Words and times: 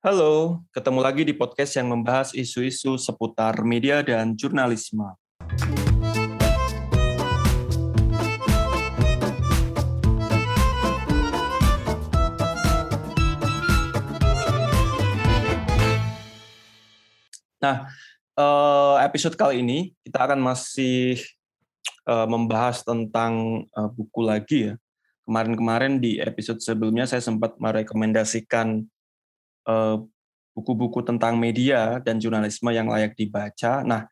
Halo, 0.00 0.64
ketemu 0.72 1.00
lagi 1.04 1.28
di 1.28 1.36
podcast 1.36 1.76
yang 1.76 1.92
membahas 1.92 2.32
isu-isu 2.32 2.96
seputar 2.96 3.60
media 3.68 4.00
dan 4.00 4.32
jurnalisme. 4.32 5.04
Nah, 17.60 17.92
eh, 18.40 18.96
episode 19.04 19.36
kali 19.36 19.60
ini 19.60 19.92
kita 20.00 20.32
akan 20.32 20.40
masih 20.40 21.20
eh, 22.08 22.26
membahas 22.32 22.80
tentang 22.80 23.68
eh, 23.68 23.88
buku 23.92 24.24
lagi 24.24 24.72
ya. 24.72 24.80
Kemarin-kemarin 25.24 26.04
di 26.04 26.20
episode 26.20 26.60
sebelumnya 26.60 27.08
saya 27.08 27.24
sempat 27.24 27.56
merekomendasikan 27.56 28.84
buku-buku 30.54 31.02
tentang 31.02 31.40
media 31.40 31.98
dan 32.04 32.20
jurnalisme 32.20 32.68
yang 32.70 32.86
layak 32.86 33.16
dibaca. 33.16 33.80
Nah, 33.82 34.04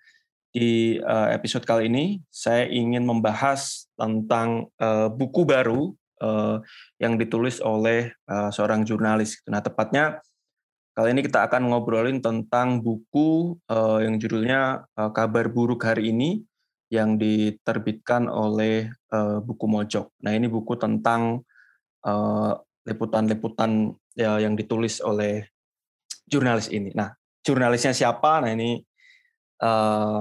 di 0.52 0.96
episode 1.32 1.68
kali 1.68 1.92
ini 1.92 2.18
saya 2.32 2.64
ingin 2.66 3.04
membahas 3.04 3.88
tentang 3.94 4.72
buku 5.16 5.44
baru 5.44 5.92
yang 6.96 7.20
ditulis 7.20 7.60
oleh 7.60 8.16
seorang 8.26 8.88
jurnalis. 8.88 9.38
Nah, 9.46 9.60
tepatnya 9.60 10.18
Kali 10.92 11.16
ini 11.16 11.24
kita 11.24 11.48
akan 11.48 11.72
ngobrolin 11.72 12.20
tentang 12.20 12.84
buku 12.84 13.56
yang 14.04 14.20
judulnya 14.20 14.84
Kabar 14.92 15.48
Buruk 15.48 15.88
Hari 15.88 16.12
Ini 16.12 16.44
yang 16.92 17.16
diterbitkan 17.16 18.28
oleh 18.28 18.92
uh, 19.16 19.40
Buku 19.40 19.64
Mojok. 19.64 20.12
Nah 20.20 20.36
ini 20.36 20.44
buku 20.52 20.76
tentang 20.76 21.40
liputan-liputan 22.84 23.94
uh, 23.94 24.18
ya, 24.18 24.36
yang 24.42 24.52
ditulis 24.52 25.00
oleh 25.00 25.48
jurnalis 26.28 26.68
ini. 26.68 26.92
Nah 26.92 27.16
jurnalisnya 27.40 27.96
siapa? 27.96 28.44
Nah 28.44 28.52
ini 28.52 28.76
uh, 29.64 30.20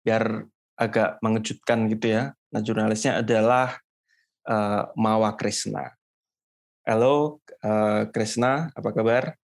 biar 0.00 0.48
agak 0.80 1.20
mengejutkan 1.20 1.92
gitu 1.92 2.16
ya. 2.16 2.32
Nah 2.56 2.60
jurnalisnya 2.64 3.20
adalah 3.20 3.76
uh, 4.48 4.88
Mawa 4.96 5.36
Krisna. 5.36 5.92
Halo 6.88 7.44
uh, 7.60 8.08
Krisna, 8.08 8.72
apa 8.72 8.96
kabar? 8.96 9.36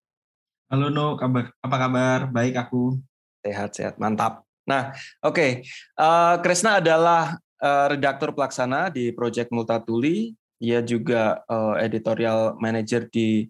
Halo 0.65 0.89
No, 0.89 1.13
kabar, 1.13 1.53
apa 1.61 1.77
kabar? 1.77 2.19
Baik 2.33 2.57
aku. 2.57 2.97
Sehat-sehat, 3.45 4.01
mantap. 4.01 4.44
Nah, 4.65 4.93
oke. 5.21 5.33
Okay. 5.33 5.51
Uh, 5.97 6.35
eh, 6.35 6.35
Krisna 6.41 6.81
adalah 6.81 7.37
uh, 7.61 7.87
redaktur 7.89 8.33
pelaksana 8.33 8.89
di 8.89 9.13
Project 9.13 9.53
Multatuli. 9.53 10.33
Ia 10.61 10.81
juga 10.81 11.45
uh, 11.45 11.77
editorial 11.77 12.57
manager 12.57 13.05
di 13.07 13.45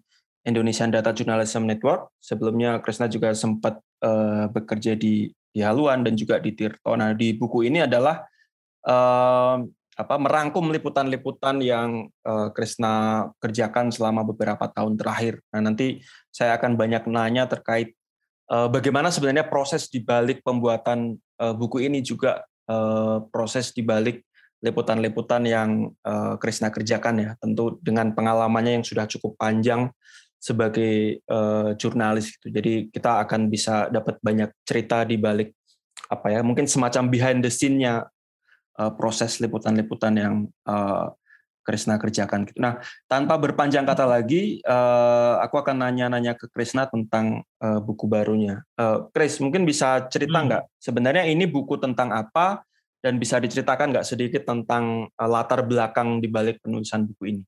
Indonesian 0.46 0.92
Data 0.92 1.10
Journalism 1.10 1.64
Network. 1.64 2.12
Sebelumnya 2.20 2.78
Krisna 2.84 3.08
juga 3.08 3.32
sempat 3.32 3.80
uh, 4.04 4.46
bekerja 4.52 4.94
di 4.94 5.32
di 5.56 5.64
Haluan 5.64 6.04
dan 6.04 6.12
juga 6.12 6.36
di 6.36 6.52
Tirto. 6.52 6.92
Nah, 6.92 7.16
di 7.16 7.32
buku 7.32 7.64
ini 7.64 7.80
adalah 7.80 8.20
uh, 8.84 9.64
apa 9.96 10.14
merangkum 10.20 10.68
liputan-liputan 10.68 11.64
yang 11.64 12.12
uh, 12.28 12.52
Krisna 12.52 13.24
kerjakan 13.40 13.88
selama 13.88 14.28
beberapa 14.28 14.68
tahun 14.68 15.00
terakhir. 15.00 15.40
Nah, 15.56 15.72
nanti 15.72 16.04
saya 16.28 16.60
akan 16.60 16.76
banyak 16.76 17.08
nanya 17.08 17.48
terkait 17.48 17.95
bagaimana 18.46 19.10
sebenarnya 19.10 19.50
proses 19.50 19.90
di 19.90 19.98
balik 20.02 20.42
pembuatan 20.46 21.18
uh, 21.42 21.54
buku 21.54 21.86
ini 21.86 21.98
juga 22.02 22.46
uh, 22.70 23.22
proses 23.28 23.74
di 23.74 23.82
balik 23.82 24.22
liputan-liputan 24.64 25.44
yang 25.44 25.92
Krisna 26.40 26.72
kerjakan 26.72 27.14
ya. 27.20 27.30
Tentu 27.36 27.76
dengan 27.84 28.16
pengalamannya 28.16 28.80
yang 28.80 28.86
sudah 28.88 29.04
cukup 29.04 29.36
panjang 29.36 29.92
sebagai 30.40 31.20
jurnalis 31.76 32.32
gitu. 32.34 32.50
Jadi 32.50 32.88
kita 32.88 33.20
akan 33.28 33.52
bisa 33.52 33.92
dapat 33.92 34.16
banyak 34.24 34.50
cerita 34.64 35.04
di 35.04 35.20
balik 35.20 35.54
apa 36.08 36.32
ya, 36.32 36.40
mungkin 36.40 36.64
semacam 36.64 37.12
behind 37.12 37.44
the 37.44 37.52
scene-nya 37.52 38.08
proses 38.96 39.44
liputan-liputan 39.44 40.14
yang 40.16 40.34
Krisna 41.66 41.98
kerjakan 41.98 42.46
gitu. 42.46 42.62
Nah, 42.62 42.78
tanpa 43.10 43.34
berpanjang 43.34 43.82
kata 43.82 44.06
lagi, 44.06 44.62
uh, 44.62 45.42
aku 45.42 45.58
akan 45.58 45.82
nanya-nanya 45.82 46.38
ke 46.38 46.46
Krisna 46.54 46.86
tentang 46.86 47.42
uh, 47.58 47.82
buku 47.82 48.06
barunya. 48.06 48.62
Uh, 48.78 49.10
Kris, 49.10 49.42
mungkin 49.42 49.66
bisa 49.66 50.06
cerita 50.06 50.38
hmm. 50.38 50.46
nggak 50.46 50.62
hmm. 50.62 50.72
sebenarnya 50.78 51.24
ini 51.26 51.44
buku 51.50 51.74
tentang 51.82 52.14
apa 52.14 52.62
dan 53.02 53.18
bisa 53.18 53.42
diceritakan 53.42 53.90
nggak 53.90 54.06
sedikit 54.06 54.46
tentang 54.46 55.10
uh, 55.10 55.28
latar 55.28 55.66
belakang 55.66 56.22
di 56.22 56.30
balik 56.30 56.62
penulisan 56.62 57.02
buku 57.02 57.34
ini? 57.34 57.42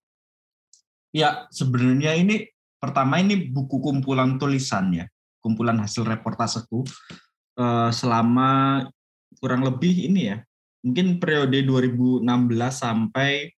Ya, 1.14 1.46
sebenarnya 1.54 2.18
ini 2.18 2.50
pertama 2.82 3.22
ini 3.22 3.48
buku 3.48 3.78
kumpulan 3.78 4.36
tulisannya, 4.36 5.06
kumpulan 5.38 5.78
hasil 5.78 6.02
reportaseku 6.02 6.82
uh, 7.54 7.88
selama 7.94 8.82
kurang 9.38 9.62
lebih 9.62 10.10
ini 10.10 10.34
ya 10.34 10.38
mungkin 10.82 11.18
periode 11.18 11.58
2016 11.66 12.24
sampai 12.70 13.50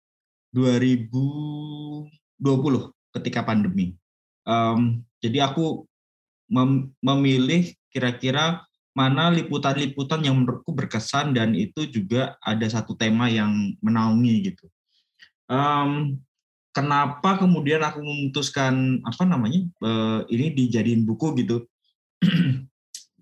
2020 0.59 2.11
ketika 3.15 3.47
pandemi. 3.47 3.95
Um, 4.43 5.07
jadi 5.23 5.47
aku 5.47 5.87
mem 6.51 6.91
memilih 6.99 7.71
kira-kira 7.95 8.67
mana 8.97 9.31
liputan-liputan 9.31 10.27
yang 10.27 10.43
menurutku 10.43 10.75
berkesan 10.75 11.31
dan 11.31 11.55
itu 11.55 11.87
juga 11.87 12.35
ada 12.43 12.67
satu 12.67 12.99
tema 12.99 13.31
yang 13.31 13.79
menaungi 13.79 14.51
gitu. 14.51 14.67
Um, 15.47 16.19
kenapa 16.75 17.39
kemudian 17.39 17.79
aku 17.87 18.03
memutuskan 18.03 18.99
apa 19.07 19.23
namanya 19.23 19.63
uh, 19.87 20.27
ini 20.27 20.51
dijadiin 20.51 21.07
buku 21.07 21.39
gitu? 21.39 21.63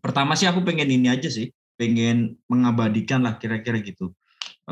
Pertama 0.05 0.33
sih 0.33 0.49
aku 0.49 0.65
pengen 0.65 0.89
ini 0.89 1.13
aja 1.13 1.29
sih, 1.29 1.53
pengen 1.77 2.41
mengabadikan 2.49 3.21
lah 3.21 3.37
kira-kira 3.37 3.85
gitu 3.85 4.17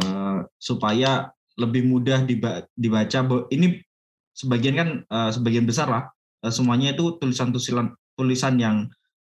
uh, 0.00 0.48
supaya 0.56 1.30
lebih 1.54 1.86
mudah 1.86 2.26
dibaca 2.74 3.18
ini 3.54 3.78
sebagian 4.34 4.74
kan 4.74 4.88
uh, 5.06 5.30
sebagian 5.30 5.64
besar 5.64 5.86
lah 5.86 6.10
uh, 6.42 6.52
semuanya 6.52 6.92
itu 6.92 7.14
tulisan-tulisan 7.22 7.94
tulisan 8.18 8.54
yang 8.58 8.90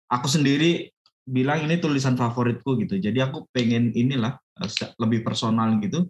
aku 0.09 0.29
sendiri 0.29 0.89
bilang 1.25 1.65
ini 1.65 1.77
tulisan 1.77 2.17
favoritku 2.17 2.77
gitu. 2.81 2.97
Jadi 2.97 3.21
aku 3.21 3.49
pengen 3.53 3.93
inilah 3.93 4.37
uh, 4.61 4.69
lebih 5.01 5.25
personal 5.25 5.77
gitu. 5.81 6.09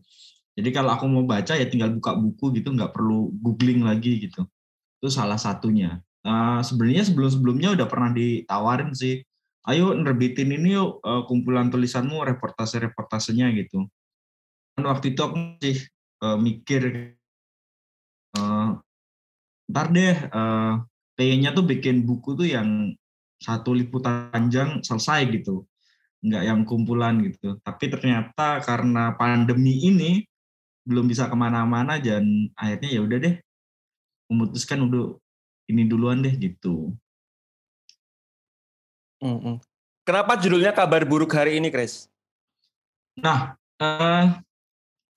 Jadi 0.55 0.69
kalau 0.75 0.91
aku 0.91 1.07
mau 1.07 1.23
baca 1.23 1.55
ya 1.55 1.63
tinggal 1.67 1.95
buka 1.95 2.15
buku 2.19 2.59
gitu 2.59 2.75
nggak 2.75 2.91
perlu 2.91 3.31
googling 3.39 3.87
lagi 3.87 4.27
gitu. 4.27 4.43
Itu 4.99 5.07
salah 5.07 5.39
satunya. 5.39 6.03
Uh, 6.21 6.61
sebenarnya 6.61 7.07
sebelum-sebelumnya 7.07 7.73
udah 7.73 7.87
pernah 7.89 8.13
ditawarin 8.13 8.93
sih 8.93 9.25
ayo 9.69 9.93
nerbitin 9.93 10.53
ini 10.53 10.77
yuk 10.77 11.01
uh, 11.01 11.25
kumpulan 11.25 11.69
tulisanmu 11.69 12.21
reportase-reportasenya 12.35 13.53
gitu. 13.57 13.85
Dan 14.77 14.83
waktu 14.89 15.13
itu 15.13 15.21
aku 15.21 15.35
masih 15.37 15.85
uh, 16.21 16.37
mikir 16.37 17.13
uh, 18.37 18.77
ntar 19.67 19.87
deh 19.91 20.17
uh, 20.31 20.81
pengennya 21.17 21.51
tuh 21.51 21.65
bikin 21.65 22.05
buku 22.05 22.37
tuh 22.37 22.47
yang 22.47 22.93
satu 23.41 23.73
liputan 23.73 24.29
panjang 24.29 24.85
selesai 24.85 25.27
gitu. 25.33 25.65
Nggak 26.21 26.43
yang 26.45 26.61
kumpulan 26.63 27.17
gitu. 27.25 27.57
Tapi 27.65 27.89
ternyata 27.89 28.61
karena 28.61 29.17
pandemi 29.17 29.81
ini 29.81 30.21
belum 30.85 31.09
bisa 31.09 31.29
ke 31.29 31.37
mana-mana 31.37 31.97
dan 32.01 32.49
akhirnya 32.57 32.89
ya 32.89 33.01
udah 33.05 33.17
deh 33.21 33.35
memutuskan 34.29 34.81
udah 34.85 35.17
ini 35.69 35.85
duluan 35.85 36.21
deh 36.21 36.33
gitu. 36.37 36.93
Kenapa 40.01 40.33
judulnya 40.33 40.73
kabar 40.73 41.05
buruk 41.05 41.29
hari 41.37 41.61
ini, 41.61 41.69
Chris? 41.69 42.09
Nah, 43.21 43.53
uh, 43.77 44.33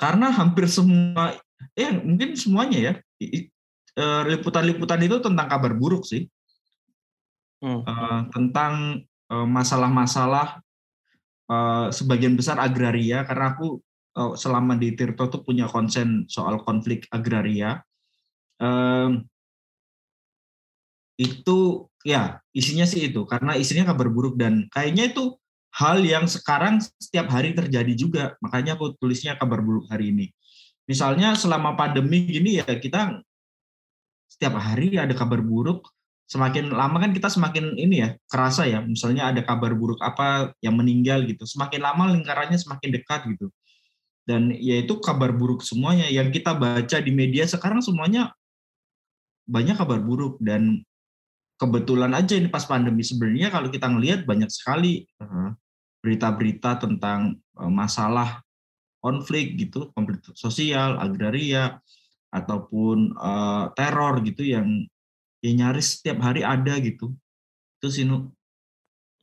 karena 0.05 0.29
hampir 0.29 0.69
semua, 0.69 1.33
ya 1.73 1.89
mungkin 1.97 2.37
semuanya 2.37 2.79
ya, 2.79 2.93
eh, 3.25 4.23
liputan-liputan 4.29 5.01
itu 5.01 5.17
tentang 5.25 5.49
kabar 5.49 5.73
buruk 5.73 6.05
sih, 6.05 6.29
hmm. 7.65 7.81
uh, 7.89 8.21
tentang 8.29 9.01
masalah-masalah 9.33 10.61
uh, 11.49 11.89
sebagian 11.89 12.37
besar 12.37 12.61
agraria. 12.61 13.25
Karena 13.25 13.57
aku 13.57 13.81
uh, 14.21 14.37
selama 14.37 14.77
di 14.77 14.93
Tirto 14.93 15.33
tuh 15.33 15.41
punya 15.41 15.65
konsen 15.65 16.29
soal 16.29 16.61
konflik 16.61 17.09
agraria. 17.09 17.81
Itu 21.17 21.89
ya 22.05 22.43
isinya 22.53 22.85
sih 22.85 23.09
itu 23.09 23.25
karena 23.25 23.57
isinya 23.57 23.91
kabar 23.91 24.13
buruk 24.13 24.37
dan 24.37 24.69
kayaknya 24.69 25.15
itu 25.15 25.41
hal 25.75 25.99
yang 26.07 26.31
sekarang 26.31 26.79
setiap 26.79 27.27
hari 27.35 27.51
terjadi 27.51 27.93
juga. 27.99 28.25
Makanya 28.39 28.79
aku 28.79 28.95
tulisnya 28.99 29.35
kabar 29.35 29.59
buruk 29.59 29.91
hari 29.91 30.15
ini. 30.15 30.31
Misalnya 30.87 31.35
selama 31.35 31.75
pandemi 31.75 32.23
gini 32.23 32.61
ya 32.63 32.67
kita 32.69 33.19
setiap 34.31 34.55
hari 34.63 34.95
ada 34.95 35.13
kabar 35.13 35.43
buruk. 35.43 35.91
Semakin 36.25 36.73
lama 36.73 36.97
kan 37.05 37.13
kita 37.13 37.29
semakin 37.29 37.77
ini 37.77 38.01
ya 38.01 38.09
kerasa 38.31 38.65
ya. 38.65 38.81
Misalnya 38.81 39.29
ada 39.35 39.45
kabar 39.45 39.75
buruk 39.77 40.01
apa 40.01 40.55
yang 40.65 40.79
meninggal 40.79 41.27
gitu. 41.27 41.45
Semakin 41.45 41.83
lama 41.83 42.09
lingkarannya 42.15 42.57
semakin 42.57 42.91
dekat 42.95 43.29
gitu. 43.35 43.51
Dan 44.25 44.55
yaitu 44.57 44.97
kabar 45.03 45.35
buruk 45.35 45.61
semuanya. 45.61 46.09
Yang 46.09 46.41
kita 46.41 46.57
baca 46.57 46.97
di 47.03 47.13
media 47.13 47.45
sekarang 47.45 47.85
semuanya 47.85 48.33
banyak 49.45 49.77
kabar 49.77 50.01
buruk. 50.01 50.41
Dan 50.41 50.81
kebetulan 51.61 52.17
aja 52.17 52.41
ini 52.41 52.49
pas 52.49 52.65
pandemi. 52.65 53.05
Sebenarnya 53.05 53.53
kalau 53.53 53.69
kita 53.69 53.85
ngelihat 53.93 54.25
banyak 54.25 54.49
sekali 54.49 55.05
berita-berita 56.05 56.85
tentang 56.85 57.41
masalah 57.57 58.45
konflik 59.01 59.57
gitu 59.57 59.89
konflik 59.97 60.21
sosial 60.37 61.01
agraria 61.01 61.81
ataupun 62.29 63.17
uh, 63.17 63.73
teror 63.73 64.21
gitu 64.21 64.45
yang 64.45 64.85
ya 65.41 65.53
nyaris 65.57 65.97
setiap 65.97 66.21
hari 66.21 66.45
ada 66.45 66.77
gitu 66.83 67.17
itu 67.81 67.89
sih 67.89 68.05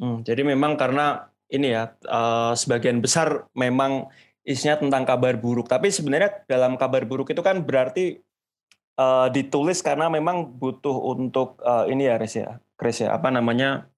Hmm, 0.01 0.25
jadi 0.25 0.41
memang 0.41 0.81
karena 0.81 1.29
ini 1.45 1.77
ya 1.77 1.93
uh, 2.09 2.57
sebagian 2.57 3.05
besar 3.05 3.45
memang 3.53 4.09
isinya 4.41 4.81
tentang 4.81 5.05
kabar 5.05 5.37
buruk. 5.37 5.69
Tapi 5.69 5.93
sebenarnya 5.93 6.41
dalam 6.49 6.73
kabar 6.73 7.05
buruk 7.05 7.29
itu 7.29 7.45
kan 7.45 7.61
berarti 7.61 8.17
uh, 8.97 9.29
ditulis 9.29 9.85
karena 9.85 10.09
memang 10.09 10.57
butuh 10.57 10.97
untuk 11.13 11.61
uh, 11.61 11.85
ini 11.85 12.09
ya 12.09 12.17
Chris 12.17 12.33
ya, 12.33 12.57
Chris 12.79 13.05
ya 13.05 13.13
apa 13.13 13.29
namanya 13.29 13.90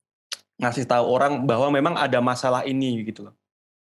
ngasih 0.63 0.87
tahu 0.87 1.03
orang 1.03 1.43
bahwa 1.43 1.67
memang 1.69 1.99
ada 1.99 2.23
masalah 2.23 2.63
ini 2.63 3.03
gitu 3.03 3.27
loh. 3.27 3.35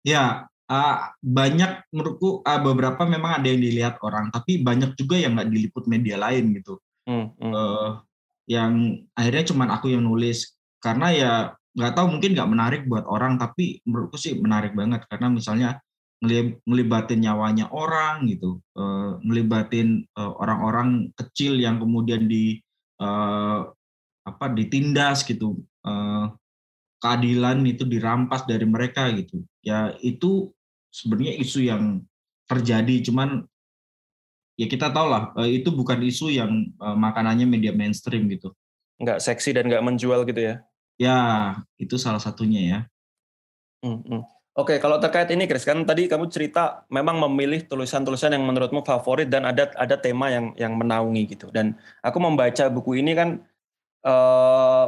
Ya 0.07 0.47
uh, 0.71 0.97
banyak 1.19 1.91
menurutku 1.91 2.47
uh, 2.47 2.61
beberapa 2.63 3.03
memang 3.05 3.43
ada 3.43 3.47
yang 3.51 3.61
dilihat 3.61 3.99
orang, 4.01 4.31
tapi 4.31 4.63
banyak 4.63 4.95
juga 4.95 5.19
yang 5.19 5.35
nggak 5.35 5.51
diliput 5.51 5.85
media 5.91 6.17
lain 6.17 6.55
gitu. 6.55 6.79
Hmm, 7.05 7.35
hmm. 7.37 7.53
Uh, 7.53 7.91
yang 8.47 9.03
akhirnya 9.19 9.45
cuma 9.51 9.71
aku 9.71 9.95
yang 9.95 10.07
nulis 10.07 10.59
karena 10.83 11.07
ya 11.15 11.33
nggak 11.77 11.95
tahu 11.95 12.19
mungkin 12.19 12.35
nggak 12.35 12.51
menarik 12.51 12.83
buat 12.91 13.07
orang 13.07 13.39
tapi 13.39 13.79
menurutku 13.87 14.19
sih 14.19 14.35
menarik 14.43 14.75
banget 14.75 15.07
karena 15.07 15.31
misalnya 15.31 15.71
ngelibatin 16.67 17.25
nyawanya 17.25 17.73
orang 17.73 18.29
gitu 18.29 18.61
uh, 18.77 19.17
ngelibatin 19.25 20.05
uh, 20.19 20.35
orang-orang 20.37 21.09
kecil 21.17 21.57
yang 21.57 21.81
kemudian 21.81 22.29
di 22.29 22.61
uh, 23.01 23.65
apa 24.27 24.47
ditindas 24.53 25.25
gitu 25.25 25.57
uh, 25.87 26.29
keadilan 27.01 27.65
itu 27.65 27.89
dirampas 27.89 28.45
dari 28.45 28.69
mereka 28.69 29.09
gitu 29.17 29.41
ya 29.65 29.97
itu 30.05 30.53
sebenarnya 30.93 31.35
isu 31.41 31.61
yang 31.65 32.05
terjadi 32.47 33.09
cuman 33.09 33.45
ya 34.61 34.67
kita 34.69 34.93
tahu 34.93 35.07
lah 35.09 35.33
itu 35.49 35.73
bukan 35.73 36.05
isu 36.05 36.29
yang 36.29 36.69
makanannya 36.77 37.49
media 37.49 37.73
mainstream 37.73 38.29
gitu 38.29 38.53
nggak 39.01 39.19
seksi 39.19 39.57
dan 39.57 39.73
nggak 39.73 39.85
menjual 39.85 40.29
gitu 40.29 40.45
ya 40.45 40.61
Ya, 41.01 41.17
itu 41.81 41.97
salah 41.97 42.21
satunya 42.21 42.61
ya. 42.61 42.79
Hmm, 43.81 44.05
hmm. 44.05 44.23
Oke, 44.53 44.77
kalau 44.77 45.01
terkait 45.01 45.33
ini, 45.33 45.49
Chris, 45.49 45.65
kan 45.65 45.81
tadi 45.89 46.05
kamu 46.05 46.29
cerita 46.29 46.85
memang 46.93 47.17
memilih 47.25 47.65
tulisan-tulisan 47.65 48.37
yang 48.37 48.45
menurutmu 48.45 48.85
favorit 48.85 49.33
dan 49.33 49.49
ada 49.49 49.73
ada 49.81 49.97
tema 49.97 50.29
yang 50.29 50.53
yang 50.61 50.77
menaungi 50.77 51.33
gitu. 51.33 51.49
Dan 51.49 51.73
aku 52.05 52.21
membaca 52.21 52.69
buku 52.69 53.01
ini 53.01 53.17
kan 53.17 53.41
eh, 54.05 54.85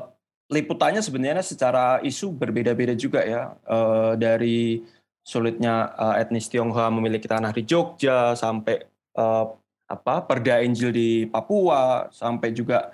liputannya 0.50 1.04
sebenarnya 1.04 1.44
secara 1.44 2.00
isu 2.02 2.34
berbeda-beda 2.34 2.96
juga 2.96 3.22
ya. 3.22 3.54
Eh, 3.68 4.12
dari 4.18 4.82
sulitnya 5.22 5.92
eh, 5.94 6.22
etnis 6.26 6.50
Tionghoa 6.50 6.90
memiliki 6.90 7.30
tanah 7.30 7.54
di 7.54 7.62
Jogja 7.62 8.34
sampai 8.34 8.82
eh, 9.18 9.46
apa 9.92 10.14
perda 10.24 10.64
Injil 10.64 10.90
di 10.90 11.10
Papua 11.28 12.08
sampai 12.08 12.56
juga 12.56 12.90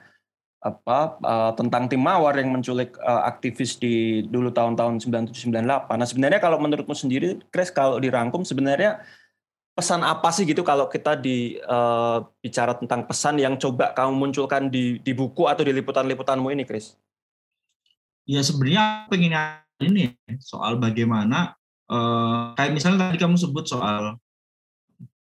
apa 0.59 1.15
tentang 1.55 1.87
tim 1.87 2.03
mawar 2.03 2.35
yang 2.35 2.51
menculik 2.51 2.99
aktivis 2.99 3.79
di 3.79 4.27
dulu 4.27 4.51
tahun-tahun 4.51 4.99
97 4.99 5.55
98. 5.55 5.87
Nah, 5.87 6.03
sebenarnya 6.03 6.43
kalau 6.43 6.59
menurutmu 6.59 6.99
sendiri 6.99 7.39
Chris 7.55 7.71
kalau 7.71 8.03
dirangkum 8.03 8.43
sebenarnya 8.43 8.99
pesan 9.79 10.03
apa 10.03 10.35
sih 10.35 10.43
gitu 10.43 10.67
kalau 10.67 10.91
kita 10.91 11.15
di 11.15 11.55
uh, 11.63 12.27
bicara 12.43 12.75
tentang 12.75 13.07
pesan 13.07 13.39
yang 13.39 13.55
coba 13.55 13.95
kamu 13.95 14.11
munculkan 14.19 14.67
di 14.67 14.99
di 14.99 15.15
buku 15.15 15.47
atau 15.47 15.63
di 15.63 15.71
liputan-liputanmu 15.71 16.51
ini, 16.51 16.67
Chris? 16.67 16.99
Ya 18.29 18.45
sebenarnya 18.45 19.09
pengen 19.09 19.33
ini 19.81 20.13
soal 20.45 20.77
bagaimana 20.77 21.57
uh, 21.89 22.53
kayak 22.61 22.77
misalnya 22.77 23.09
tadi 23.09 23.17
kamu 23.17 23.41
sebut 23.41 23.65
soal 23.65 24.21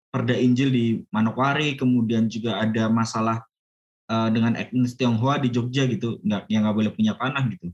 perda 0.08 0.32
Injil 0.32 0.70
di 0.72 0.86
Manokwari, 1.12 1.76
kemudian 1.76 2.32
juga 2.32 2.64
ada 2.64 2.88
masalah 2.88 3.44
uh, 4.08 4.32
dengan 4.32 4.56
etnis 4.56 4.96
Tionghoa 4.96 5.36
di 5.36 5.52
Jogja 5.52 5.84
gitu, 5.84 6.16
nggak 6.24 6.48
yang 6.48 6.64
nggak 6.64 6.76
boleh 6.80 6.92
punya 6.96 7.12
panah 7.18 7.44
gitu. 7.50 7.68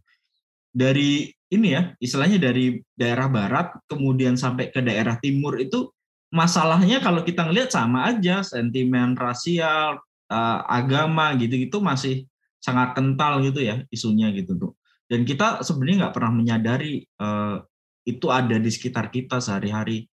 Dari 0.75 1.31
ini 1.53 1.69
ya, 1.79 1.95
istilahnya 2.03 2.41
dari 2.41 2.81
daerah 2.99 3.31
barat 3.31 3.77
kemudian 3.87 4.35
sampai 4.35 4.75
ke 4.75 4.83
daerah 4.83 5.21
timur 5.21 5.61
itu 5.61 5.95
masalahnya 6.33 6.99
kalau 6.99 7.23
kita 7.23 7.47
ngelihat 7.47 7.71
sama 7.71 8.09
aja, 8.09 8.41
sentimen 8.43 9.15
rasial, 9.15 10.01
uh, 10.27 10.59
agama 10.67 11.37
gitu-gitu 11.37 11.79
masih 11.79 12.25
sangat 12.59 12.97
kental 12.97 13.45
gitu 13.45 13.61
ya 13.61 13.85
isunya 13.93 14.33
gitu 14.33 14.57
tuh. 14.57 14.73
Dan 15.11 15.27
kita 15.27 15.67
sebenarnya 15.67 16.07
nggak 16.07 16.15
pernah 16.15 16.33
menyadari 16.33 17.03
uh, 17.19 17.59
itu 18.07 18.31
ada 18.31 18.55
di 18.63 18.71
sekitar 18.71 19.11
kita 19.11 19.43
sehari-hari. 19.43 20.07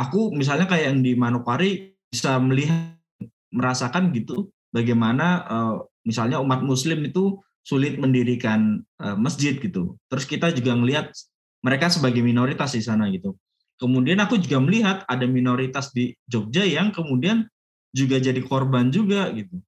Aku 0.00 0.32
misalnya 0.32 0.64
kayak 0.64 0.88
yang 0.88 1.04
di 1.04 1.12
Manokwari 1.12 1.92
bisa 2.08 2.40
melihat 2.40 2.96
merasakan 3.52 4.10
gitu 4.16 4.48
bagaimana 4.72 5.26
uh, 5.46 5.76
misalnya 6.02 6.40
umat 6.40 6.64
muslim 6.64 7.04
itu 7.04 7.38
sulit 7.60 8.00
mendirikan 8.00 8.80
uh, 9.04 9.14
masjid 9.14 9.54
gitu. 9.60 10.00
Terus 10.08 10.24
kita 10.24 10.50
juga 10.56 10.72
melihat 10.74 11.12
mereka 11.60 11.92
sebagai 11.92 12.24
minoritas 12.24 12.72
di 12.72 12.82
sana 12.82 13.06
gitu. 13.12 13.36
Kemudian 13.78 14.18
aku 14.22 14.40
juga 14.40 14.58
melihat 14.64 15.04
ada 15.06 15.26
minoritas 15.28 15.92
di 15.92 16.16
Jogja 16.24 16.64
yang 16.64 16.90
kemudian 16.90 17.46
juga 17.94 18.18
jadi 18.18 18.38
korban 18.42 18.90
juga 18.90 19.30
gitu. 19.30 19.60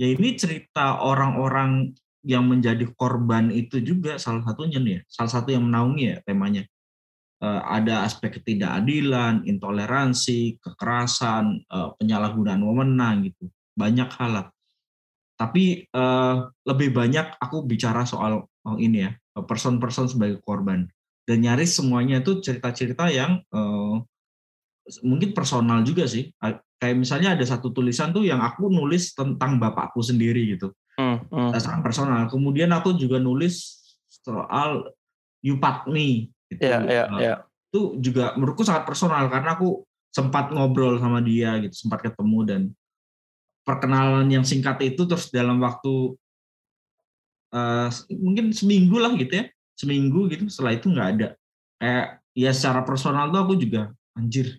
Ya 0.00 0.10
ini 0.10 0.34
cerita 0.34 1.00
orang-orang 1.00 1.92
yang 2.24 2.44
menjadi 2.44 2.84
korban 2.96 3.48
itu 3.48 3.80
juga 3.80 4.20
salah 4.20 4.44
satunya 4.44 4.78
nih 4.80 4.92
ya, 4.98 5.00
salah 5.08 5.32
satu 5.32 5.48
yang 5.52 5.64
menaungi 5.66 6.04
ya 6.04 6.16
temanya. 6.24 6.64
Uh, 7.40 7.64
ada 7.64 8.04
aspek 8.04 8.36
ketidakadilan, 8.36 9.48
intoleransi, 9.48 10.60
kekerasan, 10.60 11.64
uh, 11.72 11.96
penyalahgunaan 11.96 12.60
wewenang 12.60 13.32
gitu 13.32 13.48
banyak 13.80 14.12
hal 14.12 14.52
Tapi 15.40 15.88
uh, 15.96 16.52
lebih 16.68 16.92
banyak 16.92 17.40
aku 17.40 17.64
bicara 17.64 18.04
soal 18.04 18.44
oh 18.44 18.76
ini 18.76 19.08
ya, 19.08 19.16
person-person 19.40 20.12
sebagai 20.12 20.44
korban. 20.44 20.84
Dan 21.24 21.40
nyaris 21.40 21.80
semuanya 21.80 22.20
itu 22.20 22.44
cerita-cerita 22.44 23.08
yang 23.08 23.40
mungkin 25.02 25.30
personal 25.30 25.82
juga 25.86 26.04
sih. 26.10 26.30
Kayak 26.80 26.96
misalnya 26.96 27.36
ada 27.36 27.44
satu 27.44 27.70
tulisan 27.70 28.10
tuh 28.10 28.24
yang 28.24 28.40
aku 28.40 28.72
nulis 28.72 29.12
tentang 29.12 29.60
bapakku 29.60 30.00
sendiri 30.00 30.56
gitu. 30.56 30.72
Hmm, 30.96 31.22
hmm. 31.28 31.52
Sangat 31.60 31.84
personal. 31.84 32.26
Kemudian 32.26 32.72
aku 32.72 32.96
juga 32.96 33.20
nulis 33.20 33.80
soal 34.08 34.88
Yupatmi. 35.44 36.32
Gitu. 36.50 36.60
Yeah, 36.60 36.82
yeah, 36.88 37.06
yeah. 37.20 37.38
Itu 37.70 38.00
juga 38.02 38.34
menurutku 38.34 38.66
sangat 38.66 38.88
personal 38.88 39.28
karena 39.30 39.54
aku 39.54 39.84
sempat 40.10 40.50
ngobrol 40.50 40.98
sama 40.98 41.22
dia 41.22 41.54
gitu, 41.62 41.86
sempat 41.86 42.02
ketemu 42.02 42.38
dan 42.42 42.62
perkenalan 43.62 44.26
yang 44.26 44.42
singkat 44.42 44.82
itu 44.82 45.06
terus 45.06 45.30
dalam 45.30 45.62
waktu 45.62 46.18
uh, 47.54 47.88
mungkin 48.18 48.50
seminggu 48.50 48.98
lah 48.98 49.14
gitu 49.14 49.30
ya 49.30 49.44
seminggu 49.78 50.26
gitu 50.28 50.50
setelah 50.50 50.74
itu 50.74 50.86
nggak 50.90 51.08
ada 51.16 51.28
kayak 51.78 52.06
ya 52.34 52.50
secara 52.50 52.82
personal 52.82 53.30
tuh 53.30 53.40
aku 53.40 53.54
juga 53.56 53.94
anjir 54.18 54.58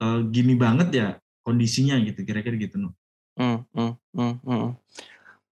uh, 0.00 0.20
gini 0.26 0.56
banget 0.56 0.88
ya 0.90 1.08
kondisinya 1.44 1.96
gitu 2.02 2.24
kira-kira 2.24 2.56
gitu. 2.56 2.90
Hmm, 3.38 3.64
hmm, 3.72 3.92
hmm, 4.16 4.34
hmm. 4.44 4.68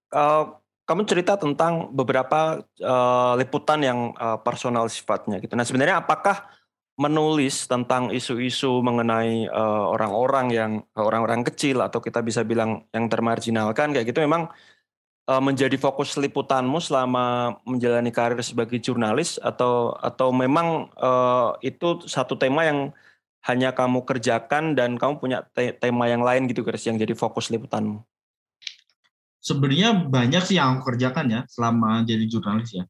Uh, 0.09 0.43
kamu 0.89 1.05
cerita 1.05 1.37
tentang 1.37 1.93
beberapa 1.93 2.65
uh, 2.81 3.33
liputan 3.37 3.79
yang 3.85 3.99
uh, 4.17 4.41
personal 4.41 4.89
sifatnya 4.89 5.37
gitu. 5.37 5.53
Nah 5.53 5.61
sebenarnya 5.61 6.01
apakah 6.01 6.49
menulis 6.99 7.63
tentang 7.69 8.11
isu-isu 8.11 8.83
mengenai 8.83 9.47
uh, 9.47 9.85
orang-orang 9.95 10.47
yang 10.51 10.71
orang-orang 10.99 11.47
kecil 11.47 11.79
atau 11.79 12.03
kita 12.03 12.19
bisa 12.19 12.43
bilang 12.43 12.83
yang 12.91 13.07
termarginalkan 13.07 13.95
kayak 13.95 14.11
gitu 14.11 14.19
memang 14.19 14.51
uh, 15.31 15.39
menjadi 15.39 15.79
fokus 15.79 16.19
liputanmu 16.19 16.81
selama 16.83 17.55
menjalani 17.63 18.11
karir 18.11 18.43
sebagai 18.43 18.83
jurnalis 18.83 19.39
atau 19.39 19.95
atau 19.95 20.35
memang 20.35 20.91
uh, 20.99 21.55
itu 21.63 22.03
satu 22.03 22.35
tema 22.35 22.67
yang 22.67 22.91
hanya 23.47 23.71
kamu 23.71 24.03
kerjakan 24.03 24.75
dan 24.75 24.99
kamu 24.99 25.19
punya 25.21 25.45
te 25.55 25.71
tema 25.71 26.11
yang 26.11 26.19
lain 26.19 26.49
gitu 26.51 26.65
guys 26.65 26.83
yang 26.83 26.99
jadi 26.99 27.15
fokus 27.15 27.47
liputanmu? 27.47 28.03
Sebenarnya 29.39 29.95
banyak 29.95 30.43
sih 30.43 30.59
yang 30.59 30.77
aku 30.77 30.91
kerjakan 30.91 31.25
ya 31.31 31.41
selama 31.47 32.03
jadi 32.03 32.27
jurnalis 32.27 32.75
ya. 32.75 32.83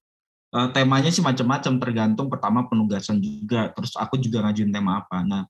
Uh, 0.50 0.66
temanya 0.74 1.14
sih 1.14 1.22
macam-macam 1.22 1.78
tergantung 1.78 2.26
pertama 2.26 2.66
penugasan 2.66 3.22
juga 3.22 3.70
terus 3.70 3.94
aku 3.94 4.18
juga 4.18 4.42
ngajuin 4.50 4.74
tema 4.74 5.06
apa. 5.06 5.22
Nah 5.22 5.46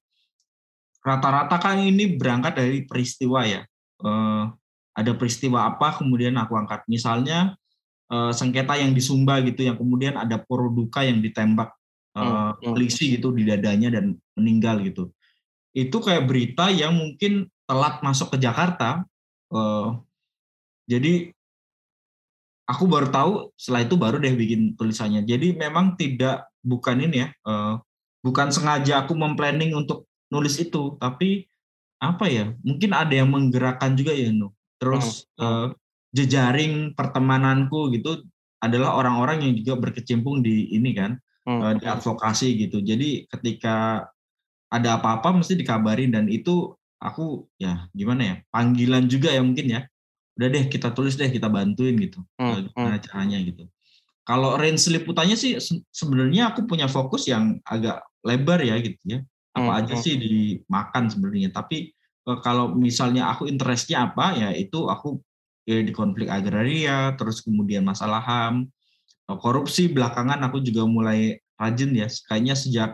rata-rata 0.99 1.55
kan 1.55 1.79
ini 1.79 2.19
berangkat 2.19 2.59
dari 2.59 2.83
peristiwa 2.83 3.47
ya. 3.47 3.63
Uh, 4.03 4.51
ada 4.91 5.15
peristiwa 5.15 5.71
apa 5.71 5.95
kemudian 5.95 6.35
aku 6.35 6.59
angkat. 6.59 6.83
Misalnya 6.91 7.55
uh, 8.11 8.35
sengketa 8.35 8.75
yang 8.75 8.91
di 8.91 8.99
Sumba 8.99 9.39
gitu 9.39 9.63
yang 9.63 9.79
kemudian 9.79 10.19
ada 10.19 10.35
Poroduka 10.35 11.07
yang 11.07 11.23
ditembak 11.23 11.78
uh, 12.19 12.51
polisi 12.59 13.15
gitu 13.15 13.31
di 13.31 13.47
dadanya 13.47 13.99
dan 13.99 14.19
meninggal 14.35 14.83
gitu. 14.83 15.09
Itu 15.71 16.03
kayak 16.03 16.27
berita 16.27 16.67
yang 16.73 16.97
mungkin 16.97 17.47
telat 17.69 18.01
masuk 18.03 18.35
ke 18.35 18.37
Jakarta. 18.41 19.05
Uh, 19.49 19.97
jadi 20.89 21.31
aku 22.69 22.85
baru 22.85 23.09
tahu 23.09 23.31
setelah 23.57 23.81
itu 23.85 23.95
baru 23.97 24.17
deh 24.21 24.33
bikin 24.33 24.73
tulisannya. 24.77 25.25
Jadi 25.25 25.57
memang 25.57 25.97
tidak 25.97 26.49
bukan 26.61 27.01
ini 27.01 27.25
ya, 27.25 27.27
uh, 27.45 27.81
bukan 28.21 28.53
sengaja 28.53 29.05
aku 29.05 29.17
memplanning 29.17 29.73
untuk 29.73 30.05
nulis 30.29 30.61
itu, 30.61 30.97
tapi 31.01 31.49
apa 31.97 32.25
ya? 32.29 32.53
Mungkin 32.61 32.93
ada 32.93 33.13
yang 33.13 33.33
menggerakkan 33.33 33.97
juga 33.97 34.13
ya, 34.13 34.29
Nu. 34.29 34.53
Terus 34.79 35.27
uh, 35.41 35.73
jejaring 36.15 36.95
pertemananku 36.95 37.91
gitu 37.93 38.23
adalah 38.59 38.95
orang-orang 38.95 39.45
yang 39.45 39.53
juga 39.59 39.73
berkecimpung 39.79 40.43
di 40.43 40.71
ini 40.73 40.91
kan 40.95 41.15
hmm. 41.49 41.81
di 41.81 41.85
advokasi 41.89 42.47
gitu. 42.61 42.77
Jadi 42.85 43.25
ketika 43.25 44.05
ada 44.69 45.01
apa-apa 45.01 45.33
mesti 45.33 45.57
dikabarin 45.57 46.13
dan 46.13 46.29
itu 46.29 46.77
aku 47.01 47.49
ya 47.57 47.89
gimana 47.95 48.21
ya 48.21 48.35
panggilan 48.53 49.09
juga 49.09 49.33
ya 49.33 49.41
mungkin 49.41 49.65
ya. 49.73 49.81
Udah 50.37 50.47
deh 50.47 50.65
kita 50.69 50.93
tulis 50.93 51.17
deh 51.17 51.33
kita 51.33 51.49
bantuin 51.49 51.97
gitu. 51.97 52.21
Hmm. 52.37 52.69
Gimana 52.69 53.01
caranya 53.01 53.41
gitu. 53.41 53.65
Kalau 54.21 54.61
range 54.61 54.93
liputannya 54.93 55.33
sih 55.33 55.57
sebenarnya 55.89 56.53
aku 56.53 56.69
punya 56.69 56.85
fokus 56.85 57.25
yang 57.25 57.57
agak 57.65 58.05
lebar 58.21 58.61
ya 58.61 58.77
gitu 58.77 59.01
ya. 59.17 59.19
Apa 59.57 59.71
hmm. 59.73 59.79
aja 59.81 59.93
sih 59.97 60.15
dimakan 60.21 61.09
sebenarnya. 61.09 61.49
Tapi 61.49 61.89
kalau 62.45 62.77
misalnya 62.77 63.33
aku 63.33 63.49
interestnya 63.49 64.05
apa 64.05 64.37
ya 64.37 64.49
itu 64.53 64.85
aku 64.85 65.17
ya 65.65 65.81
di 65.81 65.93
konflik 65.93 66.29
agraria, 66.29 67.13
terus 67.17 67.41
kemudian 67.41 67.85
masalah 67.85 68.21
HAM, 68.21 68.65
eh, 68.65 68.69
korupsi 69.37 69.85
belakangan 69.93 70.41
aku 70.49 70.57
juga 70.65 70.89
mulai 70.89 71.37
rajin 71.59 71.93
ya, 71.93 72.09
kayaknya 72.25 72.55
sejak 72.57 72.89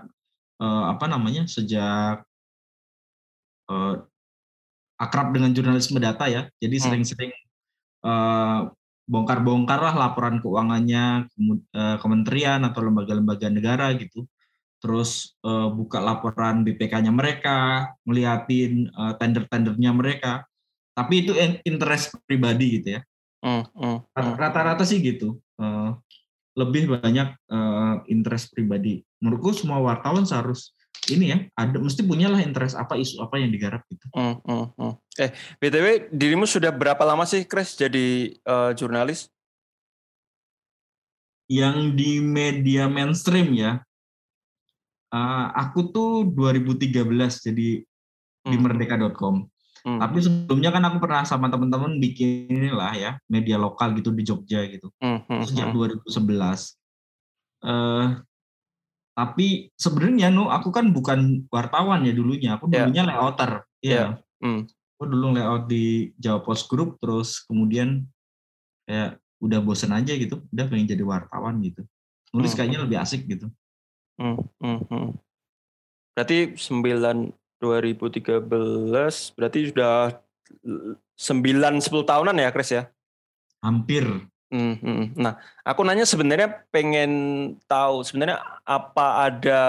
eh, 0.60 0.86
apa 0.92 1.06
namanya, 1.08 1.48
sejak 1.48 2.26
eh, 3.72 3.96
akrab 5.00 5.32
dengan 5.32 5.56
jurnalisme 5.56 6.02
data 6.02 6.28
ya, 6.28 6.52
jadi 6.60 6.76
hmm. 6.76 6.84
sering-sering 6.84 7.32
eh, 8.04 8.60
bongkar-bongkar 9.06 9.80
lah 9.80 9.96
laporan 9.96 10.44
keuangannya 10.44 11.30
eh, 11.72 11.98
kementerian 12.04 12.68
atau 12.68 12.84
lembaga-lembaga 12.84 13.48
negara 13.48 13.96
gitu, 13.96 14.28
terus 14.84 15.40
eh, 15.46 15.70
buka 15.72 16.04
laporan 16.04 16.68
BPK-nya 16.68 17.16
mereka, 17.16 17.94
melihatin 18.04 18.92
eh, 18.92 19.14
tender-tendernya 19.22 19.92
mereka, 19.96 20.44
tapi 20.92 21.24
itu 21.24 21.32
interest 21.64 22.18
pribadi 22.28 22.82
gitu 22.82 23.00
ya. 23.00 23.02
Hmm, 23.46 23.62
hmm, 23.78 24.10
rata-rata 24.42 24.82
sih 24.82 24.98
gitu 25.06 25.38
lebih 26.56 26.96
banyak 26.96 27.36
uh, 27.52 28.00
interest 28.08 28.56
pribadi 28.56 29.04
menurutku 29.20 29.52
semua 29.52 29.84
wartawan 29.84 30.24
seharus 30.24 30.76
ini 31.12 31.26
ya 31.30 31.38
ada 31.54 31.78
mesti 31.78 32.02
punyalah 32.02 32.42
interest 32.42 32.74
apa 32.74 32.98
isu 32.98 33.22
apa 33.22 33.38
yang 33.38 33.54
digarap 33.54 33.86
gitu. 33.92 34.06
Hmm, 34.16 34.42
hmm, 34.42 34.66
hmm. 34.74 34.94
Eh 35.22 35.30
btw 35.62 36.10
dirimu 36.10 36.50
sudah 36.50 36.74
berapa 36.74 37.02
lama 37.06 37.28
sih 37.30 37.46
Chris 37.46 37.78
jadi 37.78 38.34
uh, 38.48 38.72
jurnalis? 38.74 39.30
Yang 41.46 41.78
di 41.94 42.12
media 42.26 42.90
mainstream 42.90 43.54
ya, 43.54 43.78
uh, 45.14 45.46
aku 45.54 45.94
tuh 45.94 46.26
2013 46.34 47.06
jadi 47.54 47.70
hmm. 47.86 48.50
di 48.50 48.58
merdeka.com. 48.58 49.46
Hmm. 49.86 50.02
Tapi 50.02 50.18
sebelumnya 50.18 50.74
kan 50.74 50.84
aku 50.90 50.98
pernah 50.98 51.22
sama 51.30 51.46
teman-teman 51.46 52.02
bikin 52.02 52.50
inilah 52.50 52.90
ya 52.98 53.12
media 53.30 53.62
lokal 53.62 53.94
gitu 53.94 54.10
di 54.10 54.26
Jogja 54.26 54.66
gitu 54.66 54.90
hmm. 54.98 55.30
hmm 55.30 55.46
sejak 55.46 55.70
2011. 55.70 56.10
Uh, 56.10 57.70
eh, 57.70 58.08
tapi 59.16 59.70
sebenarnya 59.78 60.34
nu 60.34 60.50
aku 60.50 60.74
kan 60.74 60.90
bukan 60.90 61.46
wartawan 61.54 62.02
ya 62.02 62.18
dulunya, 62.18 62.58
aku 62.58 62.66
ya. 62.74 62.90
dulunya 62.90 63.04
yeah. 63.06 63.10
layouter. 63.14 63.52
Iya. 63.80 63.94
Yeah. 63.94 64.10
Hmm. 64.42 64.62
Aku 64.98 65.04
dulu 65.06 65.38
layout 65.38 65.70
di 65.70 66.10
Jawa 66.18 66.42
Post 66.42 66.66
Group 66.66 66.98
terus 66.98 67.46
kemudian 67.46 68.10
kayak 68.90 69.22
udah 69.38 69.60
bosen 69.62 69.94
aja 69.94 70.18
gitu, 70.18 70.42
udah 70.50 70.66
pengen 70.66 70.90
jadi 70.90 71.06
wartawan 71.06 71.62
gitu. 71.62 71.86
Nulis 72.34 72.52
hmm. 72.52 72.58
kayaknya 72.58 72.80
lebih 72.82 72.98
asik 72.98 73.30
gitu. 73.30 73.54
Hmm. 74.18 74.42
Hmm. 74.58 74.82
hmm. 74.90 75.10
Berarti 76.18 76.58
9 76.58 77.45
2013 77.66 78.46
berarti 79.34 79.60
sudah 79.74 80.22
9 80.62 81.18
10 81.18 81.82
tahunan 81.82 82.38
ya 82.38 82.54
Chris 82.54 82.70
ya? 82.70 82.84
Hampir. 83.66 84.06
Hmm, 84.54 84.78
hmm. 84.78 85.18
Nah, 85.18 85.42
aku 85.66 85.82
nanya 85.82 86.06
sebenarnya 86.06 86.70
pengen 86.70 87.12
tahu 87.66 88.06
sebenarnya 88.06 88.38
apa 88.62 89.26
ada 89.26 89.62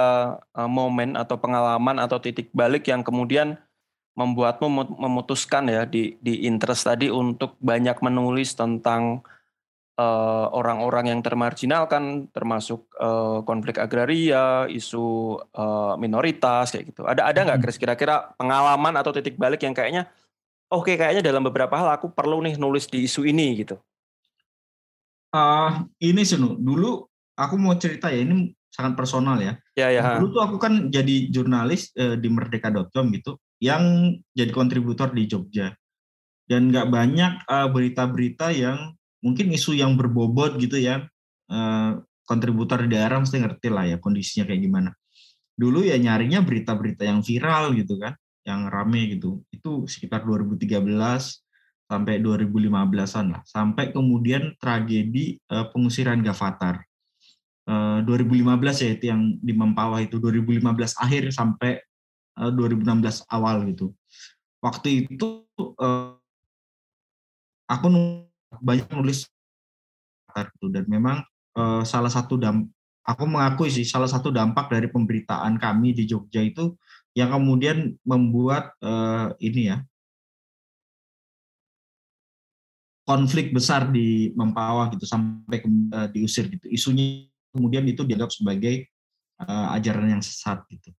uh, 0.52 0.68
momen 0.68 1.16
atau 1.16 1.40
pengalaman 1.40 1.96
atau 1.96 2.20
titik 2.20 2.52
balik 2.52 2.84
yang 2.92 3.00
kemudian 3.00 3.56
membuatmu 4.16 4.96
memutuskan 4.96 5.68
ya 5.68 5.88
di 5.88 6.20
di 6.20 6.44
interest 6.44 6.88
tadi 6.88 7.08
untuk 7.08 7.56
banyak 7.60 8.00
menulis 8.04 8.52
tentang 8.52 9.24
orang-orang 9.96 11.08
uh, 11.08 11.10
yang 11.16 11.20
termarginalkan 11.24 12.28
termasuk 12.28 12.84
uh, 13.00 13.40
konflik 13.48 13.80
agraria, 13.80 14.68
isu 14.68 15.40
uh, 15.56 15.96
minoritas 15.96 16.68
kayak 16.68 16.92
gitu. 16.92 17.08
Ada 17.08 17.32
ada 17.32 17.40
nggak 17.48 17.60
Chris 17.64 17.80
kira-kira 17.80 18.36
pengalaman 18.36 18.92
atau 19.00 19.08
titik 19.16 19.40
balik 19.40 19.64
yang 19.64 19.72
kayaknya 19.72 20.04
oke 20.68 20.84
okay, 20.84 21.00
kayaknya 21.00 21.24
dalam 21.24 21.40
beberapa 21.40 21.72
hal 21.80 21.96
aku 21.96 22.12
perlu 22.12 22.44
nih 22.44 22.60
nulis 22.60 22.84
di 22.92 23.08
isu 23.08 23.24
ini 23.24 23.64
gitu. 23.64 23.80
Uh, 25.32 25.88
ini 26.04 26.28
sih 26.28 26.36
dulu 26.36 27.08
aku 27.32 27.56
mau 27.56 27.72
cerita 27.80 28.12
ya 28.12 28.20
ini 28.20 28.52
sangat 28.68 29.00
personal 29.00 29.40
ya. 29.40 29.56
Ya 29.80 29.88
ya. 29.88 30.20
Dulu 30.20 30.36
tuh 30.36 30.42
aku 30.44 30.56
kan 30.60 30.92
jadi 30.92 31.32
jurnalis 31.32 31.88
uh, 31.96 32.20
di 32.20 32.28
merdeka.com 32.28 33.16
gitu 33.16 33.40
yang 33.64 34.12
jadi 34.36 34.52
kontributor 34.52 35.08
di 35.16 35.24
Jogja 35.24 35.72
dan 36.44 36.68
nggak 36.68 36.92
banyak 36.92 37.32
berita-berita 37.72 38.52
uh, 38.52 38.54
yang 38.54 38.78
mungkin 39.26 39.50
isu 39.50 39.74
yang 39.74 39.98
berbobot 39.98 40.54
gitu 40.62 40.78
ya 40.78 41.02
eh, 41.50 41.92
kontributor 42.22 42.86
di 42.86 42.94
daerah 42.94 43.18
mesti 43.18 43.42
ngerti 43.42 43.68
lah 43.70 43.90
ya 43.90 43.96
kondisinya 43.98 44.46
kayak 44.46 44.62
gimana. 44.62 44.90
Dulu 45.56 45.82
ya 45.82 45.98
nyarinya 45.98 46.44
berita-berita 46.46 47.02
yang 47.02 47.26
viral 47.26 47.74
gitu 47.74 47.98
kan 47.98 48.14
yang 48.46 48.70
rame 48.70 49.18
gitu. 49.18 49.42
Itu 49.50 49.90
sekitar 49.90 50.22
2013 50.22 50.78
sampai 51.86 52.14
2015-an 52.22 53.26
lah. 53.30 53.42
Sampai 53.46 53.94
kemudian 53.94 54.54
tragedi 54.58 55.38
uh, 55.50 55.70
pengusiran 55.70 56.22
Gavatar. 56.22 56.82
Uh, 57.66 57.98
2015 58.06 58.86
ya 58.86 58.90
itu 58.94 59.04
yang 59.10 59.22
di 59.42 59.50
Mempawah 59.50 59.98
itu 59.98 60.22
2015 60.22 60.62
akhir 61.02 61.34
sampai 61.34 61.82
uh, 62.38 62.50
2016 62.54 63.26
awal 63.26 63.66
gitu. 63.66 63.90
Waktu 64.62 65.10
itu 65.10 65.46
aku 67.66 67.86
banyak 68.60 68.86
nulis 68.92 69.26
gitu. 70.36 70.66
Dan 70.68 70.84
memang 70.88 71.24
uh, 71.56 71.82
salah 71.82 72.12
satu 72.12 72.36
aku 73.06 73.24
mengakui 73.24 73.72
sih 73.72 73.86
salah 73.86 74.10
satu 74.10 74.28
dampak 74.34 74.68
dari 74.68 74.90
pemberitaan 74.90 75.56
kami 75.56 75.96
di 75.96 76.04
Jogja 76.04 76.42
itu 76.42 76.76
yang 77.16 77.32
kemudian 77.32 77.96
membuat 78.04 78.76
uh, 78.84 79.32
ini 79.40 79.72
ya 79.72 79.80
konflik 83.06 83.54
besar 83.54 83.88
di 83.88 84.34
Mempawah 84.34 84.90
gitu 84.92 85.06
sampai 85.06 85.62
ke, 85.62 85.68
uh, 85.70 86.08
diusir 86.10 86.50
gitu. 86.50 86.66
Isunya 86.68 87.30
kemudian 87.54 87.86
itu 87.86 88.02
dianggap 88.02 88.34
sebagai 88.34 88.90
uh, 89.40 89.72
ajaran 89.78 90.18
yang 90.18 90.22
sesat 90.22 90.60
gitu. 90.68 90.90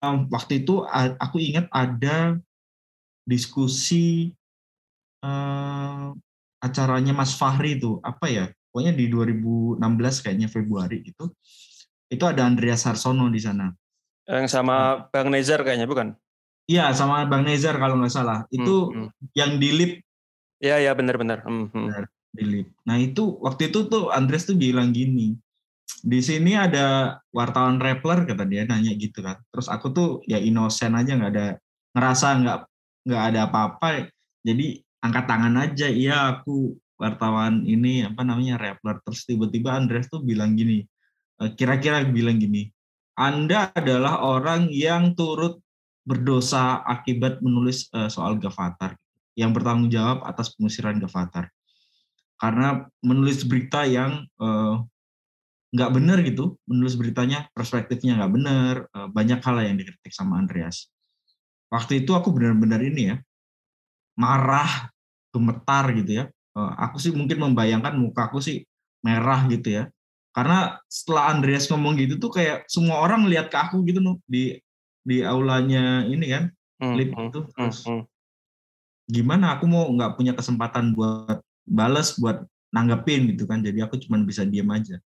Um, 0.00 0.32
waktu 0.32 0.64
itu 0.64 0.80
aku 1.20 1.36
ingat 1.36 1.68
ada 1.68 2.40
diskusi 3.28 4.32
uh, 5.20 6.16
acaranya 6.60 7.16
Mas 7.16 7.34
Fahri 7.34 7.80
itu 7.80 7.98
apa 8.04 8.28
ya 8.28 8.44
pokoknya 8.70 8.92
di 8.94 9.08
2016 9.08 9.80
kayaknya 10.22 10.48
Februari 10.52 11.02
gitu 11.02 11.32
itu 12.10 12.24
ada 12.26 12.42
Andreas 12.42 12.82
Harsono 12.84 13.30
di 13.30 13.38
sana. 13.38 13.70
Yang 14.26 14.50
sama 14.50 15.06
Bang 15.14 15.30
Nezar 15.30 15.62
kayaknya 15.62 15.86
bukan? 15.86 16.18
Iya 16.66 16.90
sama 16.94 17.22
Bang 17.30 17.46
Nezar 17.46 17.78
kalau 17.78 17.98
nggak 18.02 18.12
salah. 18.12 18.44
Itu 18.50 18.90
hmm, 18.90 19.08
hmm. 19.08 19.26
yang 19.38 19.52
di 19.62 19.70
lip. 19.70 19.92
Iya 20.60 20.76
iya 20.82 20.92
benar-benar 20.92 21.46
hmm, 21.46 21.70
hmm. 21.72 21.88
di 22.34 22.44
lip. 22.44 22.68
Nah 22.84 22.98
itu 22.98 23.38
waktu 23.40 23.70
itu 23.70 23.86
tuh 23.86 24.10
Andreas 24.10 24.44
tuh 24.44 24.58
bilang 24.58 24.90
gini 24.90 25.38
di 26.00 26.20
sini 26.22 26.54
ada 26.56 27.18
wartawan 27.34 27.82
Rappler 27.82 28.24
kata 28.26 28.44
dia 28.46 28.66
nanya 28.66 28.92
gitu 28.98 29.22
kan. 29.22 29.38
Terus 29.54 29.70
aku 29.70 29.86
tuh 29.94 30.08
ya 30.26 30.36
inosen 30.38 30.98
aja 30.98 31.14
nggak 31.14 31.32
ada 31.32 31.48
ngerasa 31.94 32.26
nggak 32.42 32.58
nggak 33.06 33.22
ada 33.32 33.40
apa-apa. 33.46 34.10
Jadi 34.42 34.82
angkat 35.00 35.24
tangan 35.26 35.54
aja. 35.56 35.86
Iya 35.88 36.16
aku 36.38 36.76
wartawan 37.00 37.64
ini 37.64 38.04
apa 38.04 38.20
namanya 38.24 38.60
Rappler. 38.60 39.00
Terus 39.04 39.24
tiba-tiba 39.24 39.72
Andres 39.72 40.08
tuh 40.12 40.20
bilang 40.20 40.56
gini 40.56 40.84
eh, 41.40 41.50
kira-kira 41.56 42.04
bilang 42.04 42.36
gini 42.36 42.68
Anda 43.16 43.68
adalah 43.76 44.24
orang 44.24 44.72
yang 44.72 45.12
turut 45.12 45.60
berdosa 46.08 46.80
akibat 46.88 47.44
menulis 47.44 47.86
uh, 47.92 48.08
soal 48.08 48.40
Gavatar 48.40 48.96
yang 49.36 49.52
bertanggung 49.52 49.92
jawab 49.92 50.24
atas 50.24 50.56
pengusiran 50.56 50.96
Gavatar. 50.96 51.52
Karena 52.40 52.88
menulis 53.04 53.44
berita 53.44 53.84
yang 53.84 54.24
uh, 54.40 54.80
nggak 55.70 55.90
benar 55.94 56.18
gitu 56.26 56.58
menulis 56.66 56.98
beritanya 56.98 57.46
perspektifnya 57.54 58.18
nggak 58.18 58.32
benar 58.32 58.74
uh, 58.90 59.06
banyak 59.12 59.38
hal 59.38 59.60
yang 59.62 59.76
dikritik 59.76 60.10
sama 60.10 60.40
Andreas. 60.40 60.90
Waktu 61.70 62.02
itu 62.02 62.16
aku 62.16 62.34
benar-benar 62.34 62.82
ini 62.82 63.14
ya 63.14 63.16
marah 64.20 64.92
gemetar 65.32 65.88
gitu 65.96 66.20
ya. 66.20 66.24
Uh, 66.52 66.76
aku 66.76 67.00
sih 67.00 67.14
mungkin 67.16 67.40
membayangkan 67.40 67.96
muka 67.96 68.28
aku 68.28 68.44
sih 68.44 68.68
merah 69.00 69.48
gitu 69.48 69.80
ya. 69.80 69.84
Karena 70.36 70.78
setelah 70.86 71.32
Andreas 71.32 71.66
ngomong 71.72 71.96
gitu 71.96 72.20
tuh 72.20 72.30
kayak 72.30 72.68
semua 72.68 73.00
orang 73.00 73.24
lihat 73.26 73.48
ke 73.48 73.56
aku 73.56 73.80
gitu 73.88 73.98
loh 74.04 74.20
di 74.28 74.60
di 75.00 75.24
aulanya 75.24 76.04
ini 76.04 76.26
kan 76.28 76.44
hmm, 76.84 76.94
lip 76.94 77.10
hmm, 77.16 77.26
itu. 77.32 77.40
hmm, 77.40 77.50
terus 77.56 77.78
hmm, 77.88 78.04
gimana 79.08 79.56
aku 79.56 79.64
mau 79.64 79.88
nggak 79.90 80.14
punya 80.14 80.36
kesempatan 80.36 80.92
buat 80.92 81.40
bales 81.64 82.14
buat 82.20 82.44
nanggepin 82.70 83.34
gitu 83.34 83.48
kan. 83.48 83.64
Jadi 83.64 83.80
aku 83.80 83.96
cuma 84.04 84.20
bisa 84.22 84.44
diem 84.44 84.68
aja. 84.70 85.00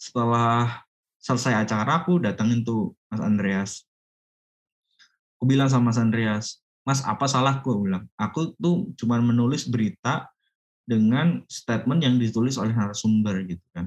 Setelah 0.00 0.82
selesai 1.22 1.68
acara 1.68 2.02
aku 2.02 2.18
datangin 2.18 2.66
tuh 2.66 2.96
Mas 3.12 3.22
Andreas. 3.22 3.86
Aku 5.38 5.46
bilang 5.46 5.70
sama 5.70 5.90
Mas 5.90 5.98
Andreas 5.98 6.61
Mas 6.82 7.00
apa 7.06 7.30
salahku 7.30 7.70
aku 7.70 7.80
bilang 7.86 8.04
aku 8.18 8.58
tuh 8.58 8.90
cuma 8.98 9.22
menulis 9.22 9.70
berita 9.70 10.26
dengan 10.82 11.46
statement 11.46 12.02
yang 12.02 12.18
ditulis 12.18 12.58
oleh 12.58 12.74
narasumber 12.74 13.38
gitu 13.46 13.62
kan 13.70 13.86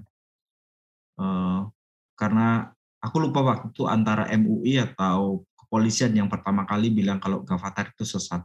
uh, 1.19 1.67
karena 2.15 2.71
aku 3.03 3.21
lupa 3.21 3.45
waktu 3.45 3.69
itu 3.69 3.85
antara 3.85 4.25
MUI 4.33 4.81
atau 4.81 5.45
kepolisian 5.53 6.15
yang 6.17 6.25
pertama 6.25 6.65
kali 6.65 6.89
bilang 6.89 7.21
kalau 7.21 7.45
Gavatar 7.45 7.93
itu 7.93 8.01
sesat. 8.01 8.41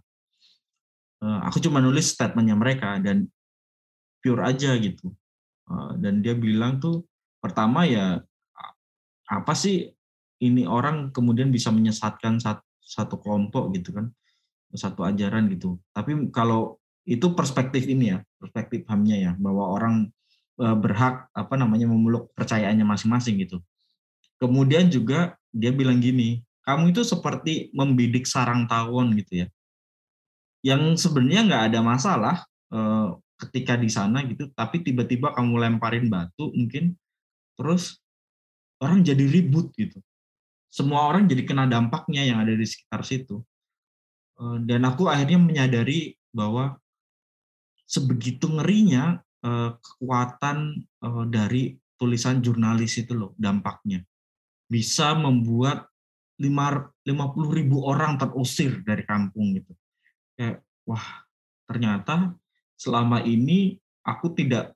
Eh, 1.21 1.41
aku 1.49 1.61
cuma 1.65 1.81
nulis 1.81 2.13
statementnya 2.13 2.57
mereka 2.57 3.01
dan 3.01 3.25
pure 4.21 4.45
aja 4.45 4.77
gitu. 4.77 5.09
Eh, 5.71 5.93
dan 6.03 6.21
dia 6.21 6.37
bilang 6.37 6.77
tuh 6.77 7.09
pertama 7.41 7.89
ya 7.89 8.21
apa 9.31 9.55
sih 9.55 9.89
ini 10.43 10.67
orang 10.67 11.15
kemudian 11.15 11.55
bisa 11.55 11.71
menyesatkan 11.71 12.43
satu, 12.43 13.17
kelompok 13.23 13.71
gitu 13.79 13.95
kan 13.95 14.11
satu 14.75 15.03
ajaran 15.07 15.51
gitu. 15.51 15.79
Tapi 15.91 16.31
kalau 16.31 16.79
itu 17.09 17.33
perspektif 17.35 17.89
ini 17.91 18.15
ya, 18.15 18.19
perspektif 18.39 18.87
hamnya 18.87 19.17
ya, 19.19 19.33
bahwa 19.39 19.71
orang 19.71 19.95
eh, 20.61 20.77
berhak 20.77 21.27
apa 21.35 21.55
namanya 21.59 21.91
memeluk 21.91 22.31
percayaannya 22.39 22.87
masing-masing 22.87 23.41
gitu. 23.43 23.59
Kemudian 24.41 24.89
juga 24.89 25.37
dia 25.51 25.75
bilang 25.75 25.99
gini, 26.01 26.41
kamu 26.65 26.95
itu 26.95 27.03
seperti 27.03 27.75
membidik 27.75 28.25
sarang 28.25 28.65
tawon 28.71 29.13
gitu 29.19 29.45
ya. 29.45 29.47
Yang 30.61 31.09
sebenarnya 31.09 31.43
nggak 31.49 31.65
ada 31.73 31.81
masalah 31.83 32.37
eh, 32.71 33.09
ketika 33.41 33.75
di 33.81 33.89
sana 33.89 34.23
gitu, 34.29 34.53
tapi 34.53 34.85
tiba-tiba 34.85 35.33
kamu 35.33 35.57
lemparin 35.57 36.13
batu 36.13 36.53
mungkin, 36.53 36.93
terus 37.57 37.99
orang 38.81 39.01
jadi 39.01 39.25
ribut 39.25 39.73
gitu. 39.77 40.01
Semua 40.71 41.11
orang 41.11 41.27
jadi 41.27 41.43
kena 41.43 41.67
dampaknya 41.67 42.23
yang 42.23 42.39
ada 42.45 42.55
di 42.55 42.63
sekitar 42.63 43.03
situ. 43.03 43.43
Eh, 44.41 44.59
dan 44.65 44.81
aku 44.89 45.07
akhirnya 45.07 45.41
menyadari 45.41 46.17
bahwa 46.33 46.81
sebegitu 47.85 48.49
ngerinya 48.49 49.21
eh, 49.45 49.71
kekuatan 49.77 50.85
dari 51.29 51.77
tulisan 52.01 52.41
jurnalis 52.41 52.97
itu 53.01 53.13
loh 53.13 53.33
dampaknya 53.37 54.01
bisa 54.71 55.13
membuat 55.19 55.91
50 56.41 57.13
ribu 57.53 57.85
orang 57.85 58.17
terusir 58.17 58.81
dari 58.87 59.05
kampung 59.05 59.61
gitu. 59.61 59.77
Kayak, 60.39 60.65
wah 60.89 61.27
ternyata 61.69 62.33
selama 62.81 63.21
ini 63.21 63.77
aku 64.07 64.33
tidak 64.33 64.73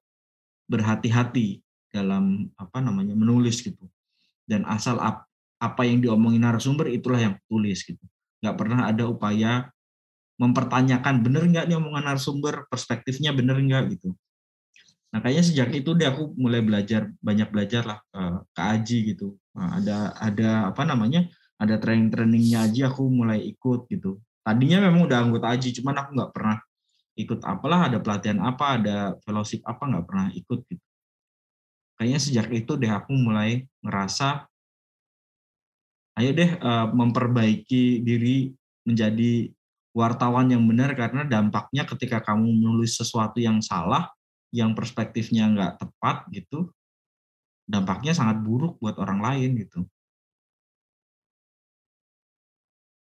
berhati-hati 0.68 1.64
dalam 1.88 2.52
apa 2.60 2.84
namanya 2.84 3.16
menulis 3.16 3.64
gitu. 3.64 3.88
Dan 4.44 4.68
asal 4.68 5.00
ap, 5.00 5.24
apa 5.56 5.88
yang 5.88 6.04
diomongin 6.04 6.44
narasumber 6.44 6.92
itulah 6.92 7.22
yang 7.22 7.34
tulis 7.48 7.80
gitu. 7.80 8.04
Nggak 8.44 8.56
pernah 8.60 8.80
ada 8.92 9.08
upaya 9.08 9.72
mempertanyakan 10.36 11.24
bener 11.24 11.48
nggak 11.48 11.64
nih 11.64 11.76
omongan 11.80 12.12
narasumber, 12.12 12.68
perspektifnya 12.68 13.32
bener 13.32 13.56
nggak 13.56 13.96
gitu. 13.96 14.12
Nah 15.14 15.22
kayaknya 15.22 15.44
sejak 15.46 15.70
itu 15.72 15.94
deh 15.94 16.10
aku 16.10 16.34
mulai 16.34 16.58
belajar 16.58 17.06
banyak 17.22 17.48
belajar 17.48 17.86
lah 17.86 17.98
ke, 18.10 18.22
ke 18.50 18.60
Aji 18.60 18.98
gitu. 19.14 19.38
Nah, 19.54 19.78
ada 19.78 20.10
ada 20.18 20.50
apa 20.74 20.82
namanya 20.82 21.30
ada 21.54 21.78
training 21.78 22.10
trainingnya 22.10 22.66
Aji 22.66 22.82
aku 22.82 23.06
mulai 23.06 23.40
ikut 23.46 23.86
gitu. 23.86 24.18
Tadinya 24.42 24.84
memang 24.90 25.06
udah 25.06 25.18
anggota 25.22 25.54
Aji, 25.54 25.70
cuman 25.80 26.02
aku 26.02 26.10
nggak 26.18 26.32
pernah 26.34 26.58
ikut 27.14 27.40
apalah 27.46 27.86
ada 27.86 28.02
pelatihan 28.02 28.42
apa 28.42 28.66
ada 28.76 28.96
fellowship 29.22 29.62
apa 29.62 29.86
nggak 29.86 30.04
pernah 30.04 30.26
ikut 30.34 30.60
gitu. 30.66 30.84
Kayaknya 31.94 32.20
sejak 32.20 32.46
itu 32.50 32.74
deh 32.74 32.90
aku 32.90 33.14
mulai 33.14 33.62
ngerasa 33.86 34.50
ayo 36.14 36.30
deh 36.30 36.50
uh, 36.62 36.86
memperbaiki 36.94 38.02
diri 38.06 38.54
menjadi 38.86 39.50
wartawan 39.94 40.50
yang 40.50 40.66
benar 40.66 40.94
karena 40.98 41.22
dampaknya 41.22 41.86
ketika 41.86 42.18
kamu 42.22 42.50
menulis 42.58 42.98
sesuatu 42.98 43.38
yang 43.38 43.62
salah 43.62 44.10
yang 44.54 44.70
perspektifnya 44.78 45.50
nggak 45.50 45.82
tepat 45.82 46.30
gitu, 46.30 46.70
dampaknya 47.66 48.14
sangat 48.14 48.38
buruk 48.38 48.78
buat 48.78 48.94
orang 49.02 49.18
lain 49.18 49.58
gitu. 49.58 49.82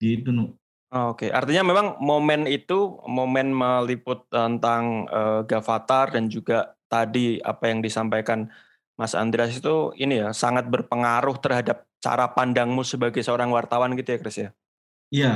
Gitu, 0.02 0.34
nu. 0.34 0.58
Oh, 0.90 1.14
Oke, 1.14 1.30
artinya 1.30 1.62
memang 1.62 2.02
momen 2.02 2.50
itu 2.50 2.98
momen 3.06 3.54
meliput 3.54 4.26
tentang 4.34 5.06
uh, 5.10 5.46
Gavatar 5.46 6.18
dan 6.18 6.34
juga 6.34 6.74
tadi 6.90 7.38
apa 7.42 7.70
yang 7.70 7.84
disampaikan 7.86 8.50
Mas 8.96 9.12
Andreas 9.12 9.52
itu 9.52 9.92
ini 10.00 10.24
ya 10.24 10.32
sangat 10.32 10.72
berpengaruh 10.72 11.36
terhadap 11.44 11.84
cara 12.00 12.32
pandangmu 12.32 12.82
sebagai 12.88 13.20
seorang 13.20 13.52
wartawan 13.52 13.92
gitu 14.00 14.16
ya, 14.16 14.20
Chris 14.20 14.38
ya? 14.40 14.50
Iya, 15.12 15.34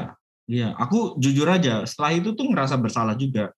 iya. 0.47 0.67
Aku 0.79 1.19
jujur 1.19 1.45
aja, 1.51 1.83
setelah 1.83 2.15
itu 2.15 2.31
tuh 2.31 2.47
ngerasa 2.47 2.79
bersalah 2.79 3.19
juga. 3.19 3.51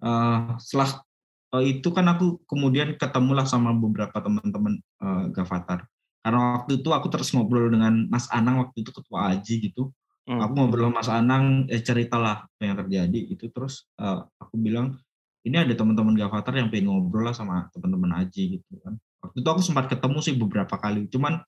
Uh, 0.00 0.56
setelah 0.56 1.04
uh, 1.52 1.64
itu 1.64 1.88
kan 1.92 2.06
aku 2.08 2.40
kemudian 2.48 2.96
ketemulah 2.96 3.44
sama 3.44 3.76
beberapa 3.76 4.16
teman-teman 4.24 4.80
uh, 5.04 5.28
Gavatar. 5.34 5.84
Karena 6.20 6.60
waktu 6.60 6.80
itu 6.80 6.88
aku 6.92 7.08
terus 7.08 7.32
ngobrol 7.32 7.72
dengan 7.72 8.08
Mas 8.08 8.28
Anang 8.32 8.64
waktu 8.64 8.84
itu 8.84 8.90
ketua 8.92 9.36
Aji 9.36 9.68
gitu. 9.68 9.92
Hmm. 10.28 10.40
Aku 10.40 10.52
ngobrol 10.56 10.88
sama 10.88 10.96
Mas 11.00 11.10
Anang, 11.10 11.44
eh, 11.68 11.80
ceritalah 11.80 12.46
apa 12.46 12.62
yang 12.62 12.76
terjadi 12.76 13.20
itu 13.36 13.48
terus 13.52 13.88
uh, 14.00 14.24
aku 14.36 14.60
bilang 14.60 15.00
ini 15.44 15.56
ada 15.56 15.72
teman-teman 15.72 16.12
Gavatar 16.16 16.52
yang 16.60 16.68
pengen 16.68 16.92
ngobrol 16.92 17.24
lah 17.24 17.36
sama 17.36 17.68
teman-teman 17.72 18.20
Aji 18.20 18.60
gitu 18.60 18.80
kan. 18.84 19.00
Waktu 19.20 19.36
itu 19.44 19.48
aku 19.48 19.62
sempat 19.62 19.86
ketemu 19.92 20.18
sih 20.24 20.34
beberapa 20.36 20.74
kali, 20.80 21.06
cuman 21.12 21.44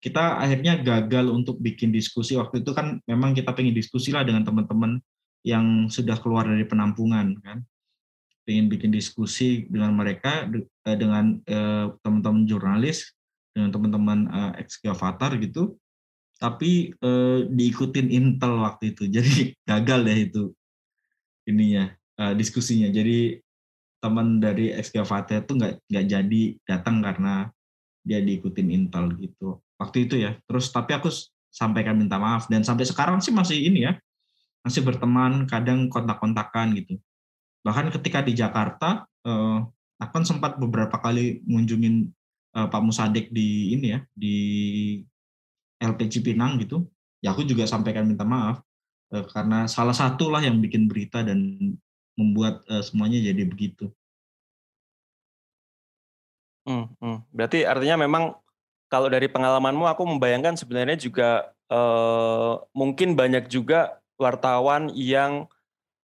kita 0.00 0.38
akhirnya 0.38 0.78
gagal 0.78 1.26
untuk 1.32 1.58
bikin 1.58 1.90
diskusi. 1.90 2.36
Waktu 2.36 2.62
itu 2.62 2.70
kan 2.76 3.00
memang 3.08 3.32
kita 3.32 3.50
pengen 3.56 3.74
diskusi 3.74 4.12
lah 4.12 4.22
dengan 4.22 4.44
teman-teman 4.44 5.00
yang 5.42 5.90
sudah 5.90 6.18
keluar 6.20 6.46
dari 6.46 6.66
penampungan 6.66 7.38
kan. 7.40 7.62
Ingin 8.46 8.70
bikin 8.70 8.94
diskusi 8.94 9.66
dengan 9.66 9.90
mereka 9.98 10.46
eh, 10.86 10.96
dengan 10.98 11.42
eh, 11.42 11.90
teman-teman 12.06 12.46
jurnalis 12.46 13.10
dengan 13.50 13.74
teman-teman 13.74 14.18
eh, 14.30 14.52
ekskavator 14.62 15.34
gitu. 15.42 15.74
Tapi 16.36 16.92
diikutin 17.48 18.12
Intel 18.12 18.60
waktu 18.60 18.92
itu. 18.92 19.08
Jadi 19.16 19.56
gagal 19.64 20.00
deh 20.04 20.18
itu 20.28 20.42
ininya 21.48 21.88
diskusinya. 22.36 22.92
Jadi 22.92 23.40
teman 24.00 24.38
dari 24.38 24.72
ekskavator 24.76 25.44
itu 25.44 25.52
nggak 25.56 25.74
nggak 25.88 26.06
jadi 26.06 26.42
datang 26.68 27.00
karena 27.00 27.50
dia 28.06 28.22
diikutin 28.22 28.70
Intel 28.70 29.10
gitu. 29.18 29.58
Waktu 29.76 30.06
itu 30.06 30.14
ya. 30.22 30.38
Terus 30.46 30.70
tapi 30.70 30.94
aku 30.94 31.10
sampaikan 31.50 31.98
minta 31.98 32.16
maaf. 32.22 32.46
Dan 32.46 32.62
sampai 32.62 32.86
sekarang 32.86 33.18
sih 33.18 33.34
masih 33.34 33.58
ini 33.58 33.90
ya. 33.90 33.98
Masih 34.62 34.86
berteman 34.86 35.50
kadang 35.50 35.90
kontak-kontakan 35.90 36.78
gitu. 36.78 37.02
Bahkan 37.66 37.90
ketika 37.98 38.22
di 38.22 38.38
Jakarta 38.38 39.10
uh, 39.26 39.58
aku 39.98 40.12
kan 40.22 40.24
sempat 40.24 40.54
beberapa 40.62 40.94
kali 41.02 41.42
ngunjungin 41.50 42.06
uh, 42.54 42.70
Pak 42.70 42.82
Musadek 42.82 43.34
di 43.34 43.74
ini 43.74 43.98
ya 43.98 44.00
di 44.14 44.36
LP 45.82 46.06
Cipinang 46.06 46.62
gitu. 46.62 46.86
Ya 47.18 47.34
aku 47.34 47.42
juga 47.42 47.66
sampaikan 47.66 48.06
minta 48.06 48.22
maaf 48.22 48.62
uh, 49.10 49.26
karena 49.26 49.66
salah 49.66 49.94
satu 49.94 50.30
lah 50.30 50.46
yang 50.46 50.62
bikin 50.62 50.86
berita 50.86 51.26
dan 51.26 51.58
membuat 52.16 52.64
uh, 52.66 52.80
semuanya 52.80 53.20
jadi 53.20 53.44
begitu. 53.44 53.92
Hmm, 56.66 56.90
hmm. 56.98 57.22
Berarti 57.30 57.62
artinya 57.62 58.02
memang 58.02 58.34
kalau 58.90 59.06
dari 59.06 59.30
pengalamanmu 59.30 59.86
aku 59.86 60.02
membayangkan 60.02 60.58
sebenarnya 60.58 60.98
juga 60.98 61.54
uh, 61.70 62.58
mungkin 62.74 63.14
banyak 63.14 63.46
juga 63.46 64.02
wartawan 64.18 64.90
yang 64.96 65.46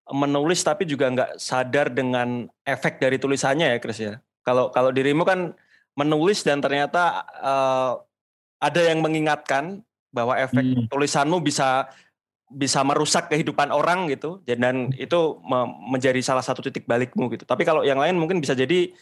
menulis 0.08 0.64
tapi 0.64 0.88
juga 0.88 1.12
nggak 1.12 1.32
sadar 1.38 1.92
dengan 1.92 2.48
efek 2.64 2.98
dari 2.98 3.20
tulisannya 3.20 3.76
ya 3.76 3.80
Chris 3.84 4.00
ya. 4.02 4.18
Kalau 4.42 4.72
kalau 4.72 4.90
dirimu 4.96 5.28
kan 5.28 5.54
menulis 6.00 6.42
dan 6.42 6.64
ternyata 6.64 7.28
uh, 7.44 8.00
ada 8.58 8.82
yang 8.82 9.04
mengingatkan 9.04 9.84
bahwa 10.10 10.34
efek 10.40 10.64
hmm. 10.64 10.88
tulisanmu 10.90 11.44
bisa 11.44 11.92
bisa 12.48 12.80
merusak 12.80 13.28
kehidupan 13.28 13.76
orang 13.76 14.08
gitu 14.08 14.40
dan 14.48 14.96
itu 14.96 15.40
menjadi 15.92 16.24
salah 16.24 16.44
satu 16.44 16.64
titik 16.64 16.88
balikmu 16.88 17.28
gitu. 17.36 17.44
Tapi 17.44 17.68
kalau 17.68 17.84
yang 17.84 18.00
lain 18.00 18.16
mungkin 18.16 18.40
bisa 18.40 18.56
jadi 18.56 18.96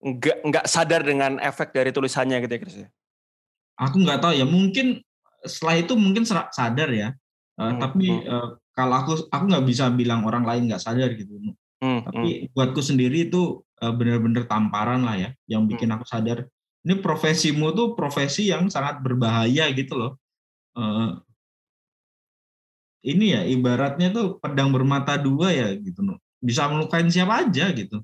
nggak 0.00 0.38
nggak 0.48 0.66
sadar 0.68 1.04
dengan 1.04 1.36
efek 1.40 1.76
dari 1.76 1.92
tulisannya 1.92 2.40
gitu 2.44 2.52
ya 2.56 2.60
Chris 2.60 2.76
ya? 2.84 2.88
Aku 3.80 4.00
nggak 4.00 4.20
tahu 4.20 4.32
ya, 4.36 4.44
mungkin 4.44 5.00
setelah 5.44 5.80
itu 5.80 5.92
mungkin 5.96 6.28
sadar 6.28 6.88
ya. 6.92 7.16
Uh, 7.56 7.72
hmm. 7.72 7.78
Tapi 7.80 8.06
uh, 8.28 8.48
kalau 8.76 8.94
aku 8.96 9.12
aku 9.32 9.44
nggak 9.48 9.66
bisa 9.68 9.88
bilang 9.92 10.24
orang 10.28 10.44
lain 10.44 10.68
nggak 10.68 10.84
sadar 10.84 11.12
gitu. 11.16 11.36
Hmm. 11.80 12.04
Tapi 12.04 12.48
hmm. 12.48 12.52
buatku 12.52 12.80
sendiri 12.84 13.32
itu 13.32 13.64
uh, 13.80 13.92
benar-benar 13.92 14.44
tamparan 14.44 15.04
lah 15.04 15.16
ya, 15.16 15.30
yang 15.48 15.64
bikin 15.64 15.88
hmm. 15.88 15.96
aku 16.00 16.04
sadar. 16.04 16.44
Ini 16.80 17.00
profesimu 17.00 17.76
tuh 17.76 17.92
profesi 17.92 18.48
yang 18.48 18.68
sangat 18.72 19.04
berbahaya 19.04 19.68
gitu 19.72 19.96
loh. 19.96 20.12
Uh, 20.76 21.20
ini 23.00 23.32
ya 23.32 23.40
ibaratnya 23.48 24.12
tuh 24.12 24.36
pedang 24.40 24.70
bermata 24.72 25.16
dua 25.16 25.52
ya 25.52 25.72
gitu 25.76 26.04
loh. 26.04 26.18
Bisa 26.40 26.68
melukain 26.68 27.08
siapa 27.08 27.44
aja 27.44 27.68
gitu 27.72 28.00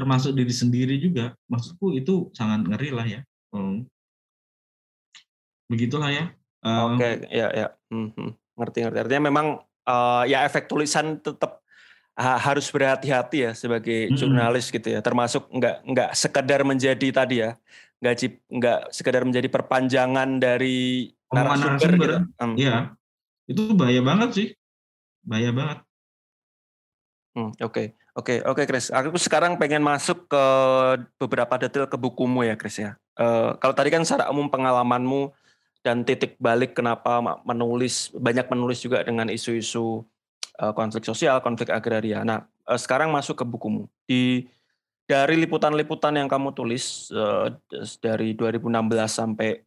termasuk 0.00 0.32
diri 0.34 0.54
sendiri 0.54 0.94
juga 1.02 1.34
maksudku 1.50 1.92
itu 1.98 2.30
sangat 2.30 2.66
ngeri 2.66 2.90
lah 2.94 3.06
ya 3.06 3.20
hmm. 3.52 3.84
begitulah 5.66 6.10
ya 6.14 6.24
oke 6.62 6.96
okay, 6.96 7.12
ya 7.28 7.46
ya 7.50 7.66
hmm, 7.90 8.32
ngerti 8.54 8.78
ngerti 8.86 8.98
artinya 9.02 9.22
memang 9.30 9.46
uh, 9.90 10.22
ya 10.24 10.46
efek 10.46 10.70
tulisan 10.70 11.18
tetap 11.18 11.60
ha 12.14 12.36
harus 12.38 12.68
berhati-hati 12.70 13.50
ya 13.50 13.52
sebagai 13.52 14.10
hmm. 14.10 14.16
jurnalis 14.16 14.70
gitu 14.70 14.88
ya 14.88 15.02
termasuk 15.02 15.50
nggak 15.50 15.76
nggak 15.84 16.10
sekedar 16.14 16.62
menjadi 16.62 17.08
tadi 17.10 17.36
ya 17.42 17.58
nggak 18.00 18.14
nggak 18.48 18.80
sekedar 18.94 19.22
menjadi 19.26 19.48
perpanjangan 19.52 20.40
dari 20.40 21.10
narasumber, 21.28 21.76
narasumber 21.76 21.96
gitu. 22.00 22.16
Hmm. 22.40 22.56
Iya, 22.56 22.76
itu 23.50 23.74
bahaya 23.74 23.98
banget 23.98 24.30
sih, 24.30 24.48
bahaya 25.26 25.50
banget. 25.50 25.78
Hmm, 27.34 27.50
oke. 27.58 27.98
Oke, 28.18 28.42
oke 28.42 28.62
Chris. 28.66 28.90
Aku 28.90 29.14
sekarang 29.18 29.54
pengen 29.54 29.86
masuk 29.86 30.26
ke 30.26 30.44
beberapa 31.14 31.54
detail 31.62 31.86
ke 31.86 31.94
bukumu 31.94 32.42
ya 32.42 32.58
Chris 32.58 32.82
ya. 32.82 32.98
Uh, 33.14 33.54
kalau 33.62 33.74
tadi 33.74 33.90
kan 33.94 34.02
secara 34.02 34.30
umum 34.34 34.50
pengalamanmu 34.50 35.30
dan 35.86 36.02
titik 36.02 36.34
balik 36.42 36.74
kenapa 36.74 37.22
menulis 37.46 38.10
banyak 38.12 38.50
menulis 38.50 38.82
juga 38.82 39.06
dengan 39.06 39.30
isu-isu 39.30 40.02
uh, 40.58 40.72
konflik 40.74 41.06
sosial, 41.06 41.38
konflik 41.38 41.70
agraria. 41.70 42.26
Nah, 42.26 42.50
uh, 42.66 42.78
sekarang 42.78 43.14
masuk 43.14 43.38
ke 43.40 43.44
bukumu. 43.46 43.86
Di 44.10 44.50
dari 45.06 45.38
liputan-liputan 45.42 46.22
yang 46.22 46.30
kamu 46.30 46.54
tulis 46.54 47.10
dari 47.98 48.30
2016 48.38 48.70
sampai 49.10 49.58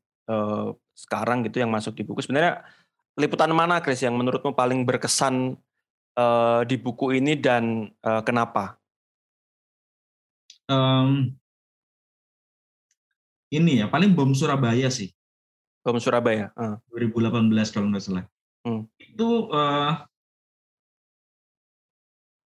sekarang 0.95 1.43
gitu 1.43 1.59
yang 1.59 1.67
masuk 1.67 1.99
di 1.99 2.07
buku 2.07 2.23
sebenarnya 2.23 2.63
liputan 3.17 3.51
mana 3.53 3.81
Chris 3.81 4.01
yang 4.01 4.17
menurutmu 4.17 4.57
paling 4.57 4.85
berkesan 4.85 5.57
uh, 6.17 6.61
di 6.65 6.75
buku 6.77 7.17
ini 7.17 7.37
dan 7.37 7.93
uh, 8.01 8.21
kenapa? 8.25 8.77
Um, 10.65 11.35
ini 13.53 13.83
ya 13.83 13.91
paling 13.91 14.17
bom 14.17 14.33
Surabaya 14.33 14.89
sih. 14.89 15.13
Bom 15.85 15.99
Surabaya. 16.01 16.49
Uh. 16.57 16.79
2018 16.89 17.73
kalau 17.73 17.87
nggak 17.93 18.03
salah. 18.03 18.25
Hmm. 18.65 18.89
Itu 18.97 19.51
uh, 19.53 20.01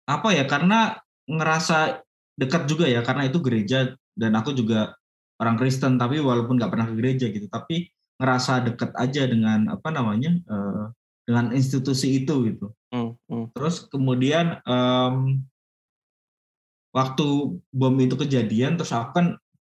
apa 0.09 0.29
ya? 0.33 0.43
Karena 0.49 0.97
ngerasa 1.29 2.01
dekat 2.39 2.65
juga 2.65 2.89
ya 2.89 3.05
karena 3.05 3.27
itu 3.29 3.37
gereja 3.43 3.93
dan 4.17 4.31
aku 4.33 4.55
juga 4.55 4.95
orang 5.39 5.59
Kristen 5.59 5.99
tapi 5.99 6.17
walaupun 6.23 6.57
nggak 6.57 6.71
pernah 6.71 6.87
ke 6.89 6.95
gereja 6.97 7.27
gitu 7.29 7.45
tapi 7.51 7.91
ngerasa 8.19 8.67
dekat 8.67 8.91
aja 8.99 9.23
dengan 9.25 9.71
apa 9.71 9.89
namanya 9.89 10.35
uh, 10.51 10.91
dengan 11.23 11.55
institusi 11.55 12.19
itu 12.21 12.51
gitu 12.51 12.75
Hmm, 12.89 13.13
hmm. 13.29 13.53
Terus 13.53 13.85
kemudian 13.85 14.57
um, 14.65 15.45
waktu 16.89 17.27
bom 17.69 17.95
itu 18.01 18.17
kejadian, 18.17 18.81
terus 18.81 18.89
aku 18.89 19.13
kan 19.13 19.27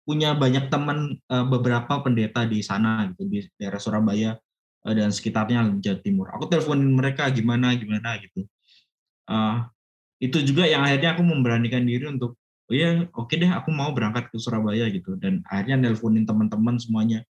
punya 0.06 0.34
banyak 0.34 0.70
teman 0.70 1.18
uh, 1.26 1.46
beberapa 1.46 2.02
pendeta 2.02 2.46
di 2.46 2.62
sana 2.62 3.10
gitu 3.14 3.22
di 3.26 3.38
daerah 3.58 3.82
Surabaya 3.82 4.38
uh, 4.86 4.94
dan 4.94 5.10
sekitarnya 5.10 5.74
Jawa 5.82 5.98
Timur. 6.02 6.26
Aku 6.38 6.46
teleponin 6.46 6.94
mereka 6.94 7.26
gimana 7.34 7.74
gimana 7.74 8.14
gitu. 8.22 8.46
Uh, 9.26 9.66
itu 10.22 10.38
juga 10.46 10.66
yang 10.70 10.86
akhirnya 10.86 11.18
aku 11.18 11.22
memberanikan 11.26 11.82
diri 11.82 12.06
untuk 12.06 12.38
oh 12.70 12.74
ya 12.74 13.02
oke 13.10 13.26
okay 13.26 13.42
deh 13.42 13.50
aku 13.50 13.74
mau 13.74 13.90
berangkat 13.90 14.30
ke 14.30 14.36
Surabaya 14.38 14.86
gitu 14.90 15.18
dan 15.18 15.42
akhirnya 15.50 15.90
nelponin 15.90 16.22
teman-teman 16.22 16.78
semuanya 16.78 17.26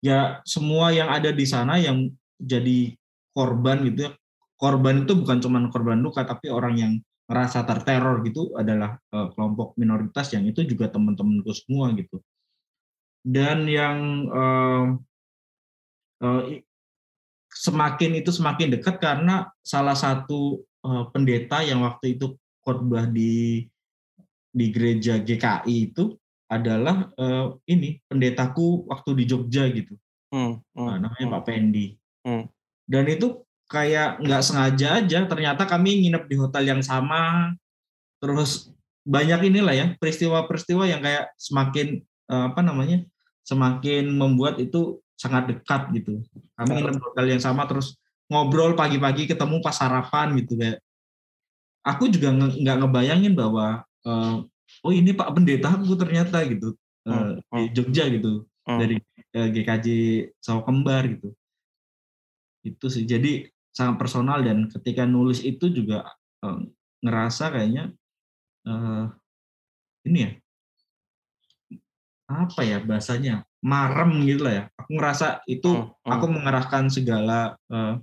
ya 0.00 0.40
semua 0.48 0.92
yang 0.92 1.08
ada 1.12 1.32
di 1.32 1.44
sana 1.44 1.76
yang 1.76 2.08
jadi 2.40 2.96
korban 3.36 3.84
gitu 3.88 4.08
ya. 4.08 4.12
Korban 4.60 5.08
itu 5.08 5.16
bukan 5.16 5.40
cuma 5.40 5.60
korban 5.72 6.04
luka 6.04 6.20
tapi 6.28 6.52
orang 6.52 6.74
yang 6.76 6.92
merasa 7.24 7.62
terteror 7.64 8.20
gitu 8.26 8.52
adalah 8.58 8.98
uh, 9.14 9.30
kelompok 9.32 9.72
minoritas 9.80 10.34
yang 10.34 10.44
itu 10.44 10.66
juga 10.66 10.90
teman-temanku 10.90 11.48
semua 11.54 11.94
gitu. 11.96 12.20
Dan 13.24 13.64
yang 13.70 14.28
uh, 14.28 14.84
uh, 16.20 16.42
semakin 17.54 18.20
itu 18.20 18.34
semakin 18.34 18.76
dekat 18.76 19.00
karena 19.00 19.48
salah 19.64 19.96
satu 19.96 20.60
uh, 20.84 21.08
pendeta 21.14 21.64
yang 21.64 21.86
waktu 21.86 22.20
itu 22.20 22.36
khotbah 22.60 23.08
di 23.08 23.64
di 24.50 24.66
gereja 24.74 25.22
GKI 25.22 25.94
itu 25.94 26.19
adalah 26.50 27.14
uh, 27.14 27.54
ini 27.70 28.02
pendetaku 28.10 28.90
waktu 28.90 29.22
di 29.22 29.24
Jogja 29.30 29.70
gitu. 29.70 29.94
Hmm, 30.34 30.58
hmm, 30.74 30.86
nah, 30.86 30.96
namanya 30.98 31.26
hmm. 31.26 31.34
Pak 31.38 31.42
Pendi. 31.46 31.86
Hmm. 32.20 32.44
dan 32.84 33.08
itu 33.08 33.48
kayak 33.64 34.20
nggak 34.20 34.44
sengaja 34.44 35.00
aja 35.00 35.24
ternyata 35.24 35.64
kami 35.64 36.04
nginep 36.04 36.26
di 36.26 36.36
hotel 36.36 36.64
yang 36.66 36.82
sama. 36.82 37.54
Terus 38.20 38.68
banyak 39.06 39.48
inilah 39.48 39.72
ya 39.72 39.86
peristiwa-peristiwa 39.96 40.84
yang 40.84 41.00
kayak 41.00 41.32
semakin 41.40 42.04
eh, 42.04 42.44
apa 42.52 42.60
namanya 42.60 43.06
semakin 43.46 44.12
membuat 44.12 44.60
itu 44.60 45.00
sangat 45.16 45.54
dekat 45.54 45.88
gitu. 45.96 46.20
Kami 46.58 46.70
nginep 46.76 46.98
di 46.98 47.02
hotel 47.02 47.26
yang 47.32 47.40
sama 47.40 47.64
terus 47.64 47.96
ngobrol 48.28 48.76
pagi-pagi 48.76 49.30
ketemu 49.30 49.62
pas 49.64 49.76
sarapan 49.78 50.36
gitu 50.36 50.58
kayak. 50.60 50.82
Aku 51.80 52.12
juga 52.12 52.36
nggak 52.36 52.76
ngebayangin 52.84 53.32
bahwa 53.32 53.88
uh, 54.04 54.44
oh 54.84 54.92
ini 54.92 55.12
Pak 55.12 55.36
Pendeta 55.36 55.76
aku 55.76 55.94
ternyata 55.96 56.40
gitu 56.48 56.76
uh, 57.06 57.12
hmm. 57.12 57.34
di 57.52 57.62
hmm. 57.68 57.74
Jogja 57.76 58.04
gitu 58.08 58.44
hmm. 58.68 58.78
dari 58.78 58.96
uh, 59.36 59.48
GKJ 59.52 59.86
Sawah 60.40 60.64
Kembar 60.64 61.04
gitu 61.08 61.34
itu 62.60 62.86
sih 62.92 63.08
jadi 63.08 63.48
sangat 63.72 63.96
personal 63.96 64.44
dan 64.44 64.68
ketika 64.68 65.08
nulis 65.08 65.40
itu 65.40 65.70
juga 65.72 66.04
uh, 66.44 66.60
ngerasa 67.00 67.54
kayaknya 67.54 67.94
uh, 68.68 69.08
ini 70.04 70.18
ya 70.26 70.30
apa 72.30 72.62
ya 72.62 72.78
bahasanya 72.78 73.42
marem 73.60 74.22
gitu 74.24 74.46
lah 74.46 74.54
ya 74.54 74.64
aku 74.78 74.90
ngerasa 74.96 75.26
itu 75.50 75.70
hmm, 75.72 75.88
hmm. 75.88 76.10
aku 76.10 76.24
mengerahkan 76.30 76.84
segala 76.92 77.56
uh, 77.72 77.98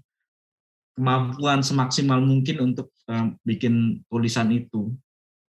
kemampuan 0.98 1.62
semaksimal 1.62 2.18
mungkin 2.22 2.74
untuk 2.74 2.90
uh, 3.10 3.30
bikin 3.46 4.02
tulisan 4.10 4.50
itu 4.50 4.94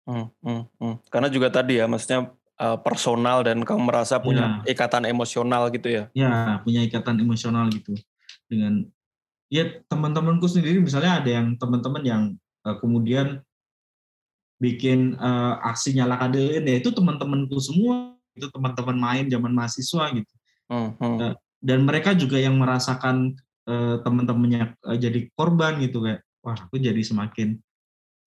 hmm, 0.08 0.26
hmm, 0.40 0.62
hmm. 0.80 0.94
karena 1.12 1.28
juga 1.28 1.52
tadi 1.52 1.76
ya 1.76 1.84
maksudnya 1.84 2.32
uh, 2.56 2.78
personal 2.80 3.44
dan 3.44 3.60
kamu 3.62 3.84
merasa 3.84 4.16
punya 4.18 4.64
ya. 4.64 4.72
ikatan 4.72 5.04
emosional 5.04 5.68
gitu 5.68 5.88
ya 5.92 6.04
ya 6.16 6.58
punya 6.64 6.80
ikatan 6.88 7.20
emosional 7.20 7.68
gitu 7.68 7.92
dengan 8.48 8.88
ya 9.52 9.68
teman-temanku 9.86 10.48
sendiri 10.48 10.80
misalnya 10.80 11.20
ada 11.20 11.30
yang 11.30 11.54
teman-teman 11.60 12.02
yang 12.04 12.22
uh, 12.64 12.76
kemudian 12.80 13.44
bikin 14.58 15.14
uh, 15.22 15.62
aksi 15.62 15.94
nyalakan 15.94 16.34
lilin 16.34 16.66
ya 16.66 16.76
itu 16.82 16.90
teman-temanku 16.90 17.56
semua 17.62 18.18
itu 18.34 18.50
teman-teman 18.50 18.96
main 18.98 19.26
zaman 19.30 19.54
mahasiswa 19.54 20.04
gitu 20.18 20.34
hmm, 20.68 20.90
hmm. 20.98 21.16
Uh, 21.22 21.34
dan 21.62 21.82
mereka 21.86 22.14
juga 22.14 22.38
yang 22.38 22.58
merasakan 22.58 23.38
uh, 23.70 24.02
teman-temannya 24.02 24.74
uh, 24.82 24.98
jadi 24.98 25.30
korban 25.38 25.78
gitu 25.78 26.02
kayak 26.02 26.26
wah 26.42 26.58
aku 26.58 26.78
jadi 26.78 26.98
semakin 27.02 27.58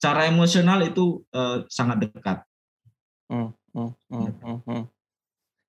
cara 0.01 0.25
emosional 0.25 0.81
itu 0.81 1.21
uh, 1.31 1.63
sangat 1.69 2.09
dekat 2.09 2.41
hmm, 3.29 3.53
hmm, 3.77 3.91
hmm, 4.09 4.31
hmm, 4.41 4.59
hmm. 4.65 4.83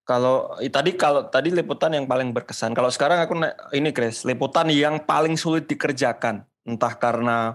Kalau 0.03 0.59
tadi 0.59 0.99
kalau 0.99 1.31
tadi 1.31 1.55
liputan 1.55 1.95
yang 1.95 2.11
paling 2.11 2.35
berkesan. 2.35 2.75
Kalau 2.75 2.91
sekarang 2.91 3.23
aku 3.23 3.39
ini 3.71 3.95
Chris, 3.95 4.27
liputan 4.27 4.67
yang 4.67 4.99
paling 5.07 5.39
sulit 5.39 5.71
dikerjakan, 5.71 6.43
entah 6.67 6.99
karena 6.99 7.55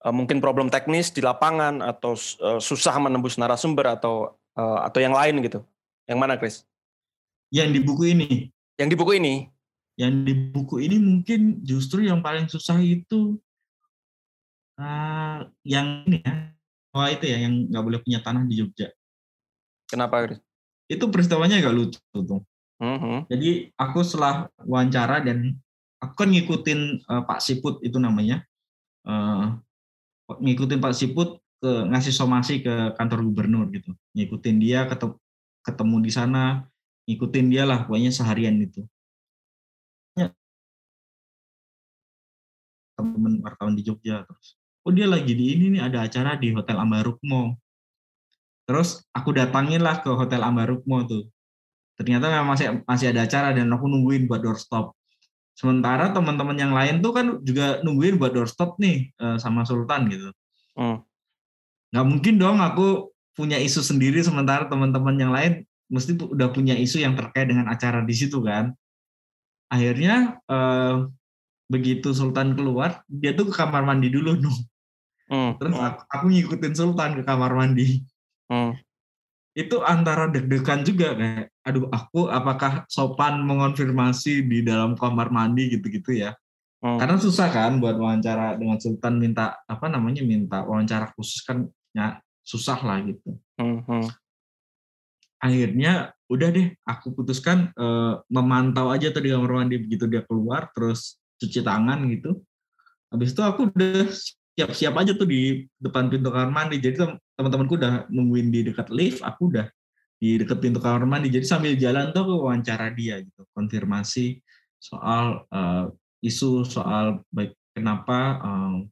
uh, 0.00 0.14
mungkin 0.14 0.40
problem 0.40 0.72
teknis 0.72 1.12
di 1.12 1.20
lapangan 1.20 1.84
atau 1.84 2.16
uh, 2.40 2.56
susah 2.56 2.96
menembus 2.96 3.36
narasumber 3.36 4.00
atau 4.00 4.32
uh, 4.56 4.80
atau 4.80 4.98
yang 5.04 5.12
lain 5.12 5.44
gitu. 5.44 5.60
Yang 6.08 6.18
mana 6.18 6.34
Chris? 6.40 6.64
Yang 7.52 7.68
di 7.76 7.80
buku 7.84 8.04
ini. 8.16 8.28
Yang 8.80 8.88
di 8.88 8.96
buku 8.96 9.12
ini. 9.20 9.34
Yang 9.98 10.14
di 10.24 10.34
buku 10.54 10.74
ini 10.80 10.96
mungkin 10.96 11.40
justru 11.66 12.06
yang 12.06 12.24
paling 12.24 12.48
susah 12.48 12.80
itu 12.80 13.36
uh, 14.78 15.44
yang 15.66 16.06
ini 16.08 16.22
ya. 16.22 16.34
Oh 16.96 17.04
itu 17.04 17.24
ya 17.28 17.38
yang 17.44 17.68
nggak 17.68 17.84
boleh 17.84 18.00
punya 18.00 18.24
tanah 18.24 18.48
di 18.48 18.54
Jogja. 18.58 18.88
Kenapa 19.90 20.24
Chris? 20.24 20.40
itu 20.88 21.04
peristiwanya 21.12 21.60
agak 21.60 21.74
lucu 21.76 22.00
tuh. 22.00 22.40
Mm-hmm. 22.80 23.28
Jadi 23.28 23.50
aku 23.76 24.00
setelah 24.00 24.48
wawancara 24.64 25.20
dan 25.20 25.60
aku 26.00 26.24
kan 26.24 26.32
ngikutin 26.32 27.04
uh, 27.04 27.22
Pak 27.28 27.44
Siput 27.44 27.84
itu 27.84 28.00
namanya, 28.00 28.40
uh, 29.04 29.52
ngikutin 30.32 30.80
Pak 30.80 30.96
Siput 30.96 31.44
ke 31.58 31.72
ngasih 31.90 32.14
somasi 32.14 32.62
ke 32.62 32.94
kantor 32.94 33.26
gubernur 33.26 33.66
gitu 33.74 33.90
ngikutin 34.14 34.56
dia 34.62 34.86
ketemu 34.86 35.18
ketemu 35.66 35.96
di 36.06 36.12
sana 36.14 36.62
ngikutin 37.10 37.46
dia 37.50 37.66
lah 37.66 37.82
pokoknya 37.82 38.14
seharian 38.14 38.62
itu 38.62 38.86
teman 42.94 43.42
wartawan 43.42 43.74
di 43.74 43.82
Jogja 43.82 44.22
terus 44.22 44.57
oh 44.88 44.92
dia 44.96 45.04
lagi 45.04 45.36
di 45.36 45.52
ini 45.52 45.76
nih 45.76 45.84
ada 45.84 46.08
acara 46.08 46.40
di 46.40 46.48
Hotel 46.56 46.80
Ambarukmo. 46.80 47.60
Terus 48.64 49.04
aku 49.12 49.36
datangin 49.36 49.84
lah 49.84 50.00
ke 50.00 50.08
Hotel 50.08 50.40
Ambarukmo 50.40 51.04
tuh. 51.04 51.28
Ternyata 52.00 52.32
memang 52.32 52.56
masih 52.56 52.80
masih 52.88 53.12
ada 53.12 53.28
acara 53.28 53.52
dan 53.52 53.68
aku 53.68 53.84
nungguin 53.84 54.24
buat 54.24 54.40
doorstop. 54.40 54.96
Sementara 55.52 56.08
teman-teman 56.16 56.56
yang 56.56 56.72
lain 56.72 57.04
tuh 57.04 57.12
kan 57.12 57.36
juga 57.44 57.84
nungguin 57.84 58.16
buat 58.16 58.32
doorstop 58.32 58.80
nih 58.80 59.12
eh, 59.12 59.36
sama 59.36 59.68
Sultan 59.68 60.08
gitu. 60.08 60.32
Hmm. 60.78 61.02
nggak 61.88 62.06
mungkin 62.06 62.34
dong 62.36 62.60
aku 62.60 63.10
punya 63.32 63.56
isu 63.56 63.80
sendiri 63.80 64.20
sementara 64.20 64.68
teman-teman 64.68 65.16
yang 65.16 65.32
lain 65.32 65.64
mesti 65.88 66.14
udah 66.14 66.52
punya 66.52 66.76
isu 66.76 67.00
yang 67.00 67.16
terkait 67.16 67.48
dengan 67.48 67.68
acara 67.68 68.00
di 68.04 68.14
situ 68.16 68.40
kan. 68.40 68.72
Akhirnya 69.68 70.40
eh, 70.48 70.96
begitu 71.68 72.16
Sultan 72.16 72.56
keluar 72.56 73.04
dia 73.10 73.36
tuh 73.36 73.52
ke 73.52 73.54
kamar 73.58 73.84
mandi 73.84 74.08
dulu 74.08 74.40
hmm. 75.28 75.50
terus 75.60 75.74
aku, 75.76 76.00
aku 76.08 76.24
ngikutin 76.32 76.74
Sultan 76.74 77.10
ke 77.20 77.22
kamar 77.22 77.52
mandi 77.54 78.02
hmm 78.48 78.88
itu 79.58 79.82
antara 79.82 80.30
deg-degan 80.30 80.86
juga 80.86 81.18
kayak 81.18 81.50
aduh 81.66 81.90
aku 81.90 82.30
apakah 82.30 82.86
sopan 82.86 83.42
mengonfirmasi 83.42 84.46
di 84.46 84.62
dalam 84.62 84.94
kamar 84.94 85.34
mandi 85.34 85.74
gitu-gitu 85.74 86.14
ya 86.14 86.30
hmm. 86.78 86.94
karena 87.02 87.18
susah 87.18 87.50
kan 87.50 87.82
buat 87.82 87.98
wawancara 87.98 88.54
dengan 88.54 88.78
Sultan 88.78 89.18
minta 89.18 89.58
apa 89.66 89.90
namanya 89.90 90.22
minta 90.22 90.62
wawancara 90.62 91.10
khusus 91.18 91.42
kan 91.42 91.66
ya 91.90 92.22
susah 92.46 92.78
lah 92.86 93.02
gitu 93.02 93.34
hmm. 93.58 93.82
Hmm. 93.82 94.06
akhirnya 95.42 96.14
udah 96.30 96.48
deh 96.54 96.78
aku 96.86 97.18
putuskan 97.18 97.74
uh, 97.74 98.22
memantau 98.30 98.94
aja 98.94 99.10
tuh 99.10 99.26
di 99.26 99.34
kamar 99.34 99.66
mandi 99.66 99.82
begitu 99.82 100.06
dia 100.06 100.22
keluar 100.22 100.70
terus 100.70 101.18
cuci 101.42 101.66
tangan 101.66 102.06
gitu 102.14 102.46
habis 103.10 103.34
itu 103.34 103.42
aku 103.42 103.74
udah 103.74 104.06
siap-siap 104.58 104.94
aja 104.98 105.14
tuh 105.14 105.30
di 105.30 105.62
depan 105.78 106.10
pintu 106.10 106.34
kamar 106.34 106.50
mandi. 106.50 106.82
Jadi 106.82 106.98
teman-temanku 107.38 107.78
udah 107.78 108.10
nungguin 108.10 108.50
di 108.50 108.66
dekat 108.66 108.90
lift, 108.90 109.22
aku 109.22 109.54
udah 109.54 109.70
di 110.18 110.34
dekat 110.42 110.58
pintu 110.58 110.82
kamar 110.82 111.06
mandi. 111.06 111.30
Jadi 111.30 111.46
sambil 111.46 111.78
jalan 111.78 112.10
tuh 112.10 112.26
aku 112.26 112.34
wawancara 112.42 112.90
dia 112.90 113.22
gitu, 113.22 113.46
konfirmasi 113.54 114.42
soal 114.82 115.46
uh, 115.54 115.86
isu 116.26 116.66
soal 116.66 117.22
baik 117.30 117.54
kenapa 117.70 118.42
um, 118.42 118.90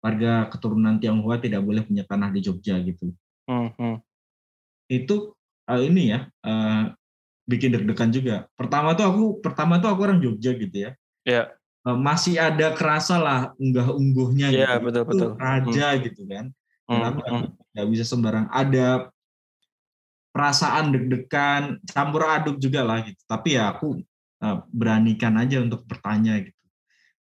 warga 0.00 0.48
keturunan 0.48 0.96
Tionghoa 0.96 1.36
tidak 1.36 1.60
boleh 1.60 1.84
punya 1.84 2.08
tanah 2.08 2.32
di 2.32 2.40
Jogja 2.40 2.80
gitu. 2.80 3.12
Hmm. 3.44 4.00
Itu 4.88 5.36
uh, 5.68 5.80
ini 5.84 6.16
ya 6.16 6.24
uh, 6.48 6.96
bikin 7.44 7.76
deg-degan 7.76 8.08
juga. 8.08 8.48
Pertama 8.56 8.96
tuh 8.96 9.04
aku 9.04 9.22
pertama 9.44 9.76
tuh 9.84 9.92
aku 9.92 10.00
orang 10.08 10.24
Jogja 10.24 10.56
gitu 10.56 10.88
ya. 10.88 10.96
Yeah. 11.28 11.52
Eh, 11.88 11.96
masih 11.96 12.36
ada 12.36 12.76
kerasa 12.76 13.16
lah 13.16 13.40
unggah-ungguhnya 13.56 14.52
yeah, 14.52 14.76
gitu. 14.76 14.92
betul 14.92 15.02
betul. 15.08 15.30
Raja 15.40 15.86
hmm. 15.96 16.00
gitu 16.04 16.22
kan. 16.28 16.44
Kenapa 16.84 17.20
hmm. 17.24 17.48
nggak 17.72 17.88
bisa 17.88 18.04
sembarang 18.04 18.46
ada 18.52 19.08
perasaan 20.28 20.92
deg-degan, 20.92 21.80
campur 21.88 22.28
aduk 22.28 22.60
juga 22.60 22.84
lah 22.84 23.00
gitu. 23.08 23.20
Tapi 23.24 23.56
ya 23.56 23.72
aku 23.72 24.04
uh, 24.44 24.56
beranikan 24.68 25.32
aja 25.40 25.64
untuk 25.64 25.88
bertanya 25.88 26.44
gitu. 26.44 26.60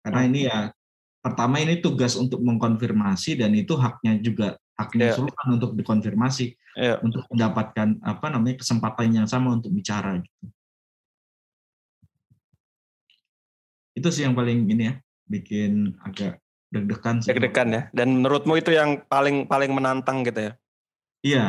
Karena 0.03 0.21
hmm. 0.27 0.29
ini 0.35 0.41
ya 0.51 0.59
pertama 1.23 1.63
ini 1.63 1.79
tugas 1.79 2.19
untuk 2.19 2.43
mengkonfirmasi 2.43 3.39
dan 3.39 3.55
itu 3.55 3.79
haknya 3.79 4.19
juga 4.19 4.59
haknya 4.75 5.15
yeah. 5.15 5.17
Sultan 5.17 5.49
untuk 5.63 5.79
dikonfirmasi 5.79 6.47
yeah. 6.75 6.99
untuk 7.07 7.23
mendapatkan 7.31 8.03
apa 8.03 8.27
namanya 8.35 8.59
kesempatan 8.59 9.15
yang 9.15 9.27
sama 9.31 9.55
untuk 9.55 9.71
bicara 9.71 10.19
gitu. 10.19 10.51
Itu 13.97 14.09
sih 14.13 14.29
yang 14.29 14.37
paling 14.37 14.69
ini 14.69 14.93
ya 14.93 14.95
bikin 15.27 15.97
agak 16.05 16.39
deg-degan 16.71 17.25
sih. 17.25 17.33
Deg-degan 17.33 17.69
ya. 17.73 17.83
Dan 17.97 18.21
menurutmu 18.21 18.61
itu 18.61 18.77
yang 18.77 19.03
paling 19.09 19.49
paling 19.49 19.73
menantang 19.73 20.23
gitu 20.23 20.53
ya? 20.53 20.53
Iya. 21.25 21.47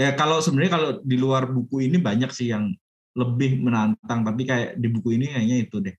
Ya 0.00 0.10
kalau 0.16 0.40
sebenarnya 0.40 0.72
kalau 0.72 0.88
di 1.04 1.16
luar 1.20 1.44
buku 1.44 1.84
ini 1.84 2.00
banyak 2.00 2.32
sih 2.32 2.48
yang 2.48 2.72
lebih 3.12 3.60
menantang, 3.60 4.24
tapi 4.24 4.48
kayak 4.48 4.80
di 4.80 4.88
buku 4.88 5.20
ini 5.20 5.28
kayaknya 5.28 5.56
itu 5.60 5.76
deh 5.82 5.94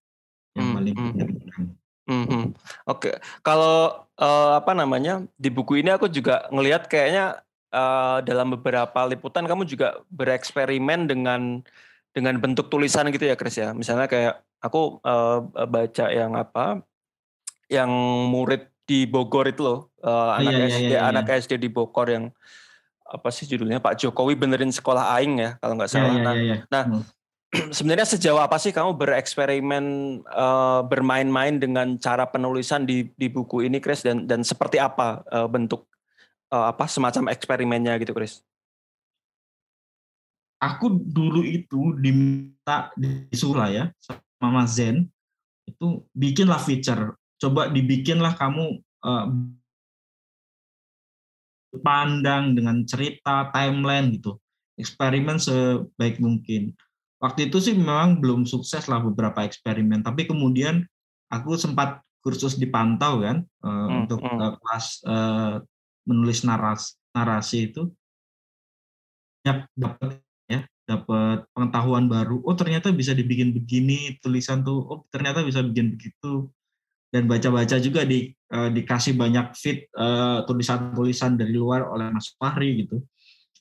yang 0.58 0.68
hmm, 0.72 0.76
paling 0.76 0.96
hmm. 0.98 1.12
deg-degan. 1.14 1.64
Hmm, 2.10 2.26
hmm. 2.26 2.46
Oke, 2.90 3.14
okay. 3.14 3.16
kalau 3.46 4.10
uh, 4.18 4.58
apa 4.58 4.74
namanya 4.74 5.22
di 5.38 5.54
buku 5.54 5.80
ini 5.80 5.94
aku 5.94 6.10
juga 6.10 6.50
ngelihat 6.50 6.90
kayaknya 6.90 7.46
uh, 7.72 8.20
dalam 8.26 8.58
beberapa 8.58 9.06
liputan 9.06 9.46
kamu 9.46 9.70
juga 9.70 10.02
bereksperimen 10.10 11.06
dengan 11.06 11.62
dengan 12.12 12.36
bentuk 12.40 12.68
tulisan 12.68 13.08
gitu 13.12 13.28
ya 13.28 13.36
Chris 13.40 13.60
ya. 13.60 13.72
Misalnya 13.72 14.08
kayak 14.08 14.44
aku 14.62 15.00
uh, 15.04 15.44
baca 15.68 16.06
yang 16.12 16.36
apa 16.38 16.84
yang 17.72 17.90
murid 18.28 18.68
di 18.84 19.08
Bogor 19.08 19.48
itu 19.48 19.64
loh 19.64 19.96
uh, 20.04 20.36
anak 20.36 20.52
iya, 20.52 20.68
SD 20.68 20.84
iya, 20.84 20.90
iya, 20.92 21.00
anak 21.08 21.26
SD 21.32 21.56
di 21.56 21.72
Bogor 21.72 22.12
yang 22.12 22.26
apa 23.08 23.28
sih 23.32 23.48
judulnya 23.48 23.80
Pak 23.80 24.00
Jokowi 24.00 24.36
benerin 24.36 24.72
sekolah 24.72 25.16
aing 25.20 25.40
ya 25.40 25.52
kalau 25.60 25.80
nggak 25.80 25.92
salah. 25.92 26.12
Iya, 26.12 26.20
iya, 26.20 26.32
iya, 26.32 26.44
iya. 26.44 26.58
Nah, 26.68 26.84
hmm. 26.88 27.04
sebenarnya 27.76 28.08
sejauh 28.08 28.40
apa 28.40 28.56
sih 28.60 28.72
kamu 28.72 28.96
bereksperimen 28.96 29.86
uh, 30.28 30.84
bermain-main 30.88 31.60
dengan 31.60 31.96
cara 32.00 32.28
penulisan 32.28 32.84
di 32.84 33.12
di 33.16 33.28
buku 33.28 33.68
ini 33.68 33.80
Chris 33.80 34.04
dan 34.04 34.28
dan 34.28 34.44
seperti 34.44 34.80
apa 34.80 35.24
uh, 35.32 35.48
bentuk 35.48 35.88
uh, 36.52 36.72
apa 36.72 36.88
semacam 36.88 37.32
eksperimennya 37.32 38.00
gitu 38.00 38.16
Chris? 38.16 38.44
Aku 40.62 41.02
dulu 41.02 41.42
itu 41.42 41.98
diminta 41.98 42.94
disuruh 42.94 43.66
ya 43.66 43.90
sama 44.38 44.64
Zen 44.70 45.10
itu 45.66 46.06
bikinlah 46.14 46.62
feature. 46.62 47.18
Coba 47.42 47.74
dibikinlah 47.74 48.38
kamu 48.38 48.78
uh, 49.02 49.28
pandang 51.82 52.54
dengan 52.54 52.86
cerita 52.86 53.50
timeline 53.50 54.14
gitu. 54.22 54.38
Eksperimen 54.78 55.42
sebaik 55.42 56.22
mungkin. 56.22 56.78
Waktu 57.22 57.50
itu 57.50 57.58
sih 57.62 57.74
memang 57.74 58.22
belum 58.22 58.46
sukses 58.46 58.86
lah 58.86 59.02
beberapa 59.02 59.46
eksperimen 59.46 60.02
tapi 60.02 60.26
kemudian 60.26 60.86
aku 61.30 61.54
sempat 61.54 62.02
kursus 62.22 62.58
dipantau 62.58 63.26
kan 63.26 63.42
uh, 63.66 63.70
hmm, 63.70 63.98
untuk. 64.06 64.20
Uh, 64.22 64.54
kelas 64.62 64.86
uh, 65.10 65.58
menulis 66.06 66.42
narasi 66.46 66.98
narasi 67.14 67.58
itu. 67.74 67.90
Banyak 69.42 69.58
dapat 69.74 70.22
dapat 70.92 71.48
pengetahuan 71.56 72.12
baru 72.12 72.44
oh 72.44 72.56
ternyata 72.56 72.92
bisa 72.92 73.16
dibikin 73.16 73.56
begini 73.56 74.20
tulisan 74.20 74.60
tuh 74.68 74.80
oh 74.84 75.00
ternyata 75.08 75.42
bisa 75.42 75.64
bikin 75.64 75.96
begitu. 75.96 76.52
Dan 77.12 77.28
baca-baca 77.28 77.76
juga 77.76 78.08
di 78.08 78.32
uh, 78.56 78.72
dikasih 78.72 79.20
banyak 79.20 79.52
fit 79.52 79.92
uh, 80.00 80.48
tulisan-tulisan 80.48 81.36
dari 81.36 81.52
luar 81.52 81.84
oleh 81.92 82.08
Mas 82.08 82.32
Fahri 82.40 82.88
gitu. 82.88 83.04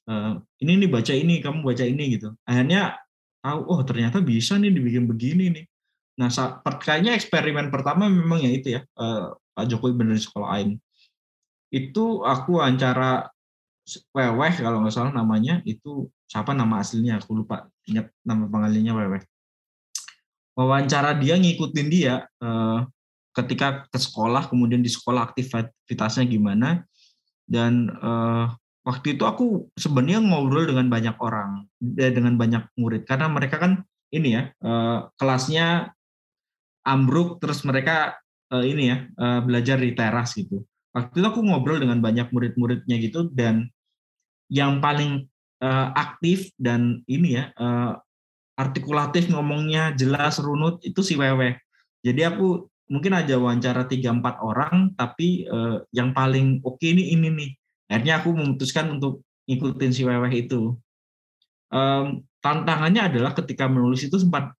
Uh, 0.06 0.38
ini 0.62 0.86
nih 0.86 0.90
baca 0.90 1.10
ini 1.10 1.42
kamu 1.42 1.66
baca 1.66 1.82
ini 1.82 2.14
gitu. 2.14 2.30
Akhirnya 2.46 2.94
tahu 3.42 3.60
oh 3.66 3.82
ternyata 3.82 4.22
bisa 4.22 4.54
nih 4.54 4.70
dibikin 4.70 5.10
begini 5.10 5.50
nih. 5.50 5.64
Nah 6.22 6.30
kayaknya 6.78 7.18
eksperimen 7.18 7.74
pertama 7.74 8.06
memang 8.06 8.38
ya 8.38 8.50
itu 8.54 8.78
ya 8.78 8.86
uh, 9.02 9.34
Pak 9.34 9.66
Jokowi 9.66 9.98
benar 9.98 10.14
di 10.14 10.22
sekolah 10.22 10.48
AIN 10.54 10.78
itu 11.70 12.26
aku 12.26 12.58
antara 12.58 13.30
Weweh 14.14 14.54
kalau 14.60 14.84
nggak 14.84 14.94
salah 14.94 15.12
namanya 15.14 15.58
itu 15.66 16.06
siapa 16.30 16.54
nama 16.54 16.78
aslinya? 16.78 17.18
Aku 17.18 17.34
lupa 17.34 17.66
ingat 17.88 18.12
nama 18.22 18.46
panggilannya 18.46 18.92
Weweh. 18.94 19.22
Wawancara 20.54 21.16
dia 21.16 21.40
ngikutin 21.40 21.88
dia 21.88 22.26
eh, 22.42 22.78
ketika 23.34 23.86
ke 23.88 23.98
sekolah 23.98 24.50
kemudian 24.50 24.84
di 24.84 24.90
sekolah 24.90 25.32
aktivitasnya 25.32 26.26
gimana. 26.28 26.84
Dan 27.48 27.90
eh, 27.90 28.46
waktu 28.86 29.18
itu 29.18 29.24
aku 29.26 29.70
sebenarnya 29.74 30.22
ngobrol 30.22 30.70
dengan 30.70 30.86
banyak 30.86 31.16
orang 31.18 31.66
eh, 31.98 32.12
dengan 32.12 32.38
banyak 32.38 32.62
murid. 32.78 33.08
Karena 33.08 33.26
mereka 33.26 33.58
kan 33.58 33.82
ini 34.14 34.38
ya 34.38 34.42
eh, 34.50 34.98
kelasnya 35.18 35.90
ambruk 36.86 37.42
terus 37.42 37.62
mereka 37.66 38.18
eh, 38.52 38.64
ini 38.66 38.82
ya 38.90 38.96
eh, 39.06 39.40
belajar 39.42 39.78
di 39.82 39.94
teras 39.94 40.36
gitu. 40.36 40.62
Waktu 40.90 41.22
itu 41.22 41.26
aku 41.26 41.40
ngobrol 41.46 41.78
dengan 41.78 42.02
banyak 42.02 42.34
murid-muridnya 42.34 42.98
gitu 42.98 43.30
dan 43.30 43.70
yang 44.50 44.82
paling 44.82 45.30
uh, 45.62 45.94
aktif 45.94 46.50
dan 46.58 47.00
ini 47.06 47.38
ya 47.38 47.54
uh, 47.56 47.96
artikulatif 48.58 49.30
ngomongnya 49.30 49.94
jelas 49.96 50.36
runut 50.42 50.82
itu 50.84 51.00
si 51.00 51.16
Wewe. 51.16 51.56
Jadi 52.04 52.26
aku 52.26 52.68
mungkin 52.90 53.14
aja 53.14 53.38
wawancara 53.38 53.86
tiga 53.86 54.10
empat 54.10 54.42
orang 54.42 54.92
tapi 54.98 55.46
uh, 55.46 55.80
yang 55.94 56.10
paling 56.10 56.60
oke 56.66 56.76
okay 56.76 56.92
ini 56.92 57.14
ini 57.14 57.28
nih. 57.30 57.50
Akhirnya 57.90 58.22
aku 58.22 58.34
memutuskan 58.34 58.98
untuk 58.98 59.22
ngikutin 59.46 59.92
si 59.94 60.02
Wewe 60.02 60.28
itu. 60.34 60.74
Um, 61.70 62.26
tantangannya 62.42 63.14
adalah 63.14 63.32
ketika 63.38 63.70
menulis 63.70 64.02
itu 64.02 64.18
sempat 64.18 64.50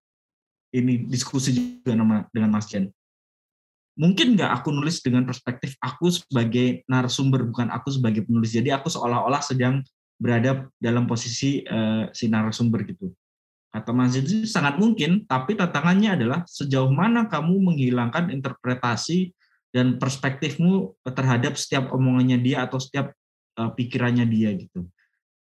ini 0.71 1.04
diskusi 1.04 1.51
juga 1.51 1.91
dengan 2.32 2.49
Mas 2.49 2.71
Jen. 2.71 2.88
Mungkin 3.99 4.39
nggak 4.39 4.62
aku 4.62 4.71
nulis 4.71 5.04
dengan 5.04 5.27
perspektif 5.27 5.75
aku 5.84 6.12
sebagai 6.12 6.88
narasumber 6.88 7.43
bukan 7.43 7.67
aku 7.71 7.91
sebagai 7.91 8.23
penulis. 8.23 8.56
Jadi 8.56 8.71
aku 8.71 8.88
seolah-olah 8.88 9.43
sedang 9.43 9.84
berada 10.21 10.69
dalam 10.77 11.10
posisi 11.10 11.65
uh, 11.65 12.08
si 12.13 12.30
narasumber 12.30 12.86
gitu. 12.88 13.12
Kata 13.71 13.95
Mas 13.95 14.19
itu 14.19 14.43
sangat 14.43 14.75
mungkin 14.77 15.23
tapi 15.25 15.56
tantangannya 15.56 16.19
adalah 16.19 16.39
sejauh 16.43 16.91
mana 16.91 17.32
kamu 17.32 17.71
menghilangkan 17.71 18.27
interpretasi 18.30 19.32
dan 19.71 19.95
perspektifmu 19.95 20.91
terhadap 21.08 21.56
setiap 21.56 21.95
omongannya 21.95 22.38
dia 22.43 22.67
atau 22.67 22.77
setiap 22.77 23.15
uh, 23.56 23.71
pikirannya 23.71 24.27
dia 24.27 24.51
gitu. 24.56 24.84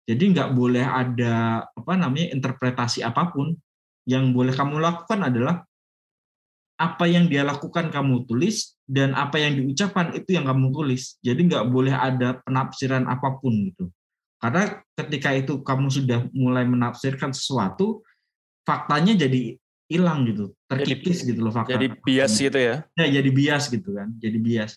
Jadi 0.07 0.35
nggak 0.35 0.55
boleh 0.55 0.87
ada 0.87 1.67
apa 1.67 1.93
namanya 1.99 2.31
interpretasi 2.35 3.03
apa 3.03 3.31
pun. 3.31 3.55
Yang 4.07 4.39
boleh 4.39 4.55
kamu 4.55 4.79
lakukan 4.79 5.19
adalah 5.19 5.67
apa 6.77 7.09
yang 7.09 7.27
dia 7.27 7.41
lakukan 7.41 7.89
kamu 7.89 8.29
tulis 8.29 8.77
dan 8.85 9.17
apa 9.17 9.41
yang 9.41 9.57
diucapkan 9.57 10.13
itu 10.13 10.37
yang 10.37 10.45
kamu 10.45 10.69
tulis. 10.71 11.17
Jadi 11.25 11.49
nggak 11.49 11.73
boleh 11.73 11.97
ada 11.97 12.39
penafsiran 12.45 13.09
apa 13.09 13.41
pun 13.41 13.73
gitu. 13.73 13.89
Karena 14.37 14.85
ketika 14.93 15.33
itu 15.33 15.65
kamu 15.65 15.89
sudah 15.89 16.29
mulai 16.37 16.69
menafsirkan 16.69 17.33
sesuatu, 17.33 18.05
faktanya 18.69 19.17
jadi 19.17 19.57
hilang 19.89 20.29
gitu, 20.29 20.53
terkikis 20.69 21.25
gitu 21.25 21.41
loh 21.41 21.55
fakta. 21.55 21.81
Jadi 21.81 21.97
bias 22.05 22.37
gitu 22.37 22.59
ya? 22.61 22.85
Ya 22.93 23.07
jadi 23.09 23.31
bias 23.33 23.73
gitu 23.73 23.97
kan, 23.97 24.13
jadi 24.21 24.37
bias. 24.37 24.77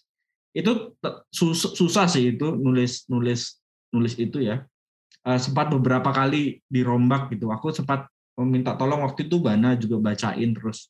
Itu 0.55 0.95
susah 1.75 2.07
sih 2.07 2.39
itu 2.39 2.55
nulis 2.55 3.03
nulis 3.11 3.59
nulis 3.91 4.15
itu 4.15 4.39
ya. 4.39 4.63
Uh, 5.27 5.35
sempat 5.35 5.67
beberapa 5.67 6.15
kali 6.15 6.63
dirombak 6.71 7.35
gitu. 7.35 7.51
Aku 7.51 7.75
sempat 7.75 8.07
meminta 8.39 8.71
tolong 8.79 9.03
waktu 9.03 9.27
itu 9.27 9.43
Bana 9.43 9.75
juga 9.75 9.99
bacain 9.99 10.55
terus 10.55 10.87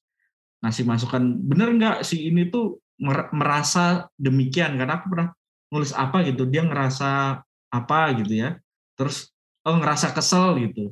ngasih 0.60 0.84
masukan 0.84 1.24
bener 1.40 1.70
nggak 1.76 1.98
si 2.04 2.28
ini 2.28 2.48
tuh 2.52 2.80
merasa 3.32 4.12
demikian? 4.20 4.76
Karena 4.76 5.00
aku 5.00 5.06
pernah 5.16 5.30
nulis 5.72 5.96
apa 5.96 6.26
gitu 6.28 6.44
dia 6.50 6.68
ngerasa 6.68 7.42
apa 7.72 8.00
gitu 8.20 8.34
ya. 8.36 8.60
Terus 9.00 9.32
oh 9.64 9.76
ngerasa 9.80 10.12
kesel 10.12 10.60
gitu. 10.68 10.92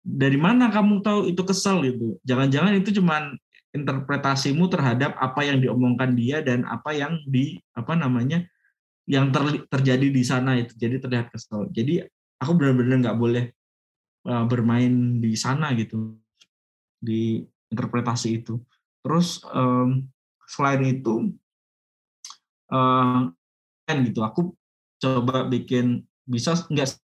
Dari 0.00 0.40
mana 0.40 0.72
kamu 0.72 1.04
tahu 1.04 1.28
itu 1.28 1.42
kesel 1.44 1.84
gitu? 1.84 2.16
Jangan-jangan 2.24 2.72
itu 2.80 2.96
cuman 2.96 3.36
interpretasimu 3.76 4.64
terhadap 4.72 5.12
apa 5.20 5.44
yang 5.44 5.60
diomongkan 5.60 6.16
dia 6.16 6.40
dan 6.40 6.64
apa 6.64 6.96
yang 6.96 7.20
di 7.28 7.60
apa 7.76 7.92
namanya 7.92 8.48
yang 9.04 9.28
ter, 9.28 9.68
terjadi 9.68 10.08
di 10.08 10.22
sana 10.24 10.56
itu. 10.56 10.72
Jadi 10.72 10.96
terlihat 11.04 11.28
kesel. 11.28 11.68
Jadi 11.68 12.00
aku 12.40 12.52
benar-benar 12.56 13.04
nggak 13.04 13.18
boleh 13.20 13.44
uh, 14.24 14.44
bermain 14.48 15.20
di 15.20 15.36
sana 15.36 15.76
gitu. 15.76 16.16
Di 16.96 17.44
interpretasi 17.72 18.42
itu. 18.44 18.60
Terus 19.04 19.42
um, 19.52 20.04
selain 20.48 20.82
itu 20.84 21.32
kan 23.88 23.96
gitu, 24.04 24.20
aku 24.20 24.52
coba 25.00 25.48
bikin 25.48 26.04
bisa 26.28 26.52
nggak 26.68 27.00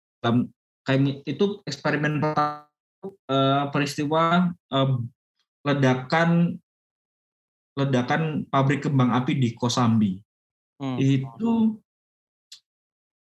kayak 0.87 1.27
itu 1.27 1.59
eksperimen 1.67 2.23
pertama 2.23 2.69
uh, 3.27 3.67
peristiwa 3.71 4.51
uh, 4.71 4.91
ledakan 5.67 6.55
ledakan 7.75 8.47
pabrik 8.47 8.87
kembang 8.87 9.11
api 9.15 9.39
di 9.39 9.55
Kosambi. 9.55 10.19
Hmm. 10.79 10.95
Itu 10.99 11.79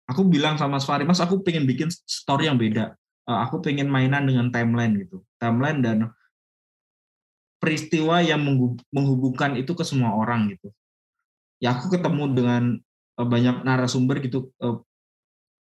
aku 0.09 0.21
bilang 0.29 0.57
sama 0.57 0.77
Sfari, 0.77 1.05
Mas, 1.05 1.21
aku 1.21 1.41
pengen 1.41 1.65
bikin 1.65 1.89
story 1.89 2.49
yang 2.49 2.57
beda. 2.57 2.93
Uh, 3.25 3.39
aku 3.45 3.61
pengen 3.63 3.89
mainan 3.89 4.29
dengan 4.29 4.49
timeline 4.53 4.93
gitu. 4.99 5.25
Timeline 5.41 5.79
dan 5.81 5.97
peristiwa 7.63 8.19
yang 8.19 8.43
menghubungkan 8.91 9.55
itu 9.55 9.71
ke 9.71 9.87
semua 9.87 10.11
orang 10.19 10.51
gitu. 10.51 10.67
Ya 11.63 11.71
aku 11.71 11.95
ketemu 11.95 12.35
dengan 12.35 12.63
eh, 13.15 13.27
banyak 13.27 13.63
narasumber 13.63 14.19
gitu 14.19 14.51
eh, 14.59 14.83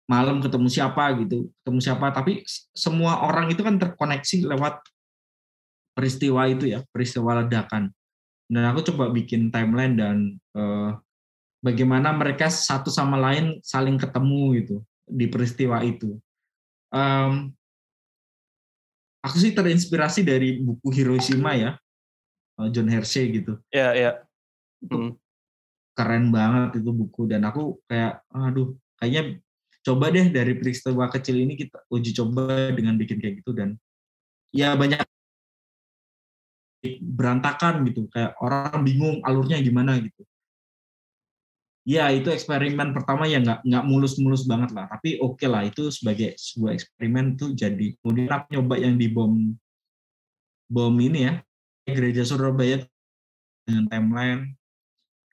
malam 0.06 0.38
ketemu 0.38 0.70
siapa 0.70 1.18
gitu, 1.22 1.50
ketemu 1.62 1.80
siapa 1.82 2.14
tapi 2.14 2.46
semua 2.74 3.26
orang 3.26 3.50
itu 3.50 3.66
kan 3.66 3.82
terkoneksi 3.82 4.54
lewat 4.54 4.86
peristiwa 5.98 6.46
itu 6.50 6.70
ya, 6.70 6.86
peristiwa 6.94 7.42
ledakan. 7.42 7.94
Dan 8.50 8.64
aku 8.66 8.82
coba 8.90 9.14
bikin 9.14 9.54
timeline 9.54 9.94
dan 9.94 10.18
uh, 10.58 10.98
bagaimana 11.62 12.10
mereka 12.10 12.50
satu 12.50 12.90
sama 12.90 13.22
lain 13.22 13.62
saling 13.62 14.02
ketemu 14.02 14.42
gitu 14.58 14.76
di 15.06 15.30
peristiwa 15.30 15.86
itu. 15.86 16.18
Um, 16.90 17.54
aku 19.24 19.36
sih 19.40 19.52
terinspirasi 19.52 20.24
dari 20.24 20.60
buku 20.60 20.94
Hiroshima 20.94 21.56
ya. 21.56 21.72
Eh, 22.60 22.70
John 22.72 22.88
Hersey 22.92 23.42
gitu. 23.42 23.60
Ya 23.72 23.78
yeah, 23.78 23.92
ya 23.92 24.02
yeah. 24.02 24.16
hmm. 24.92 25.12
keren 25.96 26.32
banget 26.32 26.84
itu 26.84 26.92
buku. 26.92 27.28
Dan 27.28 27.44
aku 27.48 27.80
kayak 27.90 28.24
aduh 28.32 28.76
kayaknya 29.00 29.42
coba 29.84 30.12
deh 30.14 30.28
dari 30.30 30.54
peristiwa 30.60 31.08
kecil 31.10 31.40
ini 31.40 31.56
kita 31.56 31.84
uji 31.90 32.12
coba 32.16 32.72
dengan 32.72 32.96
bikin 32.96 33.18
kayak 33.20 33.44
gitu. 33.44 33.52
Dan 33.52 33.76
ya 34.56 34.78
banyak 34.78 35.02
berantakan 37.04 37.84
gitu. 37.90 38.08
Kayak 38.14 38.38
orang 38.40 38.86
bingung 38.88 39.20
alurnya 39.26 39.60
gimana 39.60 40.00
gitu 40.00 40.29
ya 41.90 42.14
itu 42.14 42.30
eksperimen 42.30 42.94
pertama 42.94 43.26
ya 43.26 43.42
nggak 43.42 43.66
nggak 43.66 43.86
mulus-mulus 43.90 44.46
banget 44.46 44.78
lah. 44.78 44.86
Tapi 44.86 45.18
oke 45.18 45.42
okay 45.42 45.50
lah 45.50 45.66
itu 45.66 45.90
sebagai 45.90 46.38
sebuah 46.38 46.78
eksperimen 46.78 47.34
tuh 47.34 47.58
jadi 47.58 47.98
kemudian 47.98 48.30
aku 48.30 48.46
nyoba 48.54 48.76
yang 48.78 48.94
di 49.02 49.10
bom 49.10 49.34
bom 50.70 50.94
ini 51.02 51.26
ya 51.26 51.34
gereja 51.90 52.22
Surabaya 52.22 52.86
dengan 53.66 53.90
timeline. 53.90 54.42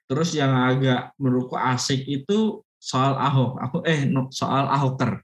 Terus 0.08 0.32
yang 0.32 0.56
agak 0.56 1.12
menurutku 1.20 1.60
asik 1.60 2.08
itu 2.08 2.64
soal 2.80 3.20
Ahok. 3.20 3.60
Aku 3.60 3.76
eh 3.84 4.08
soal 4.32 4.64
Ahoker 4.72 5.20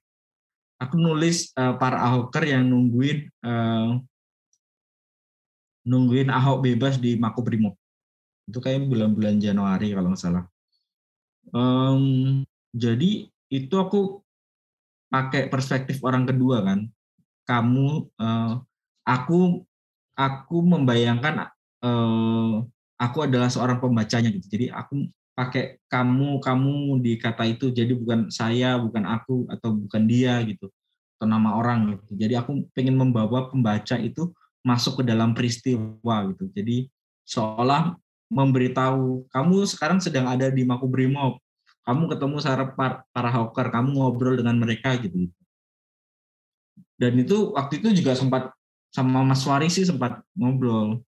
aku 0.77 0.99
nulis 0.99 1.55
uh, 1.57 1.79
para 1.81 1.97
Ahoker 2.03 2.45
yang 2.45 2.68
nungguin 2.68 3.31
uh, 3.40 3.97
nungguin 5.88 6.29
Ahok 6.29 6.68
bebas 6.68 7.01
di 7.01 7.16
Makobrimob. 7.16 7.73
Itu 8.45 8.61
kayak 8.61 8.85
bulan-bulan 8.85 9.40
Januari 9.40 9.97
kalau 9.97 10.12
nggak 10.12 10.21
salah 10.21 10.51
Um, 11.50 12.46
jadi 12.70 13.26
itu 13.50 13.74
aku 13.74 14.22
pakai 15.11 15.50
perspektif 15.50 15.98
orang 16.07 16.24
kedua 16.24 16.62
kan. 16.62 16.88
Kamu, 17.42 18.07
uh, 18.22 18.62
aku, 19.02 19.66
aku 20.14 20.57
membayangkan 20.62 21.50
uh, 21.83 22.62
aku 22.96 23.18
adalah 23.26 23.50
seorang 23.50 23.83
pembacanya 23.83 24.31
gitu. 24.31 24.46
Jadi 24.46 24.70
aku 24.70 25.11
pakai 25.35 25.83
kamu, 25.90 26.38
kamu 26.38 27.02
di 27.02 27.18
kata 27.18 27.44
itu. 27.50 27.74
Jadi 27.74 27.92
bukan 27.98 28.31
saya, 28.31 28.78
bukan 28.78 29.05
aku 29.05 29.50
atau 29.50 29.74
bukan 29.74 30.02
dia 30.07 30.38
gitu 30.46 30.70
atau 31.22 31.26
nama 31.31 31.55
orang 31.55 31.94
gitu. 31.94 32.18
Jadi 32.18 32.35
aku 32.35 32.66
pengen 32.74 32.98
membawa 32.98 33.46
pembaca 33.46 33.94
itu 33.94 34.35
masuk 34.66 35.02
ke 35.02 35.05
dalam 35.07 35.35
peristiwa 35.35 36.26
gitu. 36.35 36.50
Jadi 36.50 36.90
seolah 37.22 37.94
memberitahu 38.33 39.29
kamu 39.29 39.57
sekarang 39.68 40.01
sedang 40.01 40.25
ada 40.25 40.49
di 40.49 40.64
Makobrimob, 40.64 41.37
kamu 41.85 42.09
ketemu 42.16 42.37
para, 42.73 43.05
para 43.12 43.31
hawker, 43.31 43.68
kamu 43.68 44.01
ngobrol 44.01 44.40
dengan 44.40 44.57
mereka 44.57 44.97
gitu. 44.97 45.29
Dan 46.97 47.21
itu 47.21 47.53
waktu 47.53 47.85
itu 47.85 47.92
juga 48.01 48.16
sempat 48.16 48.49
sama 48.88 49.21
Mas 49.21 49.45
Wari 49.45 49.68
sih 49.68 49.85
sempat 49.85 50.25
ngobrol. 50.33 51.05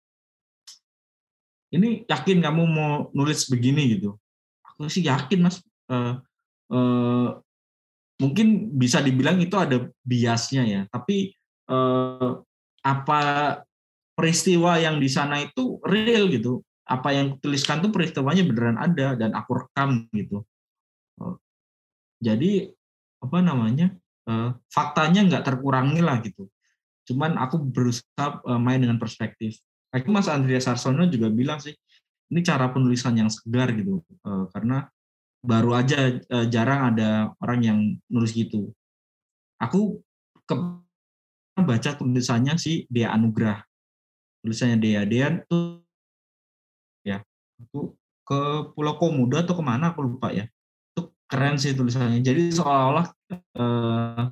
Ini 1.69 2.07
yakin 2.07 2.39
kamu 2.39 2.63
mau 2.65 3.11
nulis 3.11 3.45
begini 3.51 3.99
gitu? 3.99 4.15
Aku 4.63 4.87
sih 4.87 5.03
yakin 5.03 5.39
Mas. 5.43 5.59
Uh, 5.89 6.21
uh, 6.71 7.29
mungkin 8.21 8.73
bisa 8.77 9.01
dibilang 9.01 9.41
itu 9.41 9.57
ada 9.57 9.89
biasnya 10.05 10.63
ya, 10.67 10.81
tapi 10.93 11.33
uh, 11.71 12.37
apa 12.85 13.21
peristiwa 14.13 14.77
yang 14.77 14.99
di 14.99 15.09
sana 15.09 15.41
itu 15.41 15.79
real 15.81 16.29
gitu 16.29 16.61
apa 16.89 17.09
yang 17.13 17.37
tuliskan 17.37 17.85
tuh 17.85 17.93
peristiwanya 17.93 18.41
beneran 18.41 18.81
ada 18.81 19.13
dan 19.13 19.37
aku 19.37 19.61
rekam 19.61 20.09
gitu. 20.09 20.41
Oh. 21.21 21.37
Jadi 22.17 22.65
apa 23.21 23.37
namanya 23.45 23.93
uh, 24.25 24.57
faktanya 24.73 25.21
nggak 25.29 25.45
terkurangi 25.45 26.01
lah 26.01 26.17
gitu. 26.25 26.49
Cuman 27.05 27.37
aku 27.37 27.61
berusaha 27.61 28.41
uh, 28.41 28.57
main 28.57 28.81
dengan 28.81 28.97
perspektif. 28.97 29.61
Kayak 29.93 30.09
Mas 30.09 30.29
Andreas 30.29 30.65
Sarsono 30.65 31.05
juga 31.05 31.29
bilang 31.29 31.61
sih 31.61 31.77
ini 32.29 32.41
cara 32.45 32.69
penulisan 32.69 33.17
yang 33.17 33.25
segar 33.25 33.73
gitu 33.73 34.05
karena 34.53 34.85
baru 35.41 35.81
aja 35.81 36.13
jarang 36.45 36.93
ada 36.93 37.33
orang 37.41 37.59
yang 37.65 37.79
nulis 38.05 38.37
gitu. 38.37 38.69
Aku 39.57 39.97
ke 40.45 40.53
baca 41.57 41.89
tulisannya 41.97 42.53
si 42.61 42.85
Dea 42.85 43.17
Anugrah. 43.17 43.65
Tulisannya 44.45 44.77
Dea. 44.77 45.01
Dea 45.09 45.41
tuh 45.49 45.81
aku 47.59 47.93
ke 48.23 48.39
Pulau 48.77 48.95
Komodo 48.95 49.35
atau 49.41 49.57
ke 49.57 49.63
mana 49.65 49.91
aku 49.91 50.05
lupa 50.05 50.29
ya. 50.29 50.45
Itu 50.93 51.11
keren 51.25 51.57
sih 51.57 51.73
tulisannya. 51.73 52.21
Jadi 52.21 52.53
seolah-olah 52.53 53.07
eh, 53.33 54.23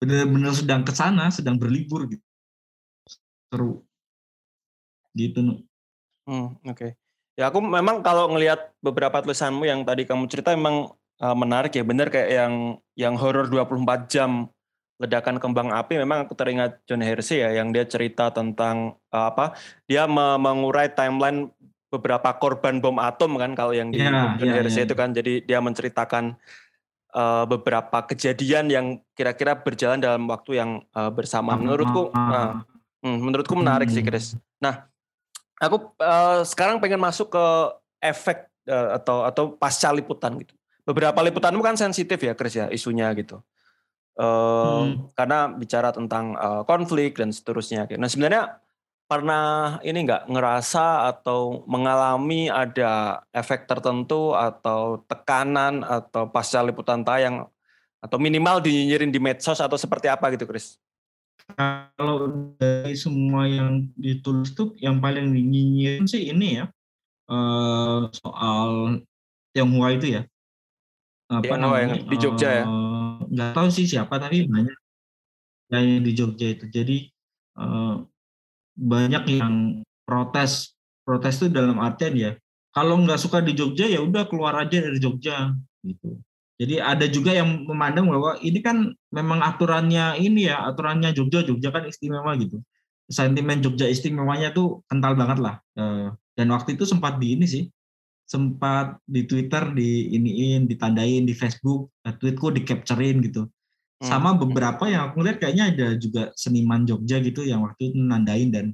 benar-benar 0.00 0.52
sedang 0.52 0.82
ke 0.84 0.92
sana 0.92 1.32
sedang 1.32 1.56
berlibur 1.56 2.04
gitu. 2.08 2.24
Seru. 3.52 3.84
Gitu 5.14 5.40
Hmm, 6.24 6.56
oke. 6.64 6.74
Okay. 6.74 6.90
Ya 7.34 7.50
aku 7.50 7.58
memang 7.58 8.00
kalau 8.00 8.30
ngelihat 8.30 8.72
beberapa 8.78 9.18
tulisanmu 9.18 9.66
yang 9.66 9.82
tadi 9.82 10.06
kamu 10.06 10.30
cerita 10.30 10.54
memang 10.54 10.94
uh, 11.18 11.36
menarik 11.36 11.74
ya, 11.74 11.82
benar 11.82 12.08
kayak 12.08 12.30
yang 12.30 12.54
yang 12.94 13.14
horor 13.18 13.50
24 13.50 14.06
jam 14.06 14.53
ledakan 15.02 15.42
kembang 15.42 15.74
api 15.74 15.98
memang 15.98 16.24
aku 16.24 16.38
teringat 16.38 16.78
John 16.86 17.02
Hersey 17.02 17.42
ya 17.42 17.50
yang 17.50 17.74
dia 17.74 17.82
cerita 17.84 18.30
tentang 18.30 18.94
uh, 19.10 19.26
apa? 19.30 19.58
Dia 19.90 20.06
mengurai 20.10 20.92
timeline 20.92 21.50
beberapa 21.90 22.34
korban 22.38 22.82
bom 22.82 22.98
atom 22.98 23.38
kan 23.38 23.54
kalau 23.54 23.70
yang 23.70 23.94
di 23.94 24.02
yeah, 24.02 24.34
John 24.38 24.50
yeah, 24.50 24.58
Hersey 24.62 24.82
yeah. 24.82 24.86
itu 24.90 24.94
kan 24.98 25.14
jadi 25.14 25.42
dia 25.46 25.58
menceritakan 25.62 26.34
uh, 27.14 27.44
beberapa 27.46 28.02
kejadian 28.10 28.66
yang 28.68 28.86
kira-kira 29.14 29.54
berjalan 29.54 30.02
dalam 30.02 30.26
waktu 30.26 30.58
yang 30.58 30.70
uh, 30.92 31.08
bersamaan. 31.14 31.62
Menurutku, 31.62 32.10
uh, 32.10 32.60
hmm, 33.00 33.18
menurutku 33.22 33.54
menarik 33.54 33.88
hmm. 33.88 33.96
sih, 33.96 34.02
Chris. 34.02 34.26
Nah, 34.58 34.90
aku 35.62 35.94
uh, 36.02 36.42
sekarang 36.42 36.82
pengen 36.82 36.98
masuk 36.98 37.30
ke 37.30 37.46
efek 38.02 38.50
uh, 38.66 38.98
atau 38.98 39.22
atau 39.24 39.44
pasca 39.54 39.94
liputan 39.94 40.34
gitu. 40.42 40.52
Beberapa 40.84 41.16
liputanmu 41.24 41.64
kan 41.64 41.78
sensitif 41.80 42.20
ya, 42.20 42.36
Chris 42.36 42.60
ya, 42.60 42.68
isunya 42.68 43.08
gitu. 43.16 43.40
Uh, 44.14 44.94
hmm. 44.94 45.10
Karena 45.18 45.50
bicara 45.50 45.90
tentang 45.90 46.38
uh, 46.38 46.62
konflik 46.62 47.18
dan 47.18 47.34
seterusnya. 47.34 47.90
Nah 47.98 48.06
sebenarnya 48.06 48.62
pernah 49.04 49.78
ini 49.84 50.06
nggak 50.06 50.30
ngerasa 50.30 51.10
atau 51.12 51.66
mengalami 51.68 52.48
ada 52.48 53.20
efek 53.34 53.68
tertentu 53.68 54.32
atau 54.32 55.02
tekanan 55.04 55.84
atau 55.84 56.30
pasca 56.30 56.64
liputan 56.64 57.04
tayang 57.04 57.44
atau 58.00 58.18
minimal 58.20 58.60
dinyinyirin 58.60 59.08
di 59.08 59.20
medsos 59.20 59.60
atau 59.60 59.76
seperti 59.80 60.12
apa 60.12 60.28
gitu, 60.32 60.44
Chris? 60.44 60.76
Kalau 61.98 62.32
dari 62.56 62.96
semua 62.96 63.44
yang 63.44 63.92
ditulis 64.00 64.56
tuh 64.56 64.72
yang 64.80 65.02
paling 65.02 65.28
dinyinyirin 65.32 66.08
sih 66.08 66.32
ini 66.32 66.62
ya 66.62 66.64
uh, 67.28 68.08
soal 68.12 69.00
Tionghoa 69.54 69.94
itu 69.94 70.18
ya. 70.18 70.22
Apa 71.40 71.44
Tionghoa 71.44 71.58
namanya? 71.58 71.82
yang 71.82 71.92
di 72.06 72.16
Jogja 72.20 72.46
uh, 72.46 72.52
ya? 72.52 72.64
Eh, 72.64 73.14
nggak 73.34 73.50
tahu 73.56 73.68
sih 73.72 73.86
siapa 73.90 74.14
tapi 74.22 74.46
banyak 74.46 74.76
yang 75.72 76.04
di 76.04 76.12
Jogja 76.14 76.46
itu. 76.54 76.64
Jadi 76.70 76.96
uh, 77.58 78.04
banyak 78.78 79.24
yang 79.34 79.54
protes. 80.06 80.74
Protes 81.04 81.36
itu 81.36 81.52
dalam 81.52 81.76
artian 81.84 82.16
ya 82.16 82.32
kalau 82.74 82.98
nggak 82.98 83.22
suka 83.22 83.38
di 83.38 83.54
Jogja 83.54 83.86
ya 83.86 84.02
udah 84.02 84.26
keluar 84.26 84.58
aja 84.58 84.82
dari 84.82 84.98
Jogja 84.98 85.54
gitu. 85.86 86.18
Jadi 86.58 86.82
ada 86.82 87.06
juga 87.06 87.34
yang 87.34 87.66
memandang 87.66 88.10
bahwa 88.10 88.38
ini 88.42 88.58
kan 88.62 88.90
memang 89.10 89.42
aturannya 89.42 90.18
ini 90.18 90.50
ya, 90.50 90.62
aturannya 90.66 91.14
Jogja, 91.14 91.46
Jogja 91.46 91.70
kan 91.70 91.86
istimewa 91.86 92.34
gitu. 92.38 92.62
Sentimen 93.06 93.62
Jogja 93.62 93.86
istimewanya 93.86 94.50
tuh 94.50 94.82
kental 94.90 95.14
banget 95.14 95.38
lah. 95.38 95.58
Eh, 95.78 96.14
dan 96.34 96.46
waktu 96.50 96.74
itu 96.74 96.86
sempat 96.86 97.18
di 97.18 97.38
ini 97.38 97.46
sih, 97.46 97.66
sempat 98.24 98.98
di 99.04 99.28
Twitter 99.28 99.72
di 99.76 100.16
iniin, 100.16 100.64
ditandain 100.64 101.28
di 101.28 101.34
Facebook, 101.36 101.92
eh, 102.08 102.16
tweetku 102.16 102.50
di 102.56 102.64
capturein 102.64 103.20
gitu. 103.20 103.44
Hmm. 103.44 104.08
Sama 104.08 104.34
beberapa 104.34 104.88
yang 104.88 105.12
aku 105.12 105.22
lihat 105.22 105.38
kayaknya 105.38 105.64
ada 105.70 105.86
juga 106.00 106.32
seniman 106.34 106.88
Jogja 106.88 107.20
gitu 107.20 107.44
yang 107.44 107.62
waktu 107.62 107.92
itu 107.92 108.00
nandain 108.00 108.50
dan 108.50 108.66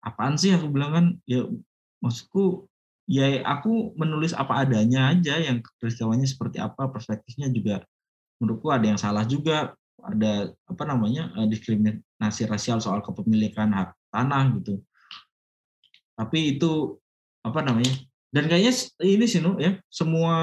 apaan 0.00 0.36
sih 0.40 0.52
aku 0.56 0.72
bilang 0.72 0.92
kan 0.96 1.06
ya 1.28 1.44
maksudku 2.00 2.64
ya 3.04 3.44
aku 3.44 3.92
menulis 4.00 4.32
apa 4.32 4.64
adanya 4.64 5.12
aja 5.12 5.36
yang 5.36 5.60
peristiwanya 5.76 6.24
seperti 6.24 6.56
apa 6.56 6.88
perspektifnya 6.88 7.52
juga 7.52 7.84
menurutku 8.40 8.72
ada 8.72 8.86
yang 8.88 8.96
salah 8.96 9.28
juga 9.28 9.76
ada 10.00 10.48
apa 10.64 10.82
namanya 10.88 11.28
eh, 11.36 11.46
diskriminasi 11.50 12.48
rasial 12.48 12.80
soal 12.80 13.04
kepemilikan 13.04 13.68
hak 13.76 13.92
tanah 14.08 14.56
gitu 14.56 14.80
tapi 16.16 16.56
itu 16.56 16.96
apa 17.44 17.60
namanya 17.60 17.92
dan 18.30 18.46
kayaknya 18.46 18.72
ini 19.02 19.26
sih 19.26 19.42
nu 19.42 19.58
ya 19.58 19.74
semua 19.90 20.34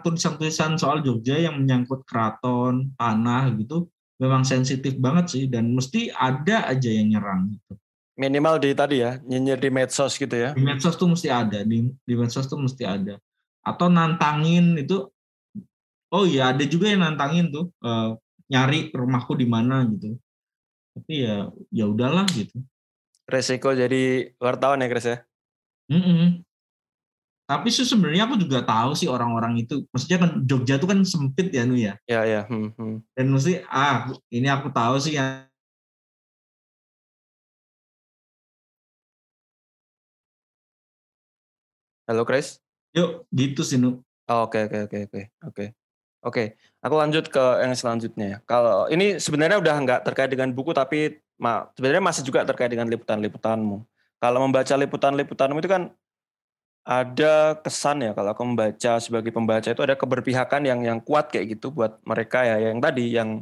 tulisan-tulisan 0.00 0.80
soal 0.80 1.04
Jogja 1.04 1.36
yang 1.36 1.60
menyangkut 1.60 2.08
keraton 2.08 2.96
tanah 2.96 3.52
gitu 3.60 3.92
memang 4.16 4.46
sensitif 4.48 4.96
banget 4.96 5.26
sih 5.28 5.44
dan 5.50 5.68
mesti 5.76 6.08
ada 6.14 6.64
aja 6.70 6.88
yang 6.90 7.12
nyerang 7.12 7.52
gitu. 7.52 7.72
Minimal 8.14 8.62
di 8.62 8.70
tadi 8.72 9.02
ya 9.02 9.18
nyinyir 9.26 9.58
di 9.58 9.70
medsos 9.74 10.14
gitu 10.16 10.32
ya. 10.32 10.54
Di 10.54 10.62
medsos 10.62 10.94
tuh 10.94 11.10
mesti 11.10 11.28
ada 11.28 11.66
di 11.66 11.84
di 11.84 12.14
medsos 12.14 12.46
tuh 12.46 12.56
mesti 12.56 12.86
ada. 12.86 13.18
Atau 13.60 13.92
nantangin 13.92 14.78
itu 14.78 15.10
oh 16.14 16.24
iya 16.24 16.54
ada 16.54 16.62
juga 16.64 16.88
yang 16.88 17.04
nantangin 17.04 17.50
tuh 17.50 17.74
uh, 17.82 18.16
nyari 18.48 18.94
rumahku 18.94 19.34
di 19.34 19.44
mana 19.44 19.82
gitu. 19.90 20.14
Tapi 20.94 21.26
ya 21.26 21.50
ya 21.74 21.84
udahlah 21.90 22.24
gitu. 22.32 22.62
Resiko 23.26 23.74
jadi 23.74 24.32
wartawan 24.38 24.84
ya 24.84 24.88
Chris 24.88 25.10
ya? 25.10 25.18
Mm 25.90 26.00
-mm. 26.00 26.28
Tapi 27.44 27.68
sih 27.68 27.84
sebenarnya 27.84 28.24
aku 28.24 28.40
juga 28.40 28.64
tahu 28.64 28.96
sih 28.96 29.08
orang-orang 29.08 29.60
itu 29.60 29.84
maksudnya 29.92 30.18
kan 30.24 30.30
Jogja 30.48 30.80
tuh 30.80 30.88
kan 30.88 31.00
sempit 31.04 31.52
ya 31.52 31.68
nu 31.68 31.76
ya 31.76 31.94
ya 32.08 32.24
ya 32.24 32.40
hmm, 32.48 32.72
hmm. 32.72 32.96
dan 33.12 33.26
mesti 33.28 33.60
ah 33.68 34.08
ini 34.32 34.48
aku 34.48 34.72
tahu 34.72 34.96
sih 35.00 35.20
yang 35.20 35.44
Halo 42.04 42.28
Chris? 42.28 42.60
Yuk, 42.92 43.24
gitu 43.32 43.64
sih 43.64 43.80
Nu. 43.80 44.04
Oh, 44.28 44.44
oke 44.44 44.68
oke 44.68 44.88
oke 44.88 44.98
oke 45.08 45.22
oke. 45.40 45.64
Oke, 46.24 46.56
aku 46.80 46.94
lanjut 46.96 47.28
ke 47.28 47.44
yang 47.60 47.76
selanjutnya 47.76 48.26
ya. 48.28 48.38
Kalau 48.48 48.88
ini 48.88 49.20
sebenarnya 49.20 49.60
udah 49.60 49.76
nggak 49.84 50.00
terkait 50.08 50.32
dengan 50.32 50.48
buku 50.56 50.72
tapi 50.72 51.20
ma, 51.36 51.68
sebenarnya 51.76 52.00
masih 52.00 52.24
juga 52.24 52.44
terkait 52.48 52.72
dengan 52.72 52.88
liputan-liputanmu. 52.88 53.84
Kalau 54.20 54.38
membaca 54.40 54.72
liputan-liputanmu 54.72 55.60
itu 55.60 55.68
kan 55.68 55.92
ada 56.84 57.56
kesan 57.64 58.04
ya 58.04 58.12
kalau 58.12 58.36
aku 58.36 58.44
membaca 58.44 59.00
sebagai 59.00 59.32
pembaca 59.32 59.64
itu 59.72 59.80
ada 59.80 59.96
keberpihakan 59.96 60.68
yang 60.68 60.80
yang 60.84 60.98
kuat 61.00 61.32
kayak 61.32 61.56
gitu 61.56 61.72
buat 61.72 61.96
mereka 62.04 62.44
ya 62.44 62.60
yang 62.60 62.78
tadi 62.78 63.16
yang 63.16 63.40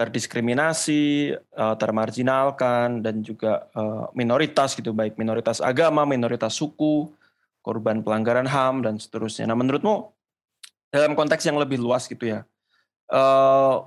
terdiskriminasi, 0.00 1.36
eh, 1.36 1.74
termarginalkan 1.76 3.04
dan 3.04 3.20
juga 3.20 3.68
eh, 3.76 4.04
minoritas 4.16 4.72
gitu 4.72 4.96
baik 4.96 5.20
minoritas 5.20 5.60
agama, 5.60 6.08
minoritas 6.08 6.56
suku, 6.56 7.12
korban 7.60 8.00
pelanggaran 8.00 8.48
HAM 8.48 8.80
dan 8.80 8.96
seterusnya. 8.96 9.44
Nah, 9.44 9.60
menurutmu 9.60 10.08
dalam 10.88 11.12
konteks 11.12 11.44
yang 11.44 11.60
lebih 11.60 11.76
luas 11.78 12.08
gitu 12.10 12.26
ya, 12.26 12.42
uh, 13.14 13.86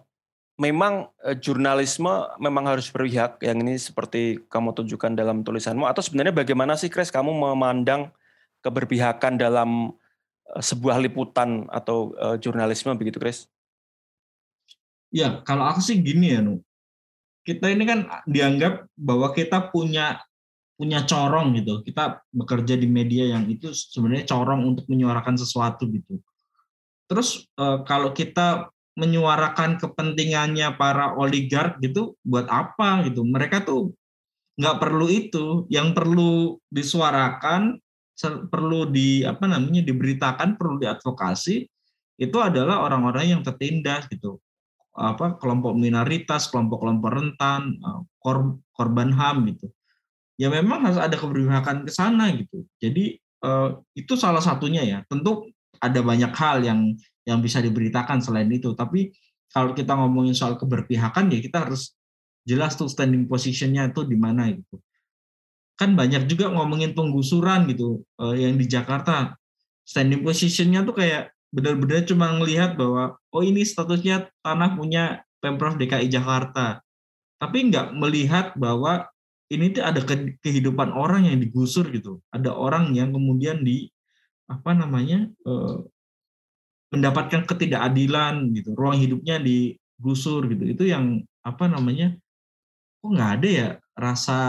memang 0.56 1.12
jurnalisme 1.44 2.32
memang 2.40 2.64
harus 2.72 2.88
berpihak 2.88 3.44
yang 3.44 3.60
ini 3.60 3.76
seperti 3.76 4.40
kamu 4.48 4.72
tunjukkan 4.72 5.12
dalam 5.12 5.44
tulisanmu 5.44 5.84
atau 5.84 6.00
sebenarnya 6.00 6.32
bagaimana 6.32 6.80
sih 6.80 6.88
Chris 6.88 7.12
kamu 7.12 7.36
memandang 7.36 8.08
keberpihakan 8.64 9.36
dalam 9.36 9.92
uh, 10.50 10.64
sebuah 10.64 10.98
liputan 11.04 11.68
atau 11.70 12.16
uh, 12.18 12.40
jurnalisme 12.40 12.96
begitu 12.96 13.20
Chris? 13.20 13.52
Ya, 15.14 15.46
kalau 15.46 15.70
aku 15.70 15.84
sih 15.84 16.02
gini 16.02 16.34
ya, 16.34 16.42
Nu. 16.42 16.64
Kita 17.44 17.68
ini 17.68 17.84
kan 17.84 18.08
dianggap 18.24 18.88
bahwa 18.96 19.36
kita 19.36 19.68
punya 19.70 20.24
punya 20.80 21.06
corong 21.06 21.54
gitu. 21.60 21.84
Kita 21.86 22.24
bekerja 22.34 22.80
di 22.80 22.88
media 22.88 23.36
yang 23.36 23.46
itu 23.52 23.76
sebenarnya 23.76 24.26
corong 24.32 24.64
untuk 24.64 24.88
menyuarakan 24.90 25.38
sesuatu 25.38 25.86
gitu. 25.92 26.24
Terus 27.12 27.46
eh, 27.60 27.80
kalau 27.84 28.16
kita 28.16 28.72
menyuarakan 28.96 29.82
kepentingannya 29.82 30.78
para 30.78 31.18
oligark 31.18 31.82
gitu, 31.82 32.16
buat 32.24 32.46
apa 32.48 33.06
gitu? 33.10 33.26
Mereka 33.26 33.68
tuh 33.68 33.92
nggak 34.56 34.78
perlu 34.80 35.08
itu. 35.12 35.46
Yang 35.68 35.88
perlu 35.98 36.58
disuarakan, 36.72 37.83
perlu 38.50 38.90
di 38.90 39.26
apa 39.26 39.50
namanya 39.50 39.82
diberitakan, 39.82 40.56
perlu 40.56 40.78
diadvokasi 40.82 41.56
itu 42.22 42.38
adalah 42.38 42.86
orang-orang 42.86 43.38
yang 43.38 43.42
tertindas 43.42 44.06
gitu 44.08 44.38
apa 44.94 45.42
kelompok 45.42 45.74
minoritas, 45.74 46.46
kelompok-kelompok 46.54 47.10
rentan, 47.10 47.82
eh, 47.82 48.02
korban 48.78 49.10
HAM 49.10 49.50
gitu 49.50 49.74
ya 50.38 50.50
memang 50.50 50.86
harus 50.90 51.00
ada 51.00 51.14
keberpihakan 51.14 51.86
ke 51.86 51.92
sana 51.94 52.34
gitu. 52.34 52.66
Jadi 52.82 53.18
uh, 53.46 53.78
itu 53.94 54.14
salah 54.18 54.42
satunya 54.42 54.82
ya. 54.82 55.00
Tentu 55.06 55.50
ada 55.78 56.00
banyak 56.02 56.32
hal 56.34 56.64
yang 56.66 56.80
yang 57.24 57.40
bisa 57.40 57.62
diberitakan 57.62 58.20
selain 58.20 58.50
itu. 58.50 58.74
Tapi 58.74 59.14
kalau 59.54 59.78
kita 59.78 59.94
ngomongin 59.94 60.34
soal 60.34 60.58
keberpihakan 60.58 61.30
ya 61.30 61.40
kita 61.40 61.70
harus 61.70 61.94
jelas 62.44 62.76
tuh 62.76 62.90
standing 62.90 63.30
positionnya 63.30 63.94
itu 63.94 64.04
di 64.04 64.18
mana 64.18 64.50
gitu. 64.50 64.82
Kan 65.74 65.98
banyak 65.98 66.30
juga 66.30 66.54
ngomongin 66.54 66.94
penggusuran 66.94 67.66
gitu 67.70 68.06
uh, 68.22 68.36
yang 68.38 68.56
di 68.56 68.70
Jakarta. 68.70 69.34
Standing 69.84 70.24
positionnya 70.24 70.86
tuh 70.86 70.96
kayak 70.96 71.34
benar-benar 71.54 72.06
cuma 72.10 72.34
melihat 72.34 72.74
bahwa 72.74 73.20
oh 73.30 73.44
ini 73.46 73.62
statusnya 73.62 74.32
tanah 74.42 74.74
punya 74.74 75.22
pemprov 75.44 75.78
DKI 75.78 76.08
Jakarta, 76.10 76.82
tapi 77.38 77.68
nggak 77.68 77.94
melihat 77.94 78.56
bahwa 78.56 79.06
ini 79.52 79.70
tuh 79.76 79.84
ada 79.86 80.02
kehidupan 80.42 80.96
orang 80.96 81.30
yang 81.30 81.38
digusur 81.38 81.92
gitu. 81.94 82.24
Ada 82.34 82.50
orang 82.56 82.96
yang 82.98 83.14
kemudian 83.14 83.62
di 83.62 83.92
apa 84.50 84.74
namanya 84.74 85.30
eh, 85.30 85.78
mendapatkan 86.90 87.46
ketidakadilan 87.46 88.50
gitu. 88.56 88.74
Ruang 88.74 88.98
hidupnya 88.98 89.38
digusur 89.38 90.50
gitu. 90.50 90.64
Itu 90.64 90.84
yang 90.90 91.22
apa 91.46 91.70
namanya? 91.70 92.18
Kok 93.04 93.10
nggak 93.14 93.32
ada 93.38 93.50
ya 93.50 93.70
rasa 93.94 94.40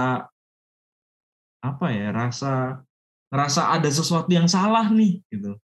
apa 1.65 1.89
ya 1.89 2.13
rasa 2.13 2.85
rasa 3.33 3.73
ada 3.73 3.89
sesuatu 3.89 4.29
yang 4.29 4.45
salah 4.45 4.85
nih 4.93 5.25
gitu. 5.33 5.57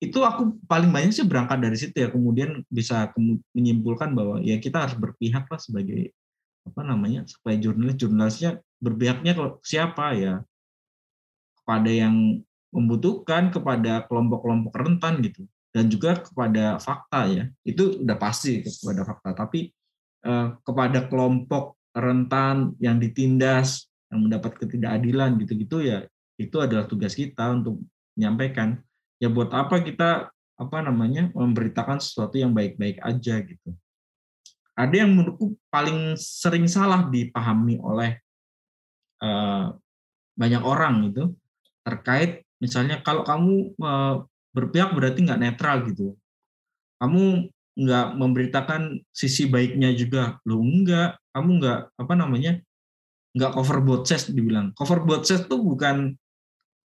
Itu 0.00 0.24
aku 0.24 0.56
paling 0.64 0.88
banyak 0.88 1.12
sih 1.12 1.26
berangkat 1.26 1.58
dari 1.60 1.76
situ 1.76 1.96
ya. 1.98 2.08
Kemudian 2.08 2.62
bisa 2.70 3.10
menyimpulkan 3.52 4.14
bahwa 4.14 4.38
ya 4.40 4.56
kita 4.62 4.86
harus 4.86 4.96
berpihak 4.96 5.50
lah 5.50 5.60
sebagai 5.60 6.14
apa 6.64 6.80
namanya 6.86 7.26
supaya 7.26 7.58
jurnalis. 7.58 7.98
Jurnalisnya 7.98 8.62
berpihaknya 8.80 9.36
ke 9.36 9.44
siapa 9.66 10.14
ya? 10.16 10.34
Kepada 11.60 11.90
yang 11.90 12.40
membutuhkan 12.70 13.50
kepada 13.50 14.06
kelompok-kelompok 14.06 14.72
rentan 14.78 15.20
gitu. 15.20 15.44
Dan 15.74 15.92
juga 15.92 16.16
kepada 16.16 16.80
fakta 16.80 17.28
ya. 17.28 17.44
Itu 17.66 18.00
udah 18.00 18.16
pasti 18.16 18.64
kepada 18.64 19.04
fakta. 19.04 19.36
Tapi 19.36 19.68
eh, 20.24 20.48
kepada 20.64 21.12
kelompok 21.12 21.76
rentan 21.92 22.72
yang 22.80 22.96
ditindas 22.96 23.89
yang 24.10 24.20
mendapat 24.26 24.58
ketidakadilan 24.58 25.38
gitu-gitu 25.38 25.86
ya 25.86 26.04
itu 26.36 26.56
adalah 26.58 26.84
tugas 26.90 27.14
kita 27.14 27.54
untuk 27.54 27.78
menyampaikan 28.18 28.80
ya 29.22 29.28
buat 29.30 29.52
apa 29.54 29.84
kita 29.84 30.32
apa 30.60 30.76
namanya 30.84 31.32
memberitakan 31.32 32.00
sesuatu 32.00 32.36
yang 32.36 32.52
baik-baik 32.52 33.00
aja 33.00 33.40
gitu. 33.40 33.70
Ada 34.76 35.04
yang 35.04 35.16
menurutku 35.16 35.56
paling 35.72 36.16
sering 36.16 36.68
salah 36.68 37.08
dipahami 37.08 37.80
oleh 37.80 38.20
uh, 39.24 39.72
banyak 40.36 40.62
orang 40.64 41.12
itu 41.12 41.32
terkait 41.84 42.44
misalnya 42.60 43.00
kalau 43.00 43.24
kamu 43.24 43.76
uh, 43.80 44.24
berpihak 44.52 44.92
berarti 44.92 45.24
nggak 45.24 45.40
netral 45.40 45.84
gitu. 45.88 46.16
Kamu 47.00 47.48
nggak 47.80 48.06
memberitakan 48.20 49.00
sisi 49.08 49.48
baiknya 49.48 49.96
juga, 49.96 50.36
lo 50.44 50.60
enggak, 50.60 51.16
kamu 51.32 51.50
nggak 51.60 51.80
apa 51.96 52.14
namanya 52.16 52.60
nggak 53.36 53.52
cover 53.54 53.78
both 53.82 54.04
sides 54.06 54.30
dibilang. 54.30 54.74
Cover 54.74 55.02
both 55.06 55.26
sides 55.26 55.46
tuh 55.46 55.62
bukan 55.62 56.18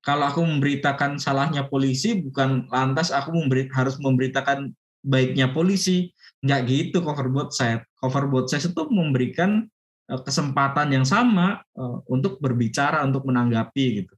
kalau 0.05 0.28
aku 0.28 0.45
memberitakan 0.45 1.16
salahnya 1.16 1.64
polisi 1.64 2.20
bukan 2.20 2.68
lantas 2.68 3.09
aku 3.09 3.32
memberi, 3.32 3.72
harus 3.72 3.97
memberitakan 3.97 4.76
baiknya 5.01 5.49
polisi. 5.53 6.12
Nggak 6.45 6.61
gitu 6.68 7.01
cover 7.01 7.32
both 7.32 7.57
side. 7.57 7.88
Cover 7.97 8.28
both 8.28 8.53
side 8.53 8.68
itu 8.68 8.82
memberikan 8.92 9.64
eh, 10.12 10.20
kesempatan 10.20 10.92
yang 10.92 11.09
sama 11.09 11.64
eh, 11.72 11.99
untuk 12.12 12.36
berbicara 12.36 13.01
untuk 13.01 13.24
menanggapi 13.24 14.05
gitu. 14.05 14.14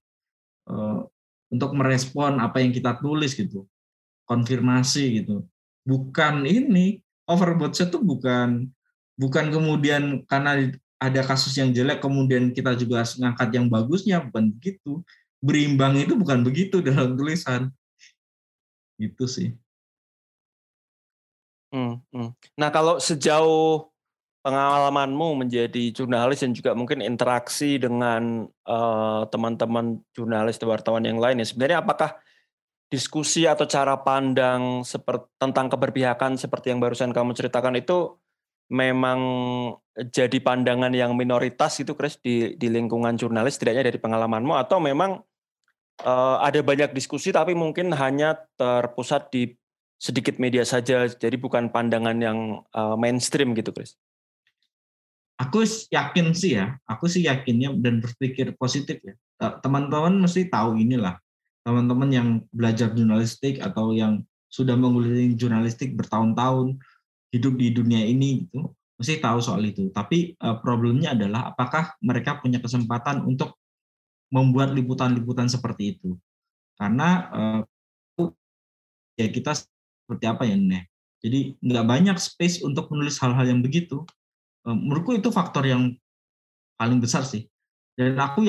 Eh, 0.66 1.00
untuk 1.54 1.70
merespon 1.78 2.42
apa 2.42 2.58
yang 2.58 2.74
kita 2.74 2.98
tulis 2.98 3.38
gitu. 3.38 3.70
Konfirmasi 4.26 5.22
gitu. 5.22 5.46
Bukan 5.86 6.42
ini 6.50 6.98
side 7.78 7.94
itu 7.94 8.02
bukan 8.02 8.66
bukan 9.14 9.44
kemudian 9.54 10.26
karena 10.26 10.66
ada 10.96 11.20
kasus 11.20 11.52
yang 11.60 11.72
jelek 11.76 12.00
kemudian 12.00 12.52
kita 12.56 12.72
juga 12.72 13.04
ngangkat 13.04 13.48
yang 13.52 13.66
bagusnya 13.68 14.24
bukan 14.24 14.48
begitu 14.56 15.04
berimbang 15.44 15.94
itu 16.00 16.16
bukan 16.16 16.40
begitu 16.42 16.80
dalam 16.80 17.14
tulisan. 17.14 17.70
Itu 18.96 19.28
sih. 19.28 19.52
Hmm, 21.70 22.00
hmm. 22.10 22.32
Nah 22.56 22.68
kalau 22.72 22.96
sejauh 22.96 23.92
pengalamanmu 24.40 25.42
menjadi 25.42 25.90
jurnalis 25.90 26.46
dan 26.46 26.54
juga 26.54 26.70
mungkin 26.72 27.02
interaksi 27.02 27.82
dengan 27.82 28.46
uh, 28.64 29.26
teman-teman 29.26 29.98
jurnalis 30.14 30.54
atau 30.56 30.70
wartawan 30.70 31.02
yang 31.02 31.18
lain 31.18 31.42
ya 31.42 31.46
sebenarnya 31.50 31.82
apakah 31.82 32.14
diskusi 32.86 33.50
atau 33.50 33.66
cara 33.66 33.98
pandang 33.98 34.86
seperti 34.86 35.26
tentang 35.42 35.66
keberpihakan 35.66 36.38
seperti 36.38 36.70
yang 36.70 36.78
barusan 36.78 37.10
kamu 37.10 37.34
ceritakan 37.34 37.74
itu 37.74 38.14
memang 38.70 39.18
jadi 39.96 40.38
pandangan 40.42 40.92
yang 40.92 41.14
minoritas 41.14 41.78
itu 41.80 41.94
Chris 41.96 42.18
di 42.20 42.58
di 42.58 42.68
lingkungan 42.68 43.16
jurnalis 43.16 43.56
tidaknya 43.56 43.88
dari 43.88 43.98
pengalamanmu 44.02 44.52
atau 44.58 44.82
memang 44.82 45.22
uh, 46.04 46.36
ada 46.42 46.60
banyak 46.60 46.92
diskusi 46.92 47.32
tapi 47.32 47.56
mungkin 47.56 47.94
hanya 47.94 48.36
terpusat 48.58 49.32
di 49.32 49.54
sedikit 49.96 50.36
media 50.36 50.66
saja 50.66 51.08
jadi 51.08 51.36
bukan 51.40 51.72
pandangan 51.72 52.18
yang 52.20 52.60
uh, 52.76 52.98
mainstream 53.00 53.56
gitu 53.56 53.72
Chris. 53.72 53.96
Aku 55.36 55.64
yakin 55.92 56.32
sih 56.32 56.56
ya, 56.56 56.80
aku 56.88 57.12
sih 57.12 57.28
yakinnya 57.28 57.76
dan 57.76 58.00
berpikir 58.00 58.56
positif 58.56 58.96
ya. 59.04 59.14
Teman-teman 59.36 60.24
mesti 60.24 60.48
tahu 60.48 60.80
inilah. 60.80 61.20
Teman-teman 61.60 62.08
yang 62.08 62.28
belajar 62.56 62.88
jurnalistik 62.96 63.60
atau 63.60 63.92
yang 63.92 64.24
sudah 64.48 64.72
menguliti 64.80 65.36
jurnalistik 65.36 65.92
bertahun-tahun 65.92 66.80
hidup 67.34 67.58
di 67.58 67.74
dunia 67.74 68.02
ini 68.06 68.46
gitu 68.46 68.76
mesti 68.96 69.20
tahu 69.20 69.38
soal 69.44 69.62
itu. 69.64 69.92
Tapi 69.92 70.34
uh, 70.40 70.58
problemnya 70.60 71.12
adalah 71.12 71.52
apakah 71.52 71.94
mereka 72.00 72.40
punya 72.40 72.58
kesempatan 72.58 73.22
untuk 73.24 73.60
membuat 74.32 74.72
liputan-liputan 74.74 75.46
seperti 75.46 75.96
itu. 75.96 76.16
Karena 76.76 77.08
uh, 77.32 77.62
ya 79.16 79.28
kita 79.28 79.56
seperti 79.56 80.24
apa 80.28 80.42
ya 80.48 80.56
nih. 80.56 80.84
Jadi 81.20 81.38
nggak 81.60 81.86
banyak 81.86 82.16
space 82.20 82.60
untuk 82.64 82.92
menulis 82.92 83.20
hal-hal 83.20 83.46
yang 83.48 83.60
begitu. 83.60 84.04
Uh, 84.64 84.74
menurutku 84.76 85.16
itu 85.16 85.28
faktor 85.28 85.64
yang 85.68 85.92
paling 86.80 87.00
besar 87.00 87.24
sih. 87.24 87.44
Dan 87.96 88.16
aku 88.20 88.44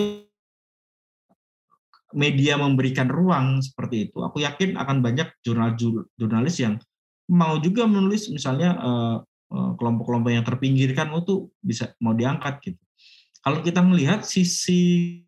media 2.15 2.55
memberikan 2.55 3.11
ruang 3.11 3.59
seperti 3.59 4.11
itu. 4.11 4.23
Aku 4.23 4.39
yakin 4.39 4.79
akan 4.79 5.03
banyak 5.03 5.27
jurnal 5.43 5.75
jurnalis 6.15 6.55
yang 6.59 6.79
mau 7.27 7.59
juga 7.59 7.83
menulis 7.85 8.31
misalnya 8.31 8.75
uh, 8.79 9.17
kelompok-kelompok 9.51 10.31
yang 10.31 10.43
terpinggirkan 10.43 11.07
itu 11.15 11.47
bisa 11.63 11.95
mau 12.03 12.11
diangkat 12.11 12.59
gitu. 12.63 12.81
Kalau 13.43 13.63
kita 13.63 13.79
melihat 13.79 14.27
sisi 14.27 15.23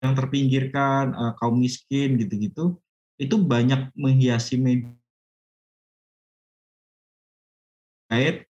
yang 0.00 0.16
terpinggirkan, 0.16 1.12
kaum 1.36 1.60
miskin 1.60 2.16
gitu-gitu, 2.16 2.80
itu 3.20 3.36
banyak 3.36 3.92
menghiasi 3.92 4.56
media 4.56 4.90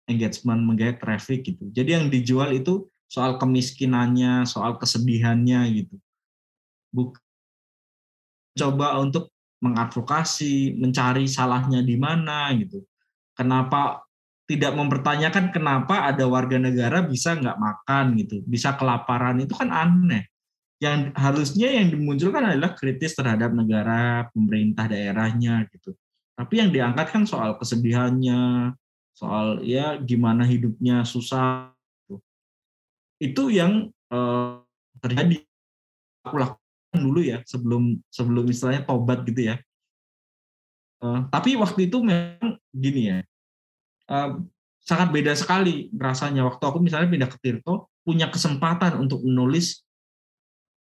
engagement, 0.07 0.61
menggait 0.63 0.97
traffic 0.97 1.43
gitu. 1.45 1.67
Jadi 1.75 1.89
yang 1.99 2.07
dijual 2.07 2.55
itu 2.55 2.87
soal 3.11 3.37
kemiskinannya, 3.37 4.47
soal 4.47 4.79
kesedihannya 4.79 5.83
gitu. 5.83 5.95
Bukan 6.95 7.21
coba 8.55 9.03
untuk 9.03 9.34
mengadvokasi, 9.65 10.77
mencari 10.77 11.25
salahnya 11.25 11.81
di 11.81 11.97
mana 11.97 12.53
gitu. 12.53 12.85
Kenapa 13.33 14.05
tidak 14.45 14.77
mempertanyakan 14.77 15.49
kenapa 15.49 16.05
ada 16.05 16.29
warga 16.29 16.61
negara 16.61 17.01
bisa 17.01 17.33
nggak 17.33 17.57
makan 17.57 18.05
gitu, 18.21 18.45
bisa 18.45 18.77
kelaparan 18.77 19.41
itu 19.41 19.57
kan 19.57 19.73
aneh. 19.73 20.29
Yang 20.77 21.17
harusnya 21.17 21.67
yang 21.73 21.89
dimunculkan 21.89 22.53
adalah 22.53 22.77
kritis 22.77 23.17
terhadap 23.17 23.57
negara, 23.57 24.29
pemerintah 24.29 24.85
daerahnya 24.85 25.65
gitu. 25.73 25.97
Tapi 26.37 26.53
yang 26.61 26.69
diangkat 26.69 27.07
kan 27.09 27.23
soal 27.25 27.57
kesedihannya, 27.57 28.75
soal 29.17 29.65
ya 29.65 29.97
gimana 29.97 30.45
hidupnya 30.45 31.01
susah. 31.07 31.73
Gitu. 32.05 32.15
Itu 33.17 33.43
yang 33.49 33.89
eh, 34.13 34.53
terjadi. 35.01 35.41
Aku 36.27 36.37
lakukan 36.37 36.64
dulu 36.99 37.21
ya 37.23 37.43
sebelum 37.43 37.99
sebelum 38.11 38.45
istilahnya 38.47 38.83
tobat 38.87 39.23
gitu 39.27 39.53
ya. 39.53 39.55
Uh, 41.03 41.27
tapi 41.27 41.59
waktu 41.59 41.91
itu 41.91 41.99
memang 41.99 42.55
gini 42.71 43.11
ya, 43.11 43.19
uh, 44.09 44.39
sangat 44.79 45.11
beda 45.11 45.35
sekali 45.35 45.91
rasanya 45.91 46.47
waktu 46.47 46.63
aku 46.63 46.79
misalnya 46.79 47.11
pindah 47.11 47.29
ke 47.29 47.37
Tirto 47.43 47.91
punya 48.05 48.31
kesempatan 48.31 48.95
untuk 49.01 49.21
menulis 49.25 49.83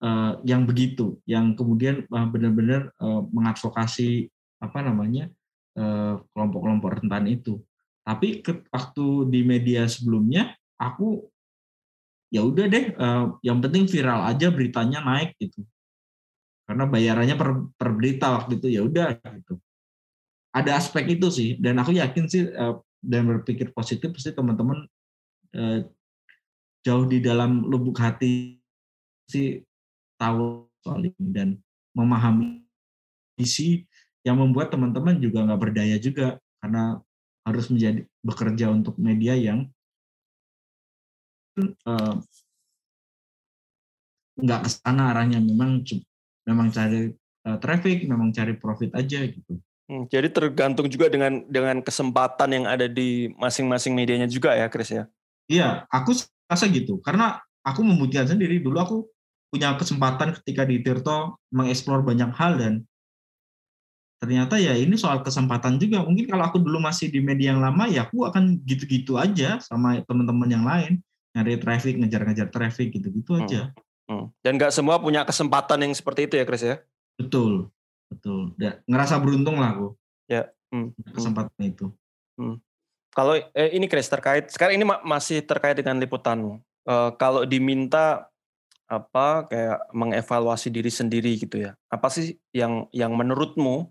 uh, 0.05 0.39
yang 0.47 0.63
begitu, 0.65 1.19
yang 1.27 1.59
kemudian 1.59 2.07
uh, 2.09 2.27
benar-benar 2.31 2.95
uh, 3.03 3.27
mengadvokasi 3.29 4.31
apa 4.63 4.81
namanya 4.81 5.29
kelompok-kelompok 6.33 7.05
rentan 7.05 7.29
itu. 7.29 7.61
Tapi 8.01 8.41
ke, 8.41 8.65
waktu 8.73 9.29
di 9.29 9.45
media 9.45 9.85
sebelumnya 9.85 10.57
aku 10.81 11.29
ya 12.33 12.41
udah 12.41 12.65
deh, 12.65 12.87
uh, 12.97 13.37
yang 13.45 13.61
penting 13.61 13.85
viral 13.85 14.25
aja 14.25 14.49
beritanya 14.49 15.05
naik 15.05 15.37
gitu 15.37 15.69
karena 16.67 16.85
bayarannya 16.91 17.37
per, 17.39 17.51
per 17.79 17.89
berita 17.95 18.35
waktu 18.35 18.59
itu 18.59 18.69
ya 18.75 18.83
udah 18.83 19.15
gitu. 19.23 19.55
Ada 20.51 20.83
aspek 20.83 21.17
itu 21.17 21.31
sih 21.31 21.51
dan 21.63 21.79
aku 21.79 21.95
yakin 21.95 22.25
sih 22.27 22.51
uh, 22.51 22.83
dan 22.99 23.23
berpikir 23.29 23.71
positif 23.71 24.11
pasti 24.11 24.35
teman-teman 24.35 24.83
uh, 25.55 25.79
jauh 26.83 27.07
di 27.07 27.23
dalam 27.23 27.63
lubuk 27.67 27.99
hati 28.03 28.59
sih 29.31 29.63
tahu 30.19 30.67
soal 30.83 31.07
ini 31.07 31.25
dan 31.31 31.49
memahami 31.95 32.63
isi 33.39 33.85
yang 34.27 34.43
membuat 34.43 34.75
teman-teman 34.75 35.23
juga 35.23 35.47
nggak 35.47 35.61
berdaya 35.61 35.97
juga 36.03 36.39
karena 36.59 36.99
harus 37.47 37.71
menjadi 37.71 38.03
bekerja 38.27 38.67
untuk 38.75 38.99
media 38.99 39.39
yang 39.39 39.71
uh, 41.87 42.19
nggak 44.37 44.61
ke 44.67 44.71
sana 44.71 45.15
arahnya. 45.15 45.39
Memang 45.39 45.87
memang 46.47 46.73
cari 46.73 47.13
uh, 47.45 47.59
traffic, 47.59 48.07
memang 48.07 48.31
cari 48.33 48.55
profit 48.57 48.95
aja 48.95 49.27
gitu. 49.27 49.59
Hmm, 49.87 50.11
jadi 50.11 50.31
tergantung 50.31 50.91
juga 50.91 51.07
dengan 51.07 51.47
dengan 51.47 51.79
kesempatan 51.79 52.51
yang 52.51 52.65
ada 52.67 52.91
di 52.91 53.31
masing-masing 53.39 53.95
medianya 53.95 54.27
juga 54.27 54.55
ya, 54.55 54.67
Chris 54.67 54.91
ya. 54.91 55.07
Iya, 55.47 55.87
aku 55.91 56.15
rasa 56.51 56.67
gitu. 56.71 56.99
Karena 57.03 57.39
aku 57.63 57.83
membuktikan 57.83 58.27
sendiri 58.27 58.59
dulu 58.63 58.79
aku 58.79 58.97
punya 59.51 59.75
kesempatan 59.79 60.35
ketika 60.43 60.67
di 60.67 60.83
Tirto 60.83 61.39
mengeksplor 61.55 62.03
banyak 62.03 62.35
hal 62.35 62.59
dan 62.59 62.83
ternyata 64.17 64.57
ya 64.57 64.73
ini 64.73 64.97
soal 64.97 65.21
kesempatan 65.21 65.77
juga 65.77 66.03
mungkin 66.03 66.27
kalau 66.27 66.49
aku 66.49 66.59
dulu 66.59 66.81
masih 66.81 67.13
di 67.13 67.21
media 67.21 67.53
yang 67.53 67.61
lama 67.61 67.85
ya 67.87 68.09
aku 68.09 68.25
akan 68.27 68.59
gitu-gitu 68.65 69.21
aja 69.21 69.61
sama 69.61 70.01
teman-teman 70.09 70.49
yang 70.49 70.65
lain 70.65 71.05
nyari 71.37 71.61
traffic 71.61 72.01
ngejar-ngejar 72.01 72.49
traffic 72.49 72.97
gitu-gitu 72.97 73.37
aja 73.37 73.71
hmm. 73.71 73.86
Dan 74.41 74.53
nggak 74.57 74.73
semua 74.73 75.03
punya 75.03 75.27
kesempatan 75.27 75.83
yang 75.83 75.93
seperti 75.93 76.31
itu 76.31 76.35
ya 76.39 76.45
Chris 76.47 76.63
ya 76.63 76.77
betul 77.19 77.71
betul 78.07 78.55
ya, 78.57 78.79
ngerasa 78.87 79.19
beruntung 79.19 79.59
lah 79.59 79.75
aku 79.75 79.89
ya 80.31 80.47
hmm. 80.71 80.95
kesempatan 81.11 81.59
hmm. 81.59 81.71
itu 81.75 81.87
hmm. 82.39 82.57
kalau 83.11 83.35
eh, 83.35 83.71
ini 83.75 83.91
Chris 83.91 84.07
terkait 84.07 84.49
sekarang 84.51 84.79
ini 84.79 84.87
masih 84.87 85.43
terkait 85.43 85.75
dengan 85.75 85.99
liputanmu 85.99 86.63
uh, 86.87 87.11
kalau 87.19 87.43
diminta 87.43 88.31
apa 88.87 89.51
kayak 89.51 89.91
mengevaluasi 89.91 90.71
diri 90.71 90.91
sendiri 90.91 91.35
gitu 91.37 91.59
ya. 91.59 91.75
Apa 91.91 92.07
sih 92.07 92.39
yang 92.55 92.87
yang 92.95 93.19
menurutmu 93.19 93.91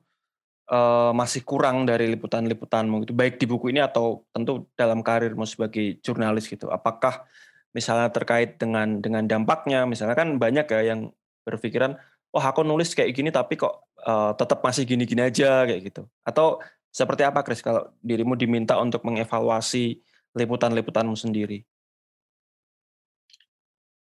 uh, 0.72 1.11
masih 1.11 1.43
kurang 1.43 1.84
dari 1.84 2.07
liputan-liputanmu 2.16 3.03
gitu, 3.03 3.11
baik 3.11 3.36
di 3.36 3.45
buku 3.45 3.76
ini 3.76 3.84
atau 3.84 4.24
tentu 4.32 4.72
dalam 4.80 5.03
karirmu 5.03 5.43
sebagai 5.43 5.99
jurnalis 5.99 6.47
gitu. 6.47 6.72
Apakah 6.72 7.28
misalnya 7.76 8.07
terkait 8.15 8.55
dengan 8.55 9.03
dengan 9.03 9.28
dampaknya, 9.28 9.84
misalnya 9.84 10.15
kan 10.15 10.39
banyak 10.39 10.65
ya 10.71 10.95
yang 10.95 11.11
berpikiran, 11.43 11.99
wah 12.32 12.45
aku 12.47 12.63
nulis 12.63 12.95
kayak 12.95 13.11
gini 13.11 13.30
tapi 13.36 13.59
kok 13.59 13.91
uh, 14.07 14.32
tetap 14.39 14.63
masih 14.63 14.88
gini-gini 14.88 15.28
aja 15.28 15.67
kayak 15.67 15.91
gitu. 15.91 16.07
Atau 16.23 16.63
seperti 16.95 17.28
apa 17.28 17.43
Chris 17.43 17.59
kalau 17.59 17.91
dirimu 17.99 18.39
diminta 18.39 18.80
untuk 18.80 19.03
mengevaluasi 19.03 19.99
liputan-liputanmu 20.32 21.19
sendiri? 21.19 21.67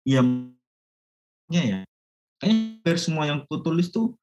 Ya 0.03 0.19
ya 1.51 1.87
kayaknya 2.41 2.81
hampir 2.81 2.97
semua 2.97 3.29
yang 3.29 3.45
aku 3.45 3.61
tulis 3.61 3.93
tuh 3.93 4.17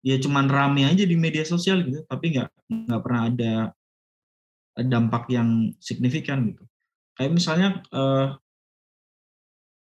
ya 0.00 0.16
cuman 0.16 0.48
rame 0.48 0.88
aja 0.88 1.04
di 1.04 1.16
media 1.18 1.44
sosial 1.44 1.84
gitu 1.84 2.00
tapi 2.08 2.38
nggak 2.38 2.48
nggak 2.88 3.02
pernah 3.04 3.22
ada 3.28 3.52
dampak 4.80 5.28
yang 5.28 5.74
signifikan 5.82 6.48
gitu 6.48 6.64
kayak 7.18 7.32
misalnya 7.36 7.84
uh, 7.92 8.38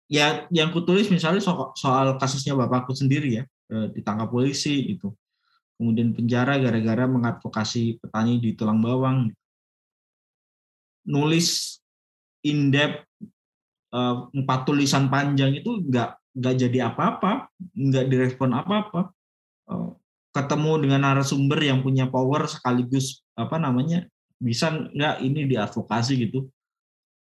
ya 0.10 0.50
yang 0.50 0.74
kutulis 0.74 1.08
misalnya 1.14 1.40
soal, 1.40 1.72
soal 1.78 2.18
kasusnya 2.18 2.58
bapakku 2.58 2.98
sendiri 2.98 3.42
ya 3.42 3.44
uh, 3.72 3.88
ditangkap 3.94 4.34
polisi 4.34 4.98
itu 4.98 5.14
kemudian 5.78 6.12
penjara 6.12 6.60
gara-gara 6.60 7.06
mengadvokasi 7.08 8.02
petani 8.02 8.42
di 8.42 8.58
tulang 8.58 8.82
bawang 8.82 9.32
nulis 11.08 11.80
in 12.44 12.74
depth 12.74 13.06
uh, 13.94 14.28
empat 14.34 14.60
tulisan 14.68 15.08
panjang 15.08 15.56
itu 15.58 15.82
nggak 15.88 16.20
nggak 16.40 16.56
jadi 16.56 16.94
apa-apa, 16.94 17.50
nggak 17.74 18.06
direspon 18.08 18.54
apa-apa. 18.54 19.12
Eh, 19.70 19.90
ketemu 20.32 20.72
dengan 20.86 21.02
narasumber 21.10 21.60
yang 21.60 21.82
punya 21.82 22.06
power 22.06 22.46
sekaligus 22.46 23.26
apa 23.34 23.58
namanya 23.58 24.06
bisa 24.40 24.70
nggak 24.72 25.26
ini 25.26 25.50
diadvokasi 25.50 26.14
gitu, 26.30 26.48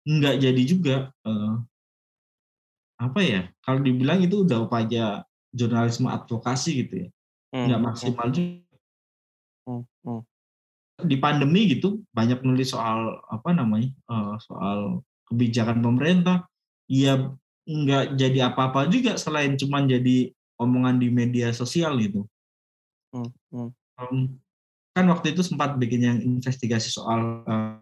nggak 0.05 0.35
jadi 0.39 0.61
juga. 0.63 0.97
Eh, 2.99 3.05
apa 3.07 3.19
ya? 3.23 3.41
Kalau 3.63 3.79
dibilang 3.79 4.19
itu 4.19 4.43
udah 4.43 4.67
upaya 4.67 5.23
jurnalisme 5.55 6.11
advokasi 6.11 6.85
gitu 6.85 6.93
ya, 7.05 7.09
hmm, 7.55 7.65
nggak 7.65 7.79
hmm. 7.79 7.87
maksimal 7.87 8.27
juga. 8.29 8.77
Hmm, 9.65 10.21
Di 10.99 11.15
pandemi 11.15 11.71
gitu 11.71 12.03
banyak 12.11 12.43
nulis 12.43 12.75
soal 12.75 13.23
apa 13.31 13.55
namanya 13.55 13.89
eh, 13.89 14.35
soal 14.43 15.01
kebijakan 15.31 15.79
pemerintah. 15.79 16.45
Ya 16.91 17.17
nggak 17.69 18.17
jadi 18.17 18.51
apa-apa 18.51 18.89
juga 18.89 19.15
selain 19.15 19.53
cuma 19.55 19.85
jadi 19.85 20.33
omongan 20.59 20.99
di 20.99 21.07
media 21.07 21.55
sosial 21.55 21.95
gitu. 22.03 22.27
Hmm, 23.15 23.29
hmm. 23.53 23.69
Um, 23.99 24.41
kan 24.93 25.05
waktu 25.07 25.31
itu 25.31 25.41
sempat 25.45 25.79
bikin 25.79 26.01
yang 26.03 26.19
investigasi 26.19 26.91
soal 26.91 27.45
uh, 27.47 27.79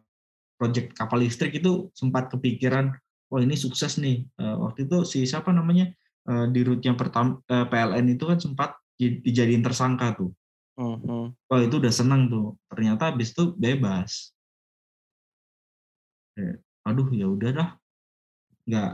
proyek 0.58 0.94
kapal 0.94 1.22
listrik 1.22 1.58
itu 1.58 1.90
sempat 1.94 2.30
kepikiran, 2.30 2.94
wah 3.32 3.42
ini 3.44 3.56
sukses 3.56 4.00
nih. 4.00 4.24
Uh, 4.40 4.68
waktu 4.68 4.88
itu 4.88 4.98
si 5.04 5.24
siapa 5.28 5.52
namanya 5.52 5.92
uh, 6.28 6.48
di 6.52 6.64
root 6.64 6.82
yang 6.84 6.96
pertama 6.96 7.40
uh, 7.52 7.66
PLN 7.68 8.16
itu 8.16 8.24
kan 8.28 8.40
sempat 8.40 8.76
dijadiin 8.98 9.62
tersangka 9.62 10.18
tuh. 10.18 10.32
Hmm. 10.78 11.34
Wah 11.50 11.62
itu 11.62 11.82
udah 11.82 11.94
senang 11.94 12.30
tuh. 12.30 12.58
Ternyata 12.70 13.14
habis 13.14 13.34
itu 13.34 13.54
bebas. 13.58 14.34
Eh, 16.38 16.54
aduh 16.86 17.10
ya 17.10 17.26
udah 17.26 17.50
dah, 17.50 17.70
nggak 18.70 18.92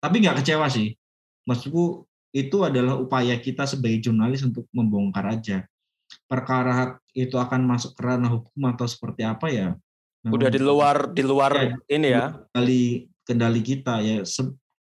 tapi 0.00 0.16
nggak 0.22 0.40
kecewa 0.40 0.66
sih. 0.70 0.96
Maksudku 1.44 2.06
itu 2.30 2.58
adalah 2.62 2.94
upaya 2.96 3.34
kita 3.36 3.66
sebagai 3.66 4.06
jurnalis 4.06 4.46
untuk 4.46 4.70
membongkar 4.70 5.34
aja. 5.34 5.66
Perkara 6.30 6.98
itu 7.14 7.34
akan 7.34 7.66
masuk 7.66 7.94
ke 7.94 8.02
ranah 8.02 8.30
hukum 8.30 8.62
atau 8.70 8.86
seperti 8.86 9.26
apa 9.26 9.46
ya? 9.50 9.68
Udah 10.28 10.52
di 10.52 10.60
luar 10.60 11.16
di 11.16 11.24
luar 11.24 11.52
ya, 11.56 11.74
ini 11.88 12.08
ya. 12.12 12.36
Kendali 12.52 13.08
kendali 13.24 13.60
kita 13.64 14.04
ya. 14.04 14.20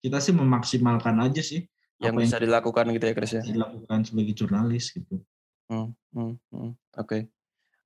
Kita 0.03 0.19
sih 0.19 0.35
memaksimalkan 0.35 1.17
aja 1.25 1.41
sih 1.41 1.65
yang 2.03 2.19
bisa 2.19 2.37
yang 2.37 2.51
dilakukan 2.51 2.85
gitu 2.93 3.05
ya 3.07 3.15
Chris 3.15 3.33
ya. 3.39 3.43
Dilakukan 3.47 3.99
sebagai 4.03 4.35
jurnalis 4.35 4.91
gitu. 4.93 5.23
Hmm, 5.71 5.95
hmm, 6.13 6.33
hmm. 6.51 6.71
Oke. 6.99 7.07
Okay. 7.07 7.23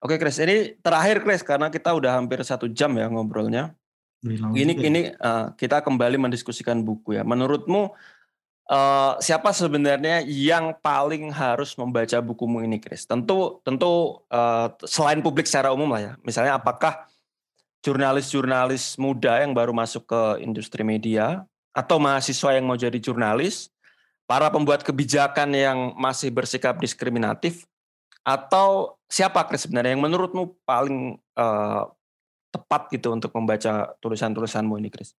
Oke 0.01 0.21
Chris, 0.21 0.37
ini 0.43 0.77
terakhir 0.81 1.25
Chris 1.25 1.41
karena 1.41 1.73
kita 1.73 1.93
udah 1.93 2.21
hampir 2.21 2.41
satu 2.45 2.69
jam 2.69 2.93
ya 2.97 3.09
ngobrolnya. 3.09 3.73
Ini 4.25 4.75
ya? 4.75 4.83
ini 4.83 5.01
uh, 5.17 5.53
kita 5.55 5.81
kembali 5.85 6.19
mendiskusikan 6.21 6.83
buku 6.83 7.17
ya. 7.17 7.23
Menurutmu 7.23 7.95
uh, 8.71 9.13
siapa 9.23 9.55
sebenarnya 9.57 10.25
yang 10.27 10.77
paling 10.83 11.33
harus 11.33 11.77
membaca 11.81 12.19
bukumu 12.21 12.65
ini, 12.65 12.81
Chris? 12.83 13.07
Tentu 13.09 13.61
tentu 13.63 14.21
uh, 14.29 14.69
selain 14.85 15.21
publik 15.25 15.49
secara 15.49 15.73
umum 15.73 15.89
lah 15.95 16.03
ya. 16.03 16.13
Misalnya 16.27 16.61
apakah 16.61 17.09
jurnalis-jurnalis 17.87 18.99
muda 18.99 19.47
yang 19.47 19.55
baru 19.55 19.71
masuk 19.71 20.11
ke 20.11 20.43
industri 20.43 20.83
media 20.83 21.47
atau 21.71 22.03
mahasiswa 22.03 22.59
yang 22.59 22.67
mau 22.67 22.75
jadi 22.75 22.99
jurnalis, 22.99 23.71
para 24.27 24.51
pembuat 24.51 24.83
kebijakan 24.83 25.55
yang 25.55 25.79
masih 25.95 26.35
bersikap 26.35 26.83
diskriminatif 26.83 27.63
atau 28.27 28.99
siapa 29.07 29.47
Chris 29.47 29.71
sebenarnya 29.71 29.95
yang 29.95 30.03
menurutmu 30.03 30.59
paling 30.67 31.15
uh, 31.39 31.87
tepat 32.51 32.91
gitu 32.91 33.15
untuk 33.15 33.31
membaca 33.39 33.95
tulisan-tulisanmu 34.03 34.75
ini, 34.83 34.91
Chris? 34.91 35.15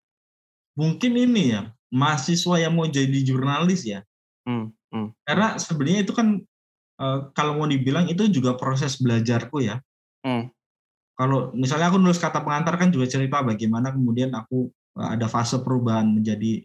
Mungkin 0.76 1.16
ini 1.16 1.56
ya, 1.56 1.72
mahasiswa 1.88 2.60
yang 2.60 2.76
mau 2.76 2.90
jadi 2.90 3.20
jurnalis 3.24 3.88
ya. 3.88 4.04
Hmm, 4.44 4.76
hmm. 4.92 5.16
Karena 5.24 5.56
sebenarnya 5.56 6.04
itu 6.04 6.12
kan 6.12 6.44
uh, 7.00 7.32
kalau 7.32 7.64
mau 7.64 7.70
dibilang 7.70 8.12
itu 8.12 8.28
juga 8.28 8.60
proses 8.60 9.00
belajarku 9.00 9.64
ya. 9.64 9.80
Hmm. 10.26 10.52
Kalau 11.18 11.50
misalnya 11.58 11.90
aku 11.90 11.98
nulis 11.98 12.22
kata 12.22 12.46
pengantar 12.46 12.78
kan 12.78 12.94
juga 12.94 13.10
cerita 13.10 13.42
bagaimana 13.42 13.90
kemudian 13.90 14.38
aku 14.38 14.70
uh, 15.02 15.18
ada 15.18 15.26
fase 15.26 15.58
perubahan 15.66 16.06
menjadi 16.06 16.62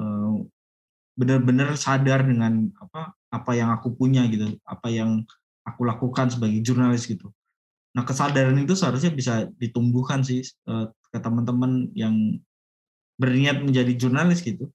uh, 0.00 0.40
benar-benar 1.14 1.76
sadar 1.76 2.24
dengan 2.24 2.72
apa 2.80 3.12
apa 3.28 3.52
yang 3.52 3.68
aku 3.76 3.92
punya 3.92 4.24
gitu, 4.32 4.56
apa 4.64 4.88
yang 4.88 5.20
aku 5.68 5.84
lakukan 5.84 6.32
sebagai 6.32 6.64
jurnalis 6.64 7.04
gitu. 7.04 7.28
Nah 7.92 8.08
kesadaran 8.08 8.56
itu 8.56 8.72
seharusnya 8.72 9.12
bisa 9.12 9.46
ditumbuhkan 9.60 10.24
sih 10.24 10.40
uh, 10.64 10.88
ke 11.12 11.18
teman-teman 11.20 11.92
yang 11.92 12.40
berniat 13.20 13.60
menjadi 13.62 13.92
jurnalis 13.94 14.40
gitu. 14.40 14.72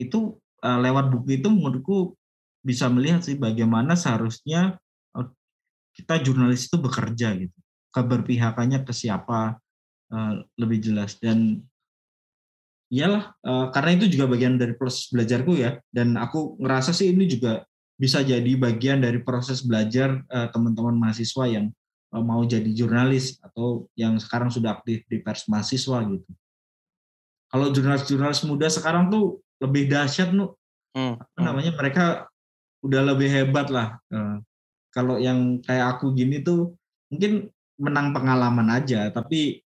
Itu 0.00 0.40
lewat 0.58 1.14
buku 1.14 1.38
itu 1.38 1.46
menurutku 1.46 2.18
bisa 2.66 2.90
melihat 2.90 3.22
sih 3.22 3.38
bagaimana 3.38 3.94
seharusnya 3.94 4.74
kita 5.98 6.22
jurnalis 6.22 6.70
itu 6.70 6.78
bekerja 6.78 7.34
gitu. 7.34 7.58
Keberpihakannya 7.90 8.86
ke 8.86 8.94
siapa 8.94 9.58
uh, 10.14 10.32
lebih 10.54 10.78
jelas 10.78 11.18
dan 11.18 11.58
iyalah 12.88 13.34
uh, 13.42 13.66
karena 13.74 13.98
itu 13.98 14.06
juga 14.16 14.30
bagian 14.30 14.54
dari 14.56 14.78
proses 14.78 15.10
belajarku 15.10 15.58
ya 15.58 15.76
dan 15.90 16.16
aku 16.16 16.56
ngerasa 16.62 16.94
sih 16.94 17.10
ini 17.10 17.28
juga 17.28 17.66
bisa 17.98 18.22
jadi 18.22 18.54
bagian 18.54 19.02
dari 19.02 19.20
proses 19.20 19.60
belajar 19.60 20.22
uh, 20.30 20.46
teman-teman 20.54 20.94
mahasiswa 20.94 21.44
yang 21.50 21.66
uh, 22.14 22.22
mau 22.22 22.40
jadi 22.46 22.70
jurnalis 22.72 23.36
atau 23.42 23.90
yang 23.98 24.16
sekarang 24.16 24.48
sudah 24.48 24.78
aktif 24.78 25.02
di 25.10 25.18
pers 25.18 25.50
mahasiswa 25.50 25.98
gitu. 26.06 26.30
Kalau 27.48 27.72
jurnalis-jurnalis 27.72 28.44
muda 28.44 28.68
sekarang 28.68 29.08
tuh 29.08 29.40
lebih 29.58 29.88
dahsyat 29.88 30.36
nu, 30.36 30.52
hmm. 30.92 31.16
apa 31.16 31.40
namanya 31.40 31.72
mereka 31.74 32.04
udah 32.84 33.02
lebih 33.02 33.28
hebat 33.32 33.72
lah. 33.72 33.96
Uh, 34.12 34.38
kalau 34.98 35.14
yang 35.22 35.62
kayak 35.62 35.94
aku 35.94 36.10
gini 36.10 36.42
tuh 36.42 36.74
mungkin 37.06 37.54
menang 37.78 38.10
pengalaman 38.10 38.66
aja, 38.74 39.14
tapi 39.14 39.62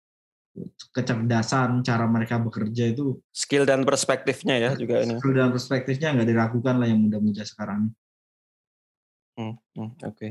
kecerdasan 0.92 1.80
cara 1.80 2.04
mereka 2.04 2.36
bekerja 2.36 2.92
itu 2.92 3.16
skill 3.32 3.64
dan 3.64 3.88
perspektifnya 3.88 4.60
ya 4.60 4.70
juga 4.76 5.00
ini 5.00 5.16
skill 5.16 5.32
dan 5.32 5.48
perspektifnya 5.48 6.12
nggak 6.12 6.28
diragukan 6.28 6.76
lah 6.76 6.84
yang 6.92 7.00
muda-muda 7.00 7.40
sekarang 7.40 7.88
Hmm, 9.36 9.56
hmm, 9.76 9.90
oke. 10.04 10.28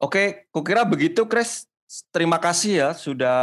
Oke, 0.00 0.48
kukira 0.48 0.88
begitu, 0.88 1.28
Chris. 1.28 1.68
terima 2.14 2.38
kasih 2.38 2.86
ya 2.86 2.90
sudah 2.94 3.40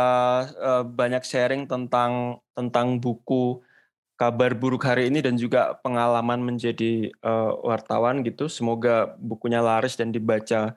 uh, 0.55 0.83
banyak 0.87 1.19
sharing 1.27 1.67
tentang 1.67 2.39
tentang 2.55 2.95
buku 2.95 3.59
kabar 4.17 4.57
buruk 4.57 4.83
hari 4.83 5.07
ini 5.13 5.21
dan 5.21 5.37
juga 5.37 5.77
pengalaman 5.85 6.41
menjadi 6.41 7.13
uh, 7.21 7.53
wartawan 7.61 8.25
gitu. 8.25 8.49
Semoga 8.49 9.13
bukunya 9.21 9.61
laris 9.61 9.93
dan 9.93 10.09
dibaca 10.09 10.73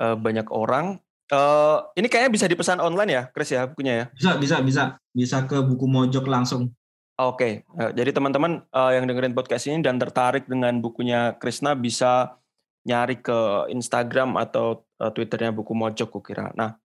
uh, 0.00 0.16
banyak 0.16 0.48
orang. 0.48 0.96
Uh, 1.28 1.84
ini 1.92 2.08
kayaknya 2.08 2.32
bisa 2.32 2.48
dipesan 2.48 2.80
online 2.80 3.12
ya, 3.12 3.22
Chris 3.28 3.52
ya 3.52 3.68
bukunya 3.68 3.92
ya? 3.92 4.04
Bisa, 4.16 4.32
bisa, 4.40 4.56
bisa, 4.64 4.82
bisa 5.12 5.38
ke 5.44 5.60
buku 5.60 5.84
Mojok 5.84 6.24
langsung. 6.24 6.72
Oke, 7.18 7.66
okay. 7.66 7.90
jadi 7.98 8.14
teman-teman 8.14 8.62
uh, 8.70 8.94
yang 8.94 9.02
dengerin 9.02 9.34
podcast 9.34 9.66
ini 9.66 9.82
dan 9.82 9.98
tertarik 9.98 10.46
dengan 10.46 10.78
bukunya 10.78 11.34
Krisna 11.42 11.74
bisa 11.74 12.38
nyari 12.86 13.20
ke 13.20 13.68
Instagram 13.74 14.40
atau 14.40 14.86
uh, 15.02 15.10
Twitternya 15.12 15.52
buku 15.52 15.76
Mojok 15.76 16.08
kukira. 16.08 16.54
Nah, 16.54 16.80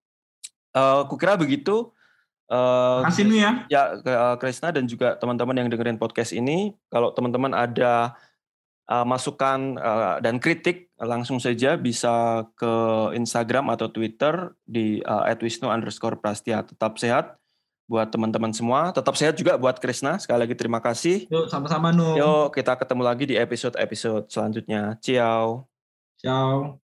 uh, 0.75 1.07
kukira 1.07 1.39
begitu. 1.39 1.95
Uh, 2.51 3.01
Kasih 3.07 3.23
nih 3.27 3.39
ya. 3.39 3.51
Ya, 3.71 3.83
uh, 3.97 4.35
Krisna 4.37 4.69
dan 4.69 4.85
juga 4.85 5.15
teman-teman 5.17 5.55
yang 5.57 5.69
dengerin 5.71 5.97
podcast 5.97 6.35
ini, 6.35 6.75
kalau 6.91 7.15
teman-teman 7.15 7.55
ada 7.55 8.13
uh, 8.87 9.05
masukan 9.07 9.79
uh, 9.79 10.17
dan 10.19 10.37
kritik, 10.37 10.91
langsung 10.99 11.39
saja 11.39 11.79
bisa 11.79 12.45
ke 12.55 12.73
Instagram 13.15 13.71
atau 13.71 13.89
Twitter 13.89 14.53
di 14.63 14.99
uh, 15.03 15.27
@wisnu 15.39 15.71
underscore 15.71 16.19
prastia. 16.19 16.63
Tetap 16.63 16.99
sehat 16.99 17.39
buat 17.87 18.07
teman-teman 18.11 18.51
semua. 18.55 18.91
Tetap 18.95 19.15
sehat 19.19 19.35
juga 19.35 19.59
buat 19.59 19.79
Krisna. 19.79 20.19
Sekali 20.19 20.47
lagi 20.47 20.55
terima 20.55 20.79
kasih. 20.79 21.27
Yuk, 21.27 21.51
sama-sama, 21.51 21.91
Nu. 21.91 22.15
Yuk, 22.15 22.55
kita 22.55 22.75
ketemu 22.79 23.01
lagi 23.03 23.23
di 23.27 23.35
episode-episode 23.35 24.31
selanjutnya. 24.31 24.95
Ciao. 25.03 25.67
Ciao. 26.19 26.82